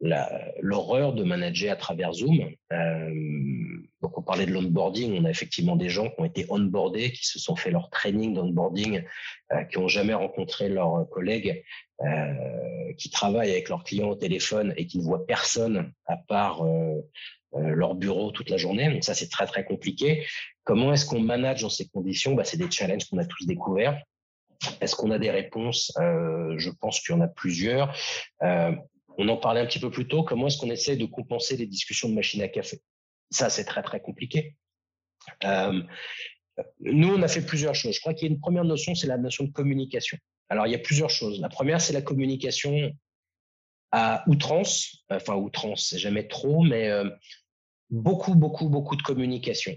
l'horreur 0.00 1.12
de 1.12 1.24
manager 1.24 1.72
à 1.72 1.76
travers 1.76 2.12
Zoom. 2.12 2.50
Euh, 2.72 3.14
donc 4.00 4.16
on 4.16 4.22
parlait 4.22 4.46
de 4.46 4.52
l'onboarding, 4.52 5.18
on 5.20 5.24
a 5.24 5.30
effectivement 5.30 5.76
des 5.76 5.88
gens 5.88 6.08
qui 6.08 6.20
ont 6.20 6.24
été 6.24 6.46
onboardés, 6.50 7.10
qui 7.10 7.26
se 7.26 7.38
sont 7.38 7.56
fait 7.56 7.70
leur 7.70 7.90
training 7.90 8.34
d'onboarding, 8.34 9.02
euh, 9.52 9.64
qui 9.64 9.78
n'ont 9.78 9.88
jamais 9.88 10.14
rencontré 10.14 10.68
leurs 10.68 11.08
collègues, 11.10 11.64
euh, 12.02 12.92
qui 12.96 13.10
travaillent 13.10 13.50
avec 13.50 13.68
leurs 13.68 13.82
clients 13.82 14.10
au 14.10 14.14
téléphone 14.14 14.72
et 14.76 14.86
qui 14.86 14.98
ne 14.98 15.02
voient 15.02 15.26
personne 15.26 15.92
à 16.06 16.16
part 16.16 16.64
leur 17.56 17.94
bureau 17.94 18.30
toute 18.30 18.50
la 18.50 18.56
journée. 18.56 18.92
Donc 18.92 19.02
ça 19.02 19.14
c'est 19.14 19.28
très 19.28 19.46
très 19.46 19.64
compliqué. 19.64 20.24
Comment 20.62 20.92
est-ce 20.92 21.06
qu'on 21.06 21.20
manage 21.20 21.62
dans 21.62 21.70
ces 21.70 21.88
conditions? 21.88 22.34
Bah, 22.34 22.44
C'est 22.44 22.58
des 22.58 22.70
challenges 22.70 23.08
qu'on 23.08 23.18
a 23.18 23.24
tous 23.24 23.46
découverts. 23.46 24.00
Est-ce 24.80 24.94
qu'on 24.94 25.10
a 25.10 25.18
des 25.18 25.30
réponses? 25.30 25.92
Je 25.96 26.70
pense 26.80 27.00
qu'il 27.00 27.14
y 27.14 27.18
en 27.18 27.20
a 27.20 27.28
plusieurs. 27.28 27.96
On 29.18 29.28
en 29.28 29.36
parlait 29.36 29.60
un 29.60 29.66
petit 29.66 29.80
peu 29.80 29.90
plus 29.90 30.06
tôt, 30.06 30.22
comment 30.22 30.46
est-ce 30.46 30.58
qu'on 30.58 30.70
essaie 30.70 30.96
de 30.96 31.04
compenser 31.04 31.56
les 31.56 31.66
discussions 31.66 32.08
de 32.08 32.14
machine 32.14 32.40
à 32.40 32.48
café? 32.48 32.80
Ça, 33.30 33.50
c'est 33.50 33.64
très, 33.64 33.82
très 33.82 34.00
compliqué. 34.00 34.54
Euh, 35.44 35.82
nous, 36.80 37.08
on 37.08 37.22
a 37.22 37.28
fait 37.28 37.44
plusieurs 37.44 37.74
choses. 37.74 37.96
Je 37.96 38.00
crois 38.00 38.14
qu'il 38.14 38.28
y 38.28 38.30
a 38.30 38.34
une 38.34 38.40
première 38.40 38.64
notion, 38.64 38.94
c'est 38.94 39.08
la 39.08 39.18
notion 39.18 39.44
de 39.44 39.50
communication. 39.50 40.16
Alors, 40.48 40.68
il 40.68 40.70
y 40.70 40.76
a 40.76 40.78
plusieurs 40.78 41.10
choses. 41.10 41.40
La 41.40 41.48
première, 41.48 41.80
c'est 41.80 41.92
la 41.92 42.00
communication 42.00 42.92
à 43.90 44.22
outrance. 44.28 45.04
Enfin, 45.10 45.34
outrance, 45.34 45.88
c'est 45.90 45.98
jamais 45.98 46.28
trop, 46.28 46.62
mais 46.62 46.88
euh, 46.88 47.10
beaucoup, 47.90 48.36
beaucoup, 48.36 48.68
beaucoup 48.68 48.94
de 48.94 49.02
communication. 49.02 49.76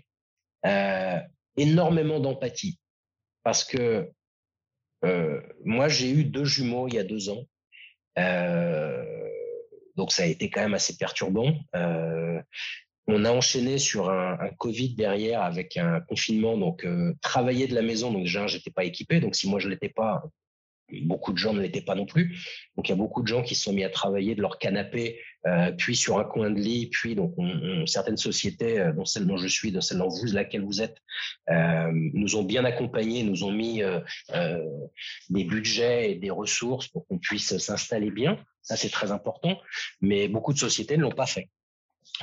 Euh, 0.68 1.20
énormément 1.58 2.20
d'empathie. 2.20 2.80
Parce 3.44 3.64
que 3.64 4.12
moi, 5.66 5.88
j'ai 5.88 6.12
eu 6.12 6.26
deux 6.26 6.46
jumeaux 6.46 6.88
il 6.88 6.94
y 6.94 7.00
a 7.00 7.04
deux 7.04 7.30
ans. 7.30 7.44
Donc 9.96 10.12
ça 10.12 10.24
a 10.24 10.26
été 10.26 10.50
quand 10.50 10.62
même 10.62 10.74
assez 10.74 10.98
perturbant. 10.98 11.54
Euh, 11.76 12.42
on 13.08 13.26
a 13.26 13.32
enchaîné 13.32 13.78
sur 13.78 14.10
un, 14.10 14.38
Covid 14.58 14.96
derrière 14.96 15.42
avec 15.42 15.76
un 15.78 16.02
confinement, 16.02 16.58
donc 16.58 16.86
euh, 16.86 17.14
travailler 17.22 17.68
de 17.68 17.76
la 17.76 17.82
maison. 17.82 18.12
Donc 18.12 18.24
déjà, 18.24 18.48
j'étais 18.48 18.72
pas 18.72 18.84
équipé. 18.84 19.20
Donc 19.20 19.36
si 19.36 19.50
moi 19.50 19.60
je 19.60 19.70
l'étais 19.70 19.89
pas, 19.89 20.24
beaucoup 21.04 21.34
de 21.34 21.38
gens 21.38 21.54
ne 21.54 21.62
l'étaient 21.62 21.82
pas 21.82 21.96
non 21.96 22.06
plus. 22.06 22.38
Donc 22.76 22.88
il 22.88 22.92
y 22.92 22.94
a 22.94 22.98
beaucoup 22.98 23.22
de 23.22 23.28
gens 23.28 23.42
qui 23.42 23.56
se 23.56 23.64
sont 23.64 23.74
mis 23.74 23.84
à 23.84 23.89
travailler 23.89 24.36
de 24.36 24.42
leur 24.42 24.58
canapé, 24.58 25.20
euh, 25.48 25.72
puis 25.72 25.96
sur 25.96 26.20
un 26.20 26.24
coin 26.24 26.52
de 26.52 26.60
lit, 26.60 26.88
puis 26.88 27.16
donc 27.16 27.34
certaines 27.86 28.18
sociétés, 28.18 28.80
euh, 28.80 28.94
dont 28.94 29.06
celle 29.06 29.26
dont 29.26 29.38
je 29.38 29.48
suis, 29.48 29.72
dont 29.72 29.82
celle 29.82 29.98
dont 29.98 30.10
vous, 30.10 30.26
laquelle 30.34 30.64
vous 30.64 30.82
êtes, 30.82 30.98
euh, 31.50 31.92
nous 31.94 32.36
ont 32.36 32.44
bien 32.44 32.66
accompagnés, 32.66 33.24
nous 33.24 33.44
ont 33.44 33.52
mis 33.52 33.82
des 35.30 35.44
budgets 35.44 36.12
et 36.12 36.16
des 36.16 36.32
ressources 36.32 36.88
pour 36.88 37.08
qu'on 37.08 37.18
puisse 37.18 37.58
s'installer 37.58 38.12
bien. 38.12 38.38
Ça 38.62 38.76
c'est 38.76 38.89
très 38.89 39.12
important, 39.12 39.60
mais 40.02 40.28
beaucoup 40.28 40.54
de 40.54 40.60
sociétés 40.60 40.98
ne 40.98 41.04
l'ont 41.04 41.12
pas 41.12 41.26
fait. 41.26 41.50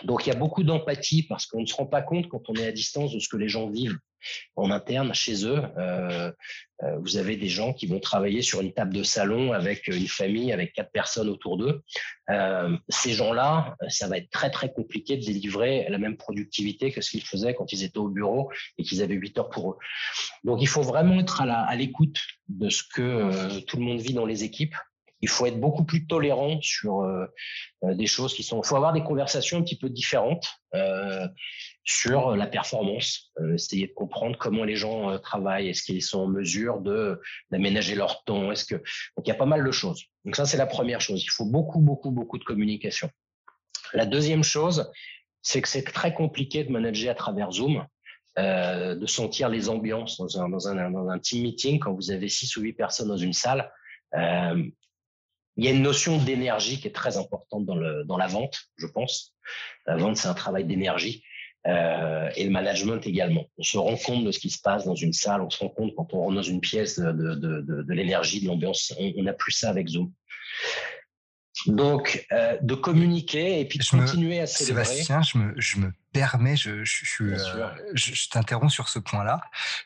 Donc 0.04 0.26
il 0.26 0.30
y 0.30 0.32
a 0.32 0.38
beaucoup 0.38 0.62
d'empathie 0.62 1.24
parce 1.24 1.46
qu'on 1.46 1.60
ne 1.60 1.66
se 1.66 1.74
rend 1.74 1.86
pas 1.86 2.02
compte 2.02 2.28
quand 2.28 2.42
on 2.48 2.54
est 2.54 2.66
à 2.66 2.72
distance 2.72 3.12
de 3.12 3.18
ce 3.18 3.28
que 3.28 3.36
les 3.36 3.48
gens 3.48 3.68
vivent 3.70 3.98
en 4.56 4.70
interne 4.70 5.14
chez 5.14 5.46
eux. 5.46 5.62
Euh, 5.76 6.32
euh, 6.84 6.96
vous 7.00 7.16
avez 7.16 7.36
des 7.36 7.48
gens 7.48 7.72
qui 7.72 7.86
vont 7.86 7.98
travailler 7.98 8.42
sur 8.42 8.60
une 8.60 8.72
table 8.72 8.94
de 8.94 9.02
salon 9.02 9.52
avec 9.52 9.88
une 9.88 10.06
famille, 10.06 10.52
avec 10.52 10.72
quatre 10.72 10.92
personnes 10.92 11.28
autour 11.28 11.56
d'eux. 11.56 11.82
Euh, 12.30 12.76
ces 12.88 13.12
gens-là, 13.12 13.76
ça 13.88 14.06
va 14.06 14.18
être 14.18 14.30
très 14.30 14.50
très 14.50 14.72
compliqué 14.72 15.16
de 15.16 15.24
délivrer 15.24 15.86
la 15.88 15.98
même 15.98 16.16
productivité 16.16 16.92
que 16.92 17.00
ce 17.00 17.10
qu'ils 17.10 17.24
faisaient 17.24 17.54
quand 17.54 17.72
ils 17.72 17.82
étaient 17.82 17.98
au 17.98 18.08
bureau 18.08 18.50
et 18.76 18.84
qu'ils 18.84 19.02
avaient 19.02 19.14
8 19.14 19.38
heures 19.38 19.50
pour 19.50 19.72
eux. 19.72 19.76
Donc 20.44 20.62
il 20.62 20.68
faut 20.68 20.82
vraiment 20.82 21.18
être 21.18 21.40
à 21.42 21.74
l'écoute 21.74 22.18
de 22.48 22.68
ce 22.68 22.82
que 22.82 23.60
tout 23.62 23.76
le 23.78 23.82
monde 23.82 24.00
vit 24.00 24.14
dans 24.14 24.26
les 24.26 24.44
équipes 24.44 24.74
il 25.20 25.28
faut 25.28 25.46
être 25.46 25.58
beaucoup 25.58 25.82
plus 25.82 26.06
tolérant 26.06 26.60
sur 26.62 27.04
des 27.82 28.06
choses 28.06 28.34
qui 28.34 28.44
sont. 28.44 28.62
Il 28.62 28.66
faut 28.68 28.76
avoir 28.76 28.92
des 28.92 29.02
conversations 29.02 29.58
un 29.58 29.62
petit 29.62 29.76
peu 29.76 29.90
différentes 29.90 30.46
sur 31.88 32.36
la 32.36 32.46
performance. 32.46 33.32
essayer 33.54 33.86
de 33.86 33.94
comprendre 33.94 34.36
comment 34.36 34.64
les 34.64 34.76
gens 34.76 35.18
travaillent. 35.20 35.68
Est-ce 35.68 35.82
qu'ils 35.82 36.02
sont 36.02 36.20
en 36.20 36.26
mesure 36.26 36.80
de 36.80 37.18
d'aménager 37.50 37.94
leur 37.94 38.24
temps? 38.24 38.52
Est-ce 38.52 38.66
que 38.66 38.74
donc 38.74 39.26
il 39.26 39.28
y 39.28 39.32
a 39.32 39.36
pas 39.36 39.46
mal 39.46 39.64
de 39.64 39.70
choses. 39.70 40.04
Donc 40.26 40.36
ça 40.36 40.44
c'est 40.44 40.58
la 40.58 40.66
première 40.66 41.00
chose. 41.00 41.24
Il 41.24 41.30
faut 41.30 41.46
beaucoup 41.46 41.80
beaucoup 41.80 42.10
beaucoup 42.10 42.36
de 42.36 42.44
communication. 42.44 43.08
La 43.94 44.04
deuxième 44.04 44.44
chose, 44.44 44.92
c'est 45.40 45.62
que 45.62 45.68
c'est 45.68 45.82
très 45.82 46.12
compliqué 46.12 46.62
de 46.62 46.70
manager 46.70 47.10
à 47.10 47.14
travers 47.14 47.52
Zoom. 47.52 47.86
de 48.36 49.06
sentir 49.06 49.48
les 49.48 49.70
ambiances 49.70 50.18
dans 50.18 50.40
un, 50.40 50.48
dans, 50.50 50.68
un, 50.68 50.90
dans 50.90 51.08
un 51.08 51.18
team 51.18 51.42
meeting 51.42 51.78
quand 51.80 51.94
vous 51.94 52.10
avez 52.10 52.28
six 52.28 52.54
ou 52.56 52.60
huit 52.60 52.74
personnes 52.74 53.08
dans 53.08 53.22
une 53.28 53.32
salle. 53.32 53.72
Euh, 54.14 54.62
il 55.56 55.64
y 55.64 55.68
a 55.68 55.72
une 55.72 55.82
notion 55.82 56.22
d'énergie 56.22 56.78
qui 56.80 56.86
est 56.86 56.94
très 56.94 57.16
importante 57.16 57.64
dans, 57.66 57.74
le, 57.74 58.04
dans 58.04 58.16
la 58.16 58.28
vente, 58.28 58.56
je 58.76 58.86
pense. 58.86 59.34
La 59.86 59.96
vente, 59.96 60.16
c'est 60.16 60.28
un 60.28 60.34
travail 60.34 60.64
d'énergie. 60.64 61.24
Euh, 61.68 62.30
et 62.34 62.44
le 62.44 62.50
management 62.50 63.06
également. 63.06 63.44
On 63.58 63.62
se 63.62 63.76
rend 63.76 63.96
compte 63.96 64.24
de 64.24 64.32
ce 64.32 64.38
qui 64.38 64.48
se 64.48 64.60
passe 64.60 64.86
dans 64.86 64.94
une 64.94 65.12
salle, 65.12 65.42
on 65.42 65.50
se 65.50 65.58
rend 65.58 65.68
compte 65.68 65.94
quand 65.94 66.14
on 66.14 66.20
rentre 66.20 66.36
dans 66.36 66.42
une 66.42 66.60
pièce 66.60 66.98
de, 66.98 67.12
de, 67.12 67.92
l'énergie, 67.92 68.40
de 68.40 68.46
l'ambiance. 68.46 68.94
On 68.98 69.22
n'a 69.22 69.34
plus 69.34 69.52
ça 69.52 69.68
avec 69.68 69.88
Zoom. 69.88 70.10
Donc, 71.66 72.26
euh, 72.32 72.56
de 72.62 72.74
communiquer 72.74 73.60
et 73.60 73.64
puis 73.66 73.78
de 73.78 73.84
continuer 73.84 74.40
à 74.40 74.46
célébrer. 74.46 74.84
Sébastien, 74.84 75.20
je 75.22 75.38
me, 75.38 75.54
je 75.60 75.78
me 75.78 75.92
permets, 76.12 76.56
je, 76.56 76.84
je, 76.84 77.24
euh, 77.24 77.70
je, 77.94 78.14
je 78.14 78.28
t'interromps 78.28 78.72
sur 78.72 78.88
ce 78.88 78.98
point-là. 78.98 79.40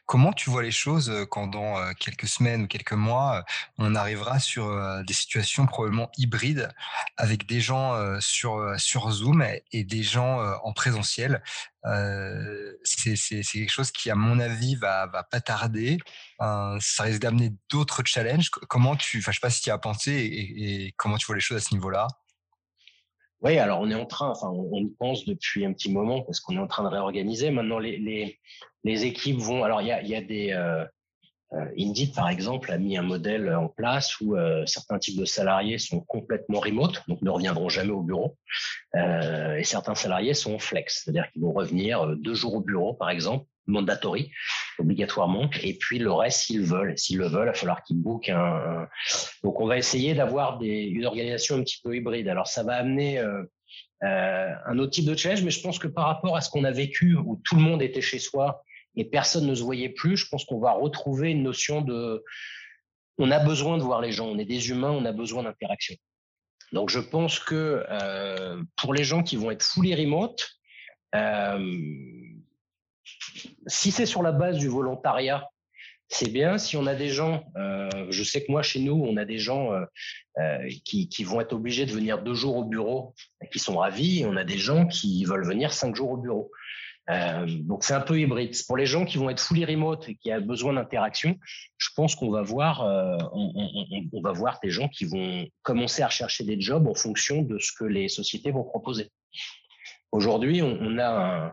Comment 0.07 0.33
tu 0.33 0.51
vois 0.51 0.63
les 0.63 0.71
choses 0.71 1.11
euh, 1.11 1.27
quand 1.27 1.47
dans 1.47 1.79
euh, 1.79 1.93
quelques 1.99 2.29
semaines 2.29 2.63
ou 2.63 2.67
quelques 2.67 2.93
mois, 2.93 3.45
on 3.79 3.95
arrivera 3.95 4.39
sur 4.39 5.03
des 5.05 5.15
situations 5.15 5.67
probablement 5.67 6.11
hybrides 6.17 6.71
avec 7.17 7.47
des 7.47 7.61
gens 7.61 8.21
sur, 8.21 8.75
sur 8.79 9.11
Zoom 9.11 9.45
et 9.73 9.85
des 9.85 10.03
gens 10.03 10.41
en 10.63 10.73
présentiel? 10.73 11.43
Euh, 11.85 12.75
c'est 12.85 13.17
quelque 13.17 13.71
chose 13.71 13.91
qui, 13.91 14.11
à 14.11 14.15
mon 14.15 14.39
avis, 14.39 14.77
va, 14.77 15.07
va 15.07 15.23
pas 15.23 15.41
tarder. 15.41 15.99
Euh, 16.41 16.79
ça 16.81 17.05
risque 17.05 17.21
d'amener 17.21 17.53
d'autres 17.71 18.03
challenges. 18.05 18.51
Comment 18.51 18.97
tu, 18.97 19.19
enfin, 19.19 19.33
je 19.33 19.37
sais 19.37 19.41
pas 19.41 19.51
si 19.51 19.63
tu 19.63 19.71
as 19.71 19.79
pensé 19.79 20.13
et, 20.13 20.87
et, 20.87 20.95
comment 20.97 21.17
tu 21.17 21.27
vois 21.27 21.35
les 21.35 21.41
choses 21.41 21.59
à 21.59 21.61
ce 21.61 21.75
niveau-là? 21.75 22.07
Oui, 23.43 23.59
alors 23.59 23.81
on 23.81 23.91
est 23.91 23.95
en 23.95 24.07
train, 24.07 24.31
enfin, 24.31 24.49
on, 24.49 24.79
y 24.79 24.91
pense 24.99 25.25
depuis 25.25 25.65
un 25.65 25.73
petit 25.73 25.91
moment 25.91 26.23
parce 26.23 26.39
qu'on 26.41 26.55
est 26.55 26.61
en 26.61 26.69
train 26.69 26.85
de 26.85 26.89
réorganiser. 26.89 27.51
Maintenant, 27.51 27.81
les, 27.81 27.99
les, 27.99 28.39
les 28.85 29.05
équipes 29.05 29.39
vont. 29.39 29.65
Alors, 29.65 29.83
il 29.83 29.89
y 29.89 29.93
a, 29.93 30.03
y 30.03 30.15
a 30.15 30.23
des. 30.23 30.53
Euh, 30.53 30.85
euh, 31.55 31.67
Indeed, 31.79 32.15
par 32.15 32.31
exemple, 32.31 32.73
a 32.73 32.79
mis 32.79 32.97
un 32.97 33.03
modèle 33.03 33.55
en 33.55 33.69
place 33.69 34.21
où 34.21 34.37
euh, 34.37 34.65
certains 34.67 34.99
types 34.99 35.19
de 35.19 35.25
salariés 35.25 35.79
sont 35.79 36.01
complètement 36.01 36.61
remote, 36.61 37.03
donc 37.09 37.21
ne 37.21 37.29
reviendront 37.29 37.69
jamais 37.69 37.91
au 37.91 38.03
bureau, 38.03 38.39
euh, 38.95 39.57
et 39.57 39.65
certains 39.65 39.95
salariés 39.95 40.33
sont 40.33 40.59
flex, 40.59 41.03
c'est-à-dire 41.05 41.31
qu'ils 41.31 41.43
vont 41.43 41.53
revenir 41.53 42.17
deux 42.17 42.35
jours 42.35 42.55
au 42.55 42.61
bureau, 42.61 42.95
par 42.95 43.11
exemple, 43.11 43.45
mandatory, 43.67 44.31
obligatoirement, 44.79 45.49
et 45.63 45.75
puis 45.75 45.99
le 45.99 46.13
reste 46.13 46.41
s'ils 46.41 46.63
veulent. 46.63 46.99
S'ils 46.99 47.19
le 47.19 47.29
veulent, 47.29 47.45
il 47.45 47.53
va 47.53 47.55
falloir 47.55 47.83
qu'ils 47.83 47.99
bookent 47.99 48.31
un, 48.31 48.89
Donc 49.43 49.61
on 49.61 49.67
va 49.67 49.79
essayer 49.79 50.15
d'avoir 50.15 50.61
une 50.63 51.07
organisation 51.07 51.57
un 51.57 51.63
petit 51.63 51.81
peu 51.83 51.97
hybride. 51.97 52.29
Alors 52.29 52.49
ça 52.49 52.63
va 52.63 52.77
amener 52.77 53.19
euh, 53.19 54.55
un 54.67 54.79
autre 54.79 54.91
type 54.91 55.05
de 55.05 55.17
challenge, 55.17 55.45
mais 55.45 55.51
je 55.51 55.61
pense 55.61 55.79
que 55.79 55.87
par 55.87 56.07
rapport 56.07 56.37
à 56.37 56.41
ce 56.41 56.51
qu'on 56.51 56.65
a 56.65 56.73
vécu, 56.73 57.15
où 57.15 57.41
tout 57.45 57.55
le 57.55 57.63
monde 57.63 57.83
était 57.83 58.01
chez 58.01 58.19
soi 58.19 58.63
et 58.97 59.05
personne 59.05 59.47
ne 59.47 59.55
se 59.55 59.63
voyait 59.63 59.91
plus, 59.91 60.17
je 60.17 60.29
pense 60.29 60.45
qu'on 60.45 60.59
va 60.59 60.73
retrouver 60.73 61.31
une 61.31 61.43
notion 61.43 61.83
de 61.83 62.23
on 63.19 63.31
a 63.31 63.39
besoin 63.39 63.79
de 63.79 63.83
voir 63.83 64.01
les 64.01 64.11
gens, 64.11 64.27
on 64.27 64.39
est 64.39 64.45
des 64.45 64.71
humains, 64.71 64.91
on 64.91 65.05
a 65.05 65.13
besoin 65.13 65.45
d'interaction. 65.45 65.95
Donc 66.73 66.91
je 66.91 66.99
pense 66.99 67.39
que 67.39 67.85
euh, 67.89 68.63
pour 68.77 68.95
les 68.95 69.05
gens 69.05 69.23
qui 69.23 69.37
vont 69.37 69.51
être 69.51 69.63
fully 69.63 69.95
remote, 69.95 70.49
euh, 71.15 71.77
si 73.67 73.91
c'est 73.91 74.07
sur 74.07 74.23
la 74.23 74.33
base 74.33 74.59
du 74.59 74.69
volontariat, 74.69 75.49
c'est 76.09 76.31
bien. 76.31 76.59
Si 76.59 76.77
on 76.77 76.87
a 76.87 76.95
des 76.95 77.09
gens, 77.09 77.45
euh, 77.57 77.89
je 78.11 78.23
sais 78.23 78.45
que 78.45 78.53
moi 78.53 78.63
chez 78.63 78.81
nous, 78.81 78.95
on 78.95 79.17
a 79.17 79.25
des 79.25 79.39
gens 79.39 79.71
qui, 80.85 81.09
qui, 81.09 81.25
vont 81.25 81.41
être 81.41 81.53
obligés 81.53 81.87
de 81.87 81.93
venir 81.93 82.23
deux 82.23 82.35
jours 82.35 82.57
au 82.57 82.65
bureau, 82.65 83.15
qui 83.51 83.59
sont 83.59 83.77
ravis, 83.79 84.21
et 84.21 84.27
on 84.27 84.37
a 84.37 84.45
des 84.45 84.59
gens 84.59 84.87
qui 84.87 85.25
veulent 85.25 85.47
venir 85.47 85.73
cinq 85.73 85.95
jours 85.97 86.11
au 86.11 86.17
bureau. 86.17 86.51
Euh, 87.11 87.47
donc 87.47 87.85
c'est 87.85 87.95
un 87.95 88.01
peu 88.01 88.19
hybride. 88.19 88.55
Pour 88.67 88.77
les 88.77 88.87
gens 88.87 89.05
qui 89.05 89.19
vont 89.19 89.29
être 89.29 89.43
fully 89.43 89.65
remote 89.65 90.09
et 90.09 90.15
qui 90.15 90.33
ont 90.33 90.41
besoin 90.41 90.75
d'interaction, 90.75 91.37
je 91.77 91.89
pense 91.97 92.15
qu'on 92.15 92.31
va 92.31 92.43
voir, 92.43 92.83
euh, 92.83 93.17
on, 93.33 94.21
va 94.23 94.33
voir 94.33 94.61
des 94.63 94.71
gens 94.71 94.89
qui 94.89 95.05
vont 95.05 95.47
commencer 95.63 96.03
à 96.03 96.07
rechercher 96.07 96.45
des 96.45 96.61
jobs 96.61 96.87
en 96.87 96.95
fonction 96.95 97.43
de 97.43 97.59
ce 97.59 97.73
que 97.77 97.85
les 97.85 98.09
sociétés 98.09 98.53
vont 98.53 98.65
proposer. 98.65 99.11
Aujourd'hui, 100.13 100.63
on, 100.63 100.99
a 100.99 101.47
un, 101.47 101.53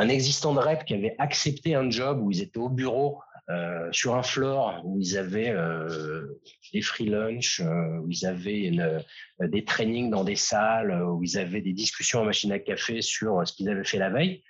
existant 0.00 0.54
de 0.54 0.60
rep 0.60 0.84
qui 0.84 0.94
avait 0.94 1.14
accepté 1.18 1.74
un 1.74 1.90
job 1.90 2.20
où 2.22 2.30
ils 2.30 2.42
étaient 2.42 2.58
au 2.58 2.68
bureau 2.68 3.20
euh, 3.50 3.88
sur 3.90 4.14
un 4.14 4.22
floor 4.22 4.80
où 4.84 5.00
ils 5.00 5.18
avaient 5.18 5.50
euh, 5.50 6.40
des 6.72 6.80
free 6.80 7.06
lunch, 7.06 7.60
euh, 7.60 7.98
où 7.98 8.08
ils 8.08 8.24
avaient 8.24 8.60
une, 8.60 9.02
des 9.40 9.64
trainings 9.64 10.10
dans 10.10 10.22
des 10.22 10.36
salles, 10.36 11.02
où 11.02 11.24
ils 11.24 11.36
avaient 11.36 11.60
des 11.60 11.72
discussions 11.72 12.20
en 12.20 12.24
machine 12.24 12.52
à 12.52 12.60
café 12.60 13.02
sur 13.02 13.46
ce 13.46 13.52
qu'ils 13.52 13.68
avaient 13.68 13.84
fait 13.84 13.98
la 13.98 14.10
veille. 14.10 14.44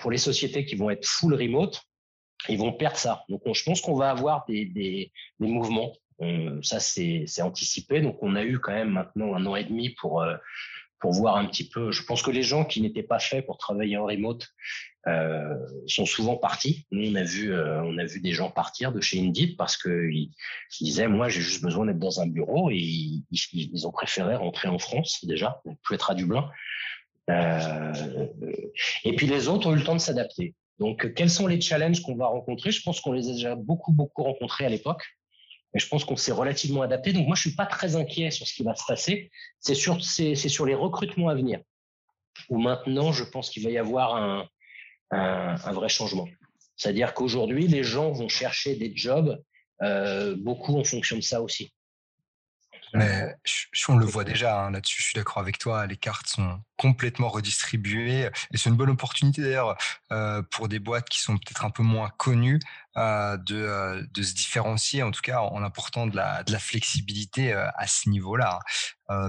pour 0.00 0.10
les 0.10 0.18
sociétés 0.18 0.66
qui 0.66 0.76
vont 0.76 0.90
être 0.90 1.06
full 1.06 1.32
remote, 1.32 1.82
ils 2.50 2.58
vont 2.58 2.72
perdre 2.72 2.98
ça. 2.98 3.24
Donc, 3.30 3.40
je 3.52 3.64
pense 3.64 3.80
qu'on 3.80 3.96
va 3.96 4.10
avoir 4.10 4.44
des, 4.46 4.66
des, 4.66 5.10
des 5.40 5.46
mouvements. 5.48 5.92
ça, 6.62 6.80
c'est 6.80 7.42
anticipé. 7.42 8.02
Donc, 8.02 8.18
on 8.22 8.36
a 8.36 8.44
eu 8.44 8.58
quand 8.58 8.72
même 8.72 8.90
maintenant 8.90 9.34
un 9.34 9.46
an 9.46 9.56
et 9.56 9.64
demi 9.64 9.90
pour 9.98 10.22
pour 11.00 11.12
voir 11.12 11.36
un 11.36 11.46
petit 11.46 11.68
peu. 11.68 11.90
Je 11.92 12.02
pense 12.02 12.22
que 12.22 12.30
les 12.30 12.42
gens 12.42 12.64
qui 12.64 12.80
n'étaient 12.80 13.02
pas 13.02 13.18
faits 13.18 13.46
pour 13.46 13.58
travailler 13.58 13.96
en 13.96 14.04
remote 14.04 14.48
euh, 15.06 15.54
sont 15.86 16.06
souvent 16.06 16.36
partis. 16.36 16.86
Nous, 16.90 17.10
on 17.10 17.14
a 17.14 17.22
vu, 17.22 17.52
euh, 17.52 17.82
on 17.82 17.98
a 17.98 18.04
vu 18.04 18.20
des 18.20 18.32
gens 18.32 18.50
partir 18.50 18.92
de 18.92 19.00
chez 19.00 19.20
Indeed 19.20 19.56
parce 19.56 19.76
que 19.76 20.10
ils, 20.10 20.30
disaient, 20.80 21.08
moi, 21.08 21.28
j'ai 21.28 21.40
juste 21.40 21.62
besoin 21.62 21.86
d'être 21.86 21.98
dans 21.98 22.20
un 22.20 22.26
bureau 22.26 22.70
et 22.70 22.76
ils, 22.76 23.24
ils, 23.30 23.86
ont 23.86 23.92
préféré 23.92 24.34
rentrer 24.34 24.68
en 24.68 24.78
France 24.78 25.24
déjà, 25.24 25.62
plus 25.82 25.94
être 25.94 26.10
à 26.10 26.14
Dublin. 26.14 26.50
Euh, 27.30 27.92
et 29.04 29.14
puis 29.14 29.26
les 29.26 29.48
autres 29.48 29.68
ont 29.68 29.74
eu 29.74 29.78
le 29.78 29.84
temps 29.84 29.94
de 29.94 30.00
s'adapter. 30.00 30.54
Donc, 30.78 31.12
quels 31.14 31.30
sont 31.30 31.46
les 31.46 31.60
challenges 31.60 32.02
qu'on 32.02 32.16
va 32.16 32.26
rencontrer? 32.26 32.70
Je 32.70 32.82
pense 32.82 33.00
qu'on 33.00 33.12
les 33.12 33.28
a 33.28 33.32
déjà 33.32 33.54
beaucoup, 33.56 33.92
beaucoup 33.92 34.22
rencontrés 34.22 34.64
à 34.64 34.68
l'époque. 34.68 35.02
Mais 35.74 35.80
je 35.80 35.88
pense 35.88 36.04
qu'on 36.04 36.16
s'est 36.16 36.32
relativement 36.32 36.82
adapté. 36.82 37.12
Donc 37.12 37.26
moi, 37.26 37.36
je 37.36 37.42
suis 37.42 37.54
pas 37.54 37.66
très 37.66 37.96
inquiet 37.96 38.30
sur 38.30 38.46
ce 38.46 38.54
qui 38.54 38.62
va 38.62 38.74
se 38.74 38.84
passer. 38.86 39.30
C'est 39.60 39.74
sur, 39.74 40.66
les 40.66 40.74
recrutements 40.74 41.28
à 41.28 41.34
venir. 41.34 41.60
Où 42.48 42.58
maintenant, 42.58 43.12
je 43.12 43.24
pense 43.24 43.50
qu'il 43.50 43.62
va 43.64 43.70
y 43.70 43.78
avoir 43.78 44.48
un 45.10 45.72
vrai 45.72 45.88
changement. 45.88 46.28
C'est-à-dire 46.78 47.12
qu'aujourd'hui, 47.12 47.66
les 47.66 47.82
gens 47.82 48.12
vont 48.12 48.28
chercher 48.28 48.76
des 48.76 48.92
jobs 48.94 49.42
euh, 49.82 50.36
beaucoup 50.36 50.78
en 50.78 50.84
fonction 50.84 51.16
de 51.16 51.22
ça 51.22 51.42
aussi. 51.42 51.72
Mais 52.94 53.34
on 53.88 53.96
le 53.96 54.06
voit 54.06 54.24
déjà 54.24 54.64
hein, 54.64 54.70
là-dessus, 54.70 55.00
je 55.00 55.06
suis 55.08 55.14
d'accord 55.14 55.38
avec 55.38 55.58
toi, 55.58 55.86
les 55.86 55.96
cartes 55.96 56.26
sont 56.26 56.60
complètement 56.76 57.28
redistribuées 57.28 58.30
et 58.52 58.56
c'est 58.56 58.70
une 58.70 58.76
bonne 58.76 58.90
opportunité 58.90 59.42
d'ailleurs 59.42 59.76
euh, 60.12 60.42
pour 60.50 60.68
des 60.68 60.78
boîtes 60.78 61.08
qui 61.08 61.20
sont 61.20 61.34
peut-être 61.34 61.64
un 61.64 61.70
peu 61.70 61.82
moins 61.82 62.10
connues 62.18 62.60
euh, 62.96 63.36
de, 63.38 63.56
euh, 63.56 64.02
de, 64.12 64.22
se 64.22 64.34
différencier, 64.34 65.02
en 65.02 65.10
tout 65.10 65.22
cas 65.22 65.40
en 65.40 65.62
apportant 65.62 66.06
de 66.06 66.16
la, 66.16 66.42
de 66.44 66.52
la 66.52 66.58
flexibilité 66.58 67.52
à 67.52 67.86
ce 67.86 68.08
niveau-là. 68.08 68.60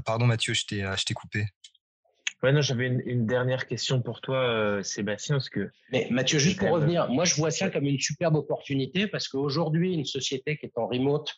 pardon 0.06 0.26
Mathieu, 0.26 0.54
je 0.54 0.66
t'ai 0.66 1.14
coupé. 1.14 1.46
Ouais, 2.42 2.54
non, 2.54 2.62
j'avais 2.62 2.88
une, 2.88 3.02
une, 3.06 3.26
dernière 3.26 3.68
question 3.68 4.02
pour 4.02 4.22
toi, 4.22 4.82
Sébastien, 4.82 5.36
parce 5.36 5.50
que. 5.50 5.72
Mais 5.92 6.08
Mathieu, 6.10 6.40
juste 6.40 6.60
pour 6.60 6.70
revenir, 6.70 7.10
moi 7.10 7.26
je 7.26 7.36
vois 7.36 7.52
ça 7.52 7.70
comme 7.70 7.86
une 7.86 8.00
superbe 8.00 8.36
opportunité 8.36 9.08
parce 9.08 9.28
qu'aujourd'hui, 9.28 9.94
une 9.94 10.06
société 10.06 10.58
qui 10.58 10.68
est 10.68 10.78
en 10.78 10.88
remote, 10.88 11.34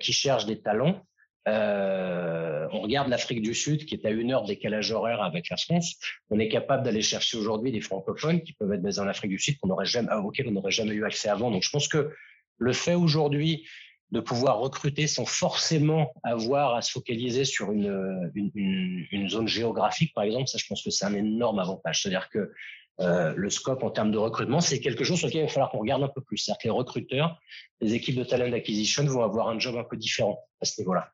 qui 0.00 0.12
cherche 0.12 0.46
des 0.46 0.60
talents, 0.60 1.02
euh, 1.48 2.68
on 2.72 2.80
regarde 2.80 3.08
l'Afrique 3.08 3.42
du 3.42 3.54
Sud, 3.54 3.84
qui 3.84 3.94
est 3.94 4.06
à 4.06 4.10
une 4.10 4.32
heure 4.32 4.44
décalage 4.44 4.92
horaire 4.92 5.22
avec 5.22 5.48
la 5.50 5.56
France. 5.56 5.96
On 6.30 6.38
est 6.38 6.48
capable 6.48 6.84
d'aller 6.84 7.02
chercher 7.02 7.36
aujourd'hui 7.36 7.72
des 7.72 7.80
francophones 7.80 8.42
qui 8.42 8.52
peuvent 8.52 8.72
être 8.72 8.82
basés 8.82 9.00
en 9.00 9.08
Afrique 9.08 9.30
du 9.30 9.38
Sud, 9.38 9.58
qu'on 9.58 9.70
aurait 9.70 9.86
jamais, 9.86 10.12
auxquels 10.14 10.48
on 10.48 10.52
n'aurait 10.52 10.70
jamais 10.70 10.94
eu 10.94 11.04
accès 11.04 11.28
avant. 11.28 11.50
Donc, 11.50 11.62
je 11.62 11.70
pense 11.70 11.88
que 11.88 12.12
le 12.58 12.72
fait 12.72 12.94
aujourd'hui 12.94 13.66
de 14.12 14.20
pouvoir 14.20 14.58
recruter 14.58 15.06
sans 15.06 15.24
forcément 15.24 16.12
avoir 16.22 16.74
à 16.74 16.82
se 16.82 16.92
focaliser 16.92 17.46
sur 17.46 17.72
une, 17.72 18.30
une, 18.34 19.06
une, 19.10 19.28
zone 19.30 19.48
géographique, 19.48 20.12
par 20.14 20.24
exemple, 20.24 20.48
ça, 20.48 20.58
je 20.58 20.66
pense 20.66 20.84
que 20.84 20.90
c'est 20.90 21.06
un 21.06 21.14
énorme 21.14 21.58
avantage. 21.58 22.02
C'est-à-dire 22.02 22.28
que 22.28 22.52
euh, 23.00 23.32
le 23.36 23.50
scope 23.50 23.82
en 23.82 23.90
termes 23.90 24.10
de 24.10 24.18
recrutement, 24.18 24.60
c'est 24.60 24.80
quelque 24.80 25.04
chose 25.04 25.18
sur 25.18 25.28
lequel 25.28 25.42
il 25.42 25.46
va 25.46 25.52
falloir 25.52 25.70
qu'on 25.70 25.78
regarde 25.78 26.02
un 26.02 26.08
peu 26.08 26.20
plus. 26.20 26.38
C'est-à-dire 26.38 26.58
que 26.60 26.68
les 26.68 26.70
recruteurs, 26.70 27.40
les 27.80 27.94
équipes 27.94 28.16
de 28.16 28.24
talent 28.24 28.52
acquisition 28.52 29.04
vont 29.04 29.22
avoir 29.22 29.48
un 29.48 29.58
job 29.58 29.76
un 29.76 29.84
peu 29.84 29.96
différent 29.96 30.44
à 30.60 30.64
ce 30.64 30.80
niveau-là. 30.80 31.12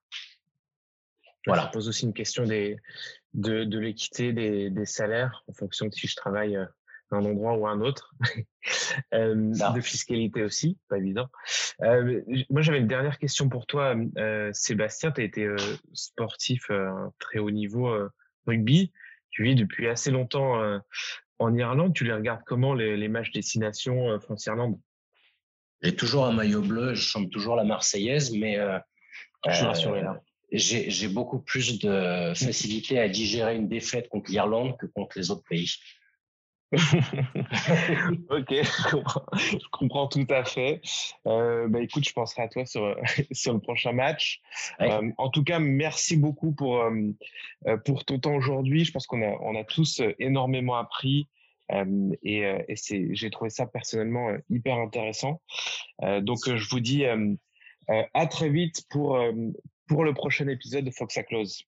Voilà. 1.47 1.63
Ça 1.63 1.69
pose 1.69 1.89
aussi 1.89 2.05
une 2.05 2.13
question 2.13 2.45
des, 2.45 2.77
de, 3.35 3.65
de 3.65 3.79
l'équité 3.79 4.33
des, 4.33 4.71
des, 4.71 4.85
salaires 4.85 5.45
en 5.49 5.53
fonction 5.53 5.87
de 5.87 5.93
si 5.93 6.07
je 6.07 6.17
travaille 6.17 6.57
à 6.57 6.69
un 7.11 7.25
endroit 7.25 7.57
ou 7.57 7.67
à 7.67 7.71
un 7.71 7.81
autre. 7.81 8.15
euh, 9.15 9.35
de 9.75 9.81
fiscalité 9.81 10.43
aussi, 10.43 10.77
pas 10.89 10.99
évident. 10.99 11.29
Euh, 11.83 12.23
moi, 12.51 12.63
j'avais 12.63 12.79
une 12.79 12.89
dernière 12.89 13.19
question 13.19 13.49
pour 13.49 13.67
toi, 13.67 13.95
euh, 14.19 14.51
Sébastien. 14.53 15.11
Tu 15.13 15.21
as 15.21 15.25
été 15.25 15.45
euh, 15.45 15.57
sportif 15.93 16.71
à 16.71 17.11
très 17.19 17.39
haut 17.39 17.51
niveau 17.51 17.91
rugby. 18.47 18.93
Tu 19.31 19.45
vis 19.45 19.55
depuis 19.55 19.89
assez 19.89 20.11
longtemps 20.11 20.81
en 21.39 21.57
Irlande, 21.57 21.95
tu 21.95 22.05
les 22.05 22.13
regardes 22.13 22.43
comment 22.45 22.75
les, 22.75 23.09
matchs 23.09 23.33
destination 23.33 24.11
euh, 24.11 24.19
France-Irlande? 24.19 24.79
J'ai 25.83 25.95
toujours 25.95 26.27
un 26.27 26.33
maillot 26.33 26.63
bleu, 26.63 26.95
je 26.95 27.03
chante 27.03 27.31
toujours 27.31 27.55
la 27.55 27.65
Marseillaise, 27.65 28.33
mais 28.33 28.59
euh, 28.59 28.79
euh, 29.47 30.15
J'ai 30.51 31.09
beaucoup 31.09 31.39
plus 31.39 31.79
de 31.79 32.33
facilité 32.35 32.99
à 32.99 33.09
digérer 33.09 33.57
une 33.57 33.69
défaite 33.69 34.09
contre 34.09 34.31
l'Irlande 34.31 34.77
que 34.79 34.87
contre 34.87 35.17
les 35.19 35.31
autres 35.31 35.45
pays. 35.49 35.73
ok, 36.73 38.51
je 38.51 39.69
comprends, 39.71 40.07
tout 40.07 40.27
à 40.29 40.45
fait. 40.45 40.83
Euh, 41.27 41.67
bah, 41.69 41.81
écoute, 41.81 42.07
je 42.07 42.13
penserai 42.13 42.43
à 42.43 42.49
toi 42.49 42.67
sur, 42.67 42.95
sur 43.33 43.55
le 43.55 43.61
prochain 43.61 43.93
match. 43.93 44.41
Euh, 44.81 45.11
en 45.17 45.31
tout 45.31 45.45
cas, 45.45 45.59
merci 45.59 46.17
beaucoup 46.17 46.53
pour, 46.53 46.83
euh, 46.83 47.77
pour 47.87 48.05
ton 48.05 48.19
temps 48.19 48.35
aujourd'hui. 48.35 48.85
Je 48.85 48.93
pense 48.93 49.07
qu'on 49.07 49.23
a, 49.23 49.37
on 49.41 49.59
a 49.59 49.65
tous 49.65 50.03
énormément 50.19 50.77
appris. 50.77 51.29
et, 52.23 52.41
et 52.69 52.77
c'est, 52.77 53.15
j'ai 53.15 53.31
trouvé 53.31 53.49
ça 53.49 53.67
personnellement 53.67 54.31
hyper 54.51 54.77
intéressant. 54.77 55.41
donc, 56.21 56.41
je 56.45 56.69
vous 56.69 56.81
dis 56.81 57.05
à 57.07 58.27
très 58.27 58.51
vite 58.51 58.85
pour, 58.91 59.19
pour 59.87 60.05
le 60.05 60.13
prochain 60.13 60.49
épisode 60.49 60.85
de 60.85 60.91
Fox 60.91 61.17
à 61.17 61.23
Close. 61.23 61.65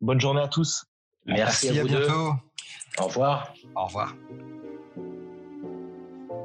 Bonne 0.00 0.20
journée 0.20 0.40
à 0.40 0.48
tous. 0.48 0.86
Merci, 1.26 1.68
à, 1.68 1.82
vous 1.82 1.88
bientôt. 1.88 2.32
Au 2.98 3.04
revoir. 3.04 3.54
Au 3.74 3.86
revoir. 3.86 4.14